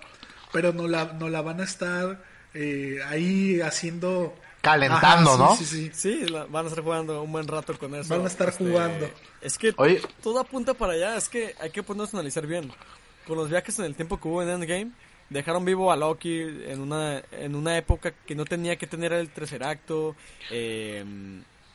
pero 0.51 0.73
no 0.73 0.87
la, 0.87 1.13
no 1.13 1.29
la 1.29 1.41
van 1.41 1.61
a 1.61 1.63
estar 1.63 2.23
eh, 2.53 2.99
ahí 3.07 3.61
haciendo. 3.61 4.35
Calentando, 4.61 5.33
sí, 5.33 5.39
¿no? 5.39 5.55
Sí, 5.55 5.65
sí. 5.65 5.91
Sí, 5.93 6.25
la- 6.27 6.45
van 6.45 6.65
a 6.65 6.69
estar 6.69 6.83
jugando 6.83 7.23
un 7.23 7.31
buen 7.31 7.47
rato 7.47 7.77
con 7.79 7.91
eso. 7.95 8.01
Este, 8.01 8.15
Van 8.15 8.25
a 8.25 8.27
estar 8.29 8.51
jugando. 8.55 9.09
Es 9.41 9.57
que 9.57 9.73
Oye. 9.77 10.01
todo 10.21 10.39
apunta 10.39 10.73
para 10.75 10.93
allá, 10.93 11.17
es 11.17 11.29
que 11.29 11.55
hay 11.59 11.71
que 11.71 11.81
ponernos 11.81 12.13
a 12.13 12.17
analizar 12.17 12.45
bien. 12.45 12.71
Con 13.25 13.37
los 13.37 13.49
viajes 13.49 13.77
en 13.79 13.85
el 13.85 13.95
tiempo 13.95 14.19
que 14.19 14.27
hubo 14.27 14.43
en 14.43 14.49
Endgame, 14.49 14.91
dejaron 15.29 15.65
vivo 15.65 15.91
a 15.91 15.95
Loki 15.95 16.41
en 16.41 16.79
una, 16.79 17.23
en 17.31 17.55
una 17.55 17.77
época 17.77 18.11
que 18.11 18.35
no 18.35 18.45
tenía 18.45 18.75
que 18.75 18.85
tener 18.87 19.13
el 19.13 19.29
tercer 19.29 19.63
acto. 19.63 20.15
eh, 20.51 21.03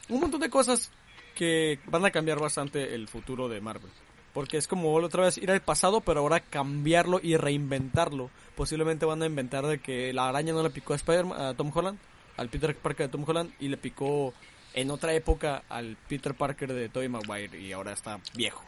un 0.09 0.20
montón 0.20 0.41
de 0.41 0.49
cosas 0.51 0.91
que 1.35 1.81
van 1.87 2.05
a 2.05 2.11
cambiar 2.12 2.39
bastante 2.39 2.95
el 2.95 3.09
futuro 3.09 3.49
de 3.49 3.61
Marvel. 3.61 3.91
Porque 4.37 4.59
es 4.59 4.66
como 4.68 4.95
otra 4.95 5.24
vez 5.24 5.39
ir 5.39 5.51
al 5.51 5.62
pasado, 5.62 6.03
pero 6.03 6.20
ahora 6.20 6.41
cambiarlo 6.41 7.20
y 7.22 7.37
reinventarlo. 7.39 8.28
Posiblemente 8.55 9.07
van 9.07 9.22
a 9.22 9.26
inventar 9.26 9.64
de 9.66 9.78
que 9.78 10.12
la 10.12 10.28
araña 10.28 10.53
no 10.53 10.62
le 10.62 10.68
picó 10.68 10.93
a 10.93 10.97
Spider 10.97 11.24
a 11.34 11.55
Tom 11.55 11.72
Holland, 11.74 11.99
al 12.37 12.51
Peter 12.51 12.76
Parker 12.76 13.07
de 13.07 13.12
Tom 13.12 13.24
Holland, 13.26 13.51
y 13.59 13.68
le 13.68 13.78
picó 13.78 14.34
en 14.74 14.91
otra 14.91 15.14
época 15.14 15.62
al 15.70 15.97
Peter 16.07 16.34
Parker 16.34 16.70
de 16.74 16.91
Tobey 16.91 17.09
Maguire 17.09 17.59
y 17.59 17.72
ahora 17.72 17.93
está 17.95 18.20
viejo. 18.34 18.62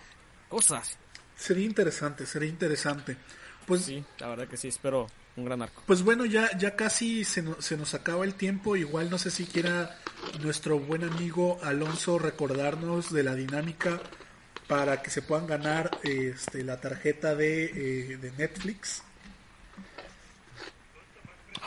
Cosas. 0.48 0.96
Sería 1.36 1.66
interesante, 1.66 2.24
sería 2.24 2.48
interesante. 2.48 3.18
Pues, 3.66 3.82
Sí, 3.84 4.02
la 4.20 4.28
verdad 4.28 4.48
que 4.48 4.56
sí, 4.56 4.68
espero 4.68 5.06
un 5.36 5.44
gran 5.44 5.60
arco. 5.60 5.82
pues 5.86 6.02
bueno, 6.02 6.24
ya, 6.24 6.48
ya 6.56 6.74
casi 6.76 7.24
se, 7.24 7.42
no- 7.42 7.60
se 7.60 7.76
nos 7.76 7.92
acaba 7.92 8.24
el 8.24 8.32
tiempo. 8.34 8.74
Igual 8.74 9.10
no 9.10 9.18
sé 9.18 9.30
si 9.30 9.44
quiera 9.44 9.98
nuestro 10.40 10.78
buen 10.78 11.04
amigo 11.04 11.58
Alonso 11.62 12.18
recordarnos 12.18 13.12
de 13.12 13.22
la 13.22 13.34
dinámica 13.34 14.00
para 14.68 15.02
que 15.02 15.10
se 15.10 15.22
puedan 15.22 15.46
ganar 15.46 15.90
este, 16.04 16.62
la 16.62 16.80
tarjeta 16.80 17.34
de, 17.34 17.64
eh, 17.64 18.16
Netflix. 18.38 19.02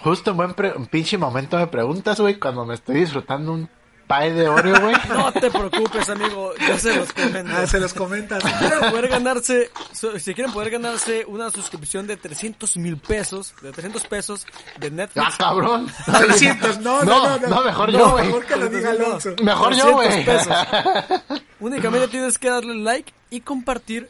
Justo 0.03 0.31
en 0.31 0.37
buen 0.37 0.53
pre- 0.53 0.73
un 0.73 0.87
pinche 0.87 1.17
momento 1.17 1.57
me 1.57 1.67
preguntas, 1.67 2.19
güey, 2.19 2.39
cuando 2.39 2.65
me 2.65 2.75
estoy 2.75 2.95
disfrutando 3.01 3.51
un 3.53 3.69
pie 4.19 4.33
de 4.33 4.49
Oreo, 4.49 4.81
güey. 4.81 4.95
No 5.09 5.31
te 5.31 5.49
preocupes, 5.51 6.09
amigo, 6.09 6.53
yo 6.67 6.77
se 6.77 6.95
los 6.95 7.13
comento. 7.13 7.51
Ah, 7.55 7.67
se 7.67 7.79
los 7.79 7.93
comentas. 7.93 8.43
Si 8.43 8.51
quieren 8.51 8.91
poder 8.91 9.07
ganarse, 9.07 9.71
si 10.19 10.33
quieren 10.33 10.53
poder 10.53 10.71
ganarse 10.71 11.25
una 11.27 11.49
suscripción 11.49 12.07
de 12.07 12.17
300 12.17 12.77
mil 12.77 12.97
pesos, 12.97 13.53
de 13.61 13.71
300 13.71 14.05
pesos 14.07 14.45
de 14.79 14.91
Netflix, 14.91 15.27
¡Ah, 15.27 15.35
cabrón! 15.37 15.87
300, 16.05 16.79
no, 16.79 17.03
no, 17.03 17.29
no, 17.29 17.39
no. 17.39 17.47
No, 17.47 17.63
mejor 17.63 17.91
No, 17.91 17.99
yo, 17.99 18.11
güey. 18.11 18.25
Mejor 18.25 18.45
que 18.45 18.55
lo 18.55 18.69
diga 18.69 18.89
Alonso. 18.91 19.35
Mejor 19.41 19.75
yo, 19.75 19.97
300 19.97 20.47
güey. 20.47 21.41
Únicamente 21.59 22.07
tienes 22.07 22.37
que 22.37 22.49
darle 22.49 22.75
like 22.75 23.13
y 23.29 23.41
compartir 23.41 24.09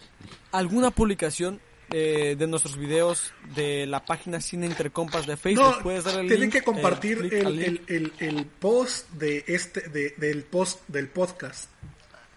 alguna 0.52 0.92
publicación 0.92 1.60
eh, 1.92 2.36
de 2.38 2.48
nuestros 2.48 2.78
videos 2.78 3.34
de 3.56 3.86
la 3.86 4.04
página 4.06 4.40
Cine 4.42 4.66
Intercompas 4.66 5.26
de 5.28 5.38
Facebook. 5.38 5.64
No, 5.78 5.84
Puedes 5.84 6.04
darle 6.06 6.22
el 6.22 6.28
tienen 6.28 6.42
link, 6.50 6.54
que 6.54 6.62
compartir 6.64 7.30
eh, 7.32 7.40
el, 7.40 7.60
el, 7.64 7.82
el, 7.88 8.14
el 8.20 8.46
post 8.46 9.10
de 9.12 9.44
este, 9.48 9.82
de, 9.90 10.14
del 10.18 10.44
post 10.44 10.82
del 10.88 11.08
podcast. 11.10 11.70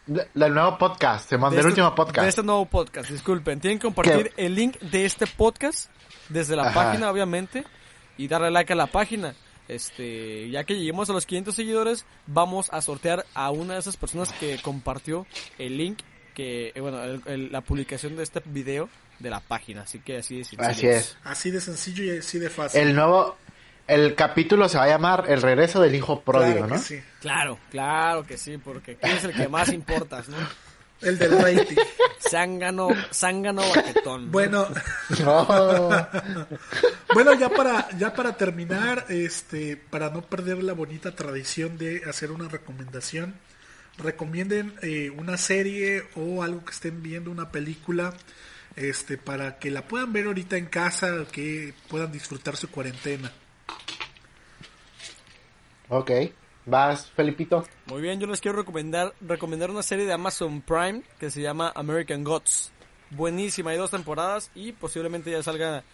De- 0.07 0.28
Del 0.34 0.52
nuevo 0.52 0.76
podcast, 0.76 1.28
se 1.30 1.38
mandó 1.38 1.57
de 1.57 1.62
el 1.62 1.68
este- 1.68 1.80
último 1.80 1.94
podcast. 1.94 2.22
De 2.24 2.28
este 2.28 2.42
nuevo 2.42 2.66
podcast, 2.66 3.11
disculpen. 3.11 3.61
Tienen 3.61 3.78
que 3.78 3.84
compartir 3.84 4.32
¿Qué? 4.36 4.46
el 4.46 4.55
link 4.55 4.78
de 4.80 5.05
este 5.07 5.26
podcast 5.26 5.88
desde 6.28 6.57
la 6.57 6.64
Ajá. 6.68 6.74
página, 6.84 7.11
obviamente, 7.11 7.64
y 8.18 8.28
darle 8.28 8.50
like 8.50 8.72
a 8.72 8.76
la 8.76 8.86
página. 8.86 9.34
Este, 9.66 10.50
ya 10.50 10.64
que 10.64 10.74
lleguemos 10.76 11.09
a 11.09 11.14
los 11.14 11.24
500 11.24 11.55
seguidores, 11.55 12.05
vamos 12.26 12.68
a 12.70 12.82
sortear 12.82 13.24
a 13.32 13.50
una 13.50 13.74
de 13.74 13.80
esas 13.80 13.96
personas 13.96 14.30
que 14.32 14.59
compartió 14.61 15.26
el 15.59 15.78
link, 15.78 16.00
que, 16.35 16.72
eh, 16.74 16.80
bueno, 16.80 17.03
el- 17.03 17.22
el- 17.26 17.53
la 17.53 17.61
publicación 17.61 18.16
de 18.16 18.22
este 18.22 18.43
video 18.45 18.89
de 19.20 19.30
la 19.30 19.41
página. 19.41 19.82
Así 19.82 20.01
que 20.01 20.18
así 20.18 20.41
es. 20.41 20.51
Así 20.59 20.87
es. 20.87 21.16
Así 21.24 21.51
de 21.51 21.61
sencillo 21.61 22.05
y 22.05 22.18
así 22.18 22.39
de 22.39 22.51
fácil. 22.51 22.80
El 22.80 22.95
nuevo, 22.95 23.37
el 23.87 24.14
capítulo 24.14 24.68
se 24.68 24.76
va 24.78 24.85
a 24.85 24.89
llamar 24.89 25.24
El 25.28 25.41
regreso 25.43 25.80
del 25.80 25.95
hijo 25.95 26.20
pródigo, 26.22 26.59
Claro 26.66 26.74
¿no? 26.74 26.78
sí. 26.78 27.01
Claro, 27.20 27.59
claro 27.70 28.24
que 28.26 28.37
sí, 28.37 28.59
porque 28.59 28.97
¿quién 28.97 29.16
es 29.16 29.24
el 29.24 29.32
que 29.35 29.49
más 29.49 29.72
importas, 29.72 30.28
no? 30.28 30.37
El 31.01 31.18
del 31.18 31.39
rating. 31.39 31.76
Zángano, 32.30 32.89
zángano 33.12 33.62
baquetón. 33.74 34.30
bueno, 34.32 34.66
No. 35.22 35.91
bueno, 37.14 37.35
ya 37.35 37.49
para, 37.51 37.89
ya 37.99 38.14
para 38.14 38.37
terminar, 38.37 39.07
este, 39.11 39.76
para 39.76 40.11
no 40.11 40.22
perder 40.22 40.62
la 40.62 40.72
bonita 40.72 41.14
tradición 41.14 41.76
de 41.78 42.03
hacer 42.09 42.30
una 42.32 42.49
recomendación, 42.49 43.35
recomienden 43.99 44.74
eh, 44.82 45.11
una 45.11 45.36
serie 45.36 46.05
o 46.16 46.42
algo 46.42 46.64
que 46.64 46.72
estén 46.72 47.03
viendo, 47.03 47.30
una 47.30 47.51
película, 47.51 48.12
este, 48.76 49.18
para 49.18 49.59
que 49.59 49.70
la 49.70 49.86
puedan 49.86 50.12
ver 50.12 50.26
ahorita 50.26 50.57
en 50.57 50.66
casa, 50.66 51.26
que 51.30 51.74
puedan 51.88 52.12
disfrutar 52.12 52.57
su 52.57 52.70
cuarentena. 52.70 53.32
ok. 55.88 56.11
Vas, 56.66 57.11
Felipito. 57.11 57.66
Muy 57.86 58.01
bien, 58.01 58.18
yo 58.18 58.26
les 58.26 58.40
quiero 58.40 58.57
recomendar, 58.57 59.12
recomendar 59.20 59.70
una 59.70 59.82
serie 59.82 60.07
de 60.07 60.14
Amazon 60.14 60.62
Prime 60.62 61.03
que 61.20 61.30
se 61.30 61.42
llama 61.42 61.70
American 61.74 62.24
Gods. 62.24 62.72
Buenísima, 63.11 63.70
hay 63.70 63.76
dos 63.76 63.90
temporadas 63.90 64.51
y 64.55 64.72
posiblemente 64.72 65.30
ya 65.30 65.42
salga 65.42 65.84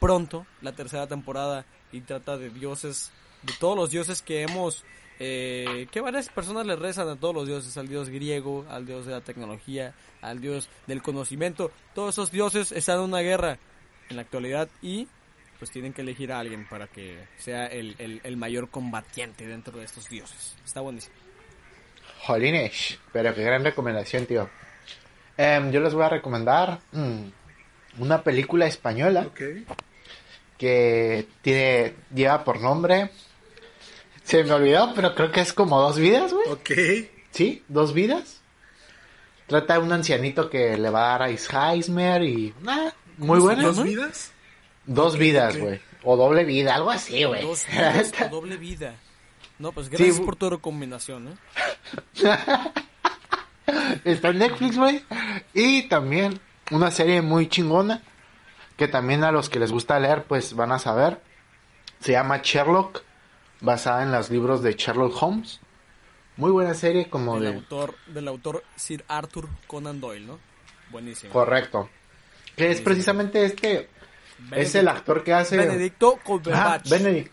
pronto 0.00 0.46
la 0.62 0.72
tercera 0.72 1.06
temporada 1.06 1.66
y 1.92 2.00
trata 2.00 2.38
de 2.38 2.48
dioses, 2.48 3.12
de 3.42 3.52
todos 3.60 3.76
los 3.76 3.90
dioses 3.90 4.22
que 4.22 4.42
hemos, 4.42 4.84
eh, 5.18 5.86
que 5.90 6.00
varias 6.00 6.28
personas 6.28 6.66
le 6.66 6.76
rezan 6.76 7.08
a 7.08 7.16
todos 7.16 7.34
los 7.34 7.46
dioses, 7.46 7.76
al 7.76 7.88
dios 7.88 8.08
griego, 8.08 8.66
al 8.68 8.86
dios 8.86 9.06
de 9.06 9.12
la 9.12 9.20
tecnología, 9.20 9.94
al 10.20 10.40
dios 10.40 10.68
del 10.86 11.02
conocimiento. 11.02 11.70
Todos 11.94 12.14
esos 12.14 12.30
dioses 12.30 12.72
están 12.72 12.98
en 12.98 13.04
una 13.04 13.20
guerra 13.20 13.58
en 14.08 14.16
la 14.16 14.22
actualidad 14.22 14.68
y 14.82 15.08
pues 15.58 15.70
tienen 15.70 15.92
que 15.92 16.02
elegir 16.02 16.32
a 16.32 16.40
alguien 16.40 16.66
para 16.68 16.86
que 16.86 17.18
sea 17.38 17.66
el, 17.66 17.94
el, 17.98 18.20
el 18.22 18.36
mayor 18.36 18.68
combatiente 18.68 19.46
dentro 19.46 19.78
de 19.78 19.84
estos 19.84 20.08
dioses. 20.08 20.56
Está 20.64 20.80
buenísimo. 20.80 21.14
Jolines. 22.26 22.98
Pero 23.12 23.34
qué 23.34 23.42
gran 23.42 23.64
recomendación, 23.64 24.26
tío. 24.26 24.48
Em, 25.36 25.70
yo 25.70 25.80
les 25.80 25.94
voy 25.94 26.04
a 26.04 26.08
recomendar 26.08 26.78
mm, 26.92 27.22
una 27.98 28.22
película 28.22 28.66
española 28.66 29.28
que 30.58 31.26
tiene 31.42 31.94
lleva 32.14 32.42
por 32.44 32.60
nombre. 32.60 33.10
Se 34.26 34.42
me 34.42 34.52
olvidó, 34.52 34.92
pero 34.92 35.14
creo 35.14 35.30
que 35.30 35.40
es 35.40 35.52
como 35.52 35.80
dos 35.80 36.00
vidas, 36.00 36.32
güey. 36.32 36.48
Ok. 36.48 36.70
Sí, 37.30 37.62
dos 37.68 37.94
vidas. 37.94 38.40
Trata 39.46 39.74
de 39.74 39.78
un 39.78 39.92
ancianito 39.92 40.50
que 40.50 40.76
le 40.76 40.90
va 40.90 41.06
a 41.06 41.18
dar 41.18 41.22
Alzheimer 41.22 42.22
y... 42.24 42.52
ah, 42.66 42.92
muy 43.18 43.38
buena. 43.38 43.62
¿Dos 43.62 43.84
vidas? 43.84 44.32
Dos 44.84 45.16
vidas, 45.16 45.56
güey. 45.56 45.80
O 46.02 46.16
doble 46.16 46.44
vida, 46.44 46.74
algo 46.74 46.90
así, 46.90 47.22
güey. 47.22 47.42
Dos 47.42 47.66
vidas 47.70 48.12
o 48.26 48.28
doble 48.28 48.56
vida. 48.56 48.96
No, 49.60 49.70
pues 49.70 49.88
gracias 49.88 50.16
Sí, 50.16 50.22
por 50.22 50.34
tu 50.34 50.50
recomendación, 50.50 51.28
¿eh? 51.28 51.36
Está 54.04 54.30
en 54.30 54.38
Netflix, 54.38 54.76
güey. 54.76 55.04
Y 55.54 55.84
también 55.84 56.40
una 56.72 56.90
serie 56.90 57.22
muy 57.22 57.48
chingona. 57.48 58.02
Que 58.76 58.88
también 58.88 59.22
a 59.22 59.30
los 59.30 59.48
que 59.48 59.60
les 59.60 59.70
gusta 59.70 60.00
leer, 60.00 60.24
pues 60.24 60.54
van 60.56 60.72
a 60.72 60.80
saber. 60.80 61.20
Se 62.00 62.10
llama 62.10 62.40
Sherlock. 62.42 63.02
Basada 63.60 64.02
en 64.02 64.12
los 64.12 64.30
libros 64.30 64.62
de 64.62 64.72
Sherlock 64.74 65.20
Holmes. 65.22 65.60
Muy 66.36 66.50
buena 66.50 66.74
serie, 66.74 67.08
como 67.08 67.34
Del 67.40 67.50
de. 67.52 67.56
autor, 67.58 67.94
del 68.08 68.28
autor 68.28 68.62
Sir 68.76 69.04
Arthur 69.08 69.48
Conan 69.66 70.00
Doyle, 70.00 70.26
¿no? 70.26 70.38
Buenísimo. 70.90 71.32
Correcto. 71.32 71.88
Que 72.54 72.70
es 72.70 72.80
precisamente 72.80 73.44
este. 73.44 73.88
Es 74.52 74.74
el 74.74 74.86
actor 74.88 75.24
que 75.24 75.32
hace. 75.32 75.56
Benedicto 75.56 76.16
Ah, 76.18 76.24
Cumberbatch. 76.24 76.90
Benedict. 76.90 77.32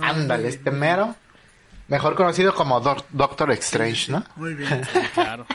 Ándale, 0.00 0.48
este 0.48 0.70
mero. 0.70 1.16
Mejor 1.88 2.14
conocido 2.14 2.54
como 2.54 2.80
Doc- 2.80 3.06
Doctor 3.10 3.50
Strange, 3.52 4.12
¿no? 4.12 4.24
Muy 4.36 4.54
bien. 4.54 4.82
Claro. 5.14 5.46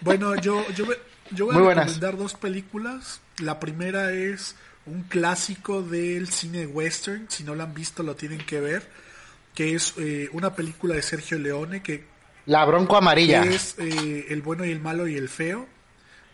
Bueno, 0.00 0.34
yo, 0.36 0.64
yo, 0.70 0.86
yo 1.32 1.46
voy 1.46 1.54
Muy 1.54 1.62
a 1.62 1.66
buenas. 1.66 1.84
recomendar 1.94 2.16
dos 2.16 2.34
películas. 2.34 3.20
La 3.38 3.60
primera 3.60 4.12
es 4.12 4.56
un 4.86 5.02
clásico 5.04 5.82
del 5.82 6.28
cine 6.28 6.66
western. 6.66 7.26
Si 7.28 7.44
no 7.44 7.54
la 7.54 7.64
han 7.64 7.74
visto, 7.74 8.02
lo 8.02 8.16
tienen 8.16 8.38
que 8.44 8.60
ver. 8.60 8.88
Que 9.54 9.74
es 9.74 9.94
eh, 9.98 10.28
una 10.32 10.54
película 10.54 10.94
de 10.94 11.02
Sergio 11.02 11.38
Leone 11.38 11.82
que, 11.82 12.04
La 12.46 12.64
Bronco 12.64 12.96
Amarilla. 12.96 13.42
que 13.42 13.54
es 13.54 13.74
eh, 13.78 14.26
El 14.30 14.42
bueno 14.42 14.64
y 14.64 14.70
el 14.70 14.80
malo 14.80 15.06
y 15.06 15.16
el 15.16 15.28
feo 15.28 15.66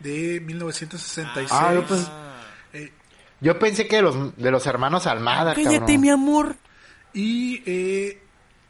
de 0.00 0.40
1966. 0.40 1.48
Ah, 1.52 1.74
yo 1.74 1.86
pues- 1.86 2.08
Eh, 2.72 2.92
Yo 3.40 3.58
pensé 3.58 3.88
que 3.88 3.96
de 3.96 4.02
los, 4.02 4.36
de 4.36 4.50
los 4.50 4.66
hermanos 4.66 5.06
Almada, 5.06 5.54
Cállate, 5.54 5.78
cabrón. 5.80 6.00
mi 6.00 6.10
amor. 6.10 6.56
Y 7.14 7.62
eh, 7.66 8.20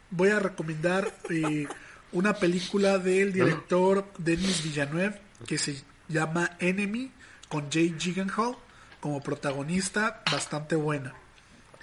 voy 0.09 0.29
a 0.29 0.39
recomendar 0.39 1.13
eh, 1.29 1.67
una 2.13 2.33
película 2.33 2.97
del 2.97 3.31
director 3.33 4.05
Denis 4.17 4.63
Villeneuve 4.63 5.19
que 5.45 5.57
se 5.57 5.75
llama 6.07 6.51
Enemy 6.59 7.11
con 7.49 7.69
Jay 7.71 7.93
Gyllenhaal 7.99 8.55
como 8.99 9.21
protagonista, 9.21 10.21
bastante 10.31 10.75
buena. 10.75 11.13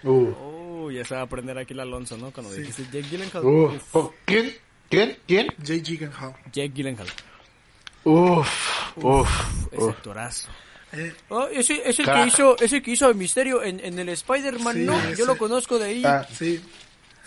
Uh, 0.03 0.85
Uy, 0.87 0.95
ya 0.97 1.05
se 1.05 1.15
va 1.15 1.23
a 1.23 1.25
aprender 1.25 1.57
aquí 1.59 1.73
el 1.73 1.81
Alonso, 1.81 2.17
¿no? 2.17 2.31
Cuando 2.31 2.53
Sí. 2.53 2.61
dijiste 2.61 2.85
Jake 2.85 3.09
Gyllenhaal. 3.09 3.45
uh, 3.45 3.65
Uf, 3.75 3.97
oh, 3.97 4.15
¿Quién? 4.25 4.55
¿Quién? 4.91 5.17
¿Quién? 5.27 5.49
Jay 5.65 5.81
Gyllenhaal. 5.81 6.35
Jake 6.53 6.73
Gyllenhaal. 6.75 7.09
Uf, 8.05 8.97
uf, 8.97 9.29
Ese 9.73 9.83
uf. 9.85 9.91
actorazo. 9.91 10.49
Eh, 10.93 11.13
Oh, 11.29 11.47
ese, 11.49 11.83
es 11.89 11.99
el 11.99 12.07
que 12.07 12.27
hizo, 12.27 12.57
ese 12.59 12.81
que 12.83 12.93
hizo 12.93 13.09
el 13.09 13.17
misterio 13.17 13.63
en, 13.65 13.81
en 13.81 13.99
el 13.99 14.09
Spider-Man, 14.11 14.75
Sí, 14.75 14.85
¿no? 14.85 14.97
ese. 15.01 15.17
Yo 15.17 15.27
lo 15.27 15.37
conozco 15.37 15.79
de 15.79 15.87
ahí. 15.87 16.03
Ah, 16.05 16.25
sí, 16.33 16.63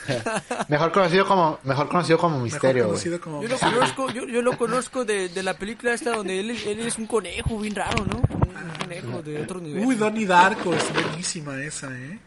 mejor 0.69 0.91
conocido 0.91 1.25
como, 1.27 1.59
mejor 1.63 1.87
conocido 1.89 2.17
como 2.17 2.39
Misterio, 2.39 2.85
conocido 2.87 3.19
como... 3.21 3.41
Yo 3.41 3.47
lo 3.49 3.57
conozco, 3.59 4.09
yo, 4.11 4.25
yo 4.25 4.41
lo 4.41 4.57
conozco 4.57 5.05
de, 5.05 5.29
de 5.29 5.43
la 5.43 5.53
película 5.55 5.93
esta 5.93 6.11
donde 6.15 6.39
él, 6.39 6.51
él 6.51 6.79
es 6.79 6.97
un 6.97 7.05
conejo 7.07 7.59
bien 7.59 7.75
raro, 7.75 8.05
¿no? 8.05 8.17
Un, 8.17 8.55
un 8.57 8.69
conejo 8.79 9.21
de 9.21 9.41
otro 9.41 9.59
nivel. 9.59 9.85
Uy, 9.85 9.95
Donnie 9.95 10.25
Darko, 10.25 10.73
es 10.73 10.93
buenísima 10.93 11.61
esa, 11.61 11.87
¿eh? 11.97 12.19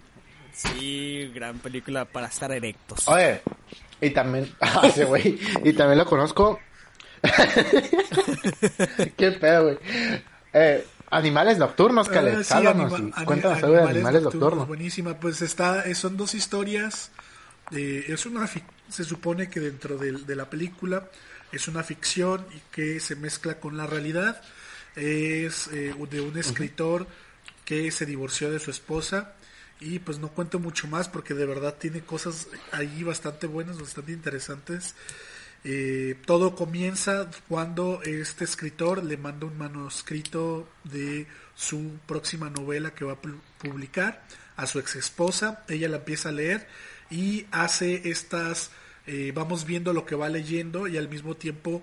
Sí, 0.53 1.31
gran 1.35 1.59
película 1.59 2.05
para 2.05 2.27
estar 2.27 2.53
erectos. 2.53 3.09
Oye, 3.09 3.41
y 4.01 4.11
también, 4.11 4.53
ah, 4.61 4.83
ese 4.85 5.05
güey, 5.05 5.39
y 5.65 5.73
también 5.73 5.99
lo 5.99 6.07
conozco. 6.07 6.61
Qué 9.17 9.33
pedo, 9.33 9.65
güey. 9.65 9.79
Eh, 10.53 10.87
animales 11.11 11.59
nocturnos, 11.59 12.09
Ah, 12.09 12.13
Caleb, 12.13 12.45
sí, 12.45 12.55
anima- 12.55 12.91
y 12.91 12.95
ani- 12.95 13.25
cuéntanos 13.25 13.63
algo 13.63 13.77
de 13.77 13.83
animales 13.83 14.23
nocturnos. 14.23 14.67
Buenísima, 14.69 15.15
pues 15.15 15.41
está, 15.43 15.83
eh, 15.85 15.95
son 15.95 16.17
dos 16.17 16.35
historias. 16.35 17.11
Eh, 17.73 18.05
es 18.09 18.27
una 18.27 18.47
se 18.89 19.05
supone 19.05 19.49
que 19.49 19.61
dentro 19.61 19.97
de, 19.97 20.37
la 20.37 20.51
película 20.51 21.09
es 21.51 21.69
una 21.69 21.83
ficción 21.83 22.47
y 22.55 22.61
que 22.71 23.01
se 23.01 23.17
mezcla 23.17 23.59
con 23.59 23.77
la 23.77 23.87
realidad. 23.87 24.43
Es 24.95 25.69
eh, 25.69 25.95
de 26.11 26.21
un 26.21 26.37
escritor 26.37 27.07
que 27.65 27.91
se 27.91 28.05
divorció 28.05 28.51
de 28.51 28.59
su 28.59 28.71
esposa 28.71 29.35
y 29.81 29.99
pues 29.99 30.19
no 30.19 30.29
cuento 30.29 30.59
mucho 30.59 30.87
más 30.87 31.09
porque 31.09 31.35
de 31.35 31.47
verdad 31.47 31.77
tiene 31.79 32.03
cosas 32.03 32.49
ahí 32.73 33.03
bastante 33.03 33.47
buenas, 33.47 33.81
bastante 33.81 34.13
interesantes. 34.13 34.95
Eh, 35.65 36.17
todo 36.27 36.55
comienza 36.55 37.31
cuando 37.49 38.03
este 38.03 38.45
escritor 38.45 39.05
le 39.05 39.17
manda 39.17 39.47
un 39.47 39.57
manuscrito 39.57 40.69
de 40.85 41.27
su 41.55 41.93
próxima 42.07 42.51
novela 42.51 42.95
que 42.95 43.05
va 43.05 43.13
a 43.13 43.19
publicar 43.59 44.25
a 44.57 44.67
su 44.67 44.79
ex 44.79 44.97
esposa. 44.97 45.65
Ella 45.69 45.89
la 45.89 45.99
empieza 45.99 46.29
a 46.29 46.33
leer 46.33 46.67
y 47.13 47.47
hace 47.51 48.09
estas, 48.09 48.71
eh, 49.07 49.33
vamos 49.35 49.67
viendo 49.67 49.93
lo 49.93 50.07
que 50.07 50.15
va 50.15 50.31
leyendo 50.31 50.89
y 50.89 50.97
al 50.97 51.09
mismo 51.09 51.37
tiempo 51.37 51.83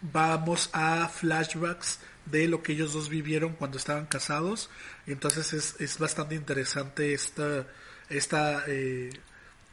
vamos 0.00 0.70
a 0.72 1.08
flashbacks 1.08 2.00
de 2.26 2.48
lo 2.48 2.62
que 2.62 2.72
ellos 2.72 2.92
dos 2.92 3.08
vivieron 3.08 3.52
cuando 3.52 3.78
estaban 3.78 4.06
casados. 4.06 4.68
Entonces 5.06 5.52
es, 5.52 5.76
es 5.80 5.98
bastante 5.98 6.34
interesante 6.34 7.14
esta, 7.14 7.66
esta 8.10 8.64
eh, 8.66 9.10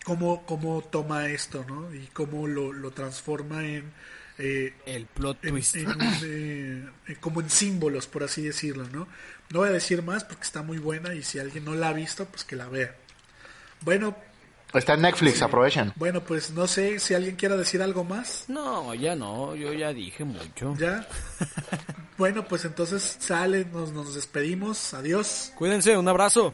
cómo, 0.04 0.46
cómo 0.46 0.84
toma 0.84 1.28
esto, 1.28 1.66
¿no? 1.68 1.94
Y 1.94 2.08
cómo 2.14 2.48
lo, 2.48 2.72
lo 2.72 2.92
transforma 2.92 3.66
en... 3.66 3.92
Eh, 4.40 4.74
el 4.88 5.06
plot 5.06 5.42
twist. 5.42 5.76
Eh, 5.76 6.90
como 7.20 7.42
en 7.42 7.50
símbolos, 7.52 8.08
por 8.08 8.24
así 8.24 8.42
decirlo, 8.42 8.88
¿no? 8.90 9.08
No 9.52 9.60
voy 9.60 9.70
a 9.70 9.72
decir 9.72 10.02
más 10.02 10.24
porque 10.24 10.44
está 10.44 10.64
muy 10.64 10.80
buena 10.80 11.14
y 11.14 11.22
si 11.22 11.38
alguien 11.38 11.66
no 11.66 11.76
la 11.76 11.90
ha 11.90 11.94
visto, 11.94 12.26
pues 12.26 12.44
que 12.44 12.56
la 12.56 12.68
vea. 12.68 12.96
Bueno, 13.82 14.16
Está 14.74 14.96
en 14.96 15.02
Netflix, 15.02 15.42
aprovechen. 15.42 15.94
Bueno, 15.96 16.22
pues 16.24 16.52
no 16.52 16.68
sé 16.68 17.00
si 17.00 17.14
alguien 17.14 17.36
quiera 17.36 17.56
decir 17.56 17.82
algo 17.82 18.04
más. 18.04 18.46
No, 18.48 18.94
ya 18.96 19.16
no, 19.16 19.56
yo 19.56 19.72
ya 19.74 19.94
dije 19.94 20.24
mucho. 20.24 20.76
¿Ya? 20.80 21.08
bueno, 22.18 22.46
pues 22.48 22.66
entonces 22.66 23.18
sale, 23.20 23.66
nos, 23.66 23.92
nos 23.92 24.16
despedimos. 24.16 24.94
Adiós. 24.94 25.52
Cuídense, 25.56 25.96
un 25.98 26.08
abrazo. 26.08 26.54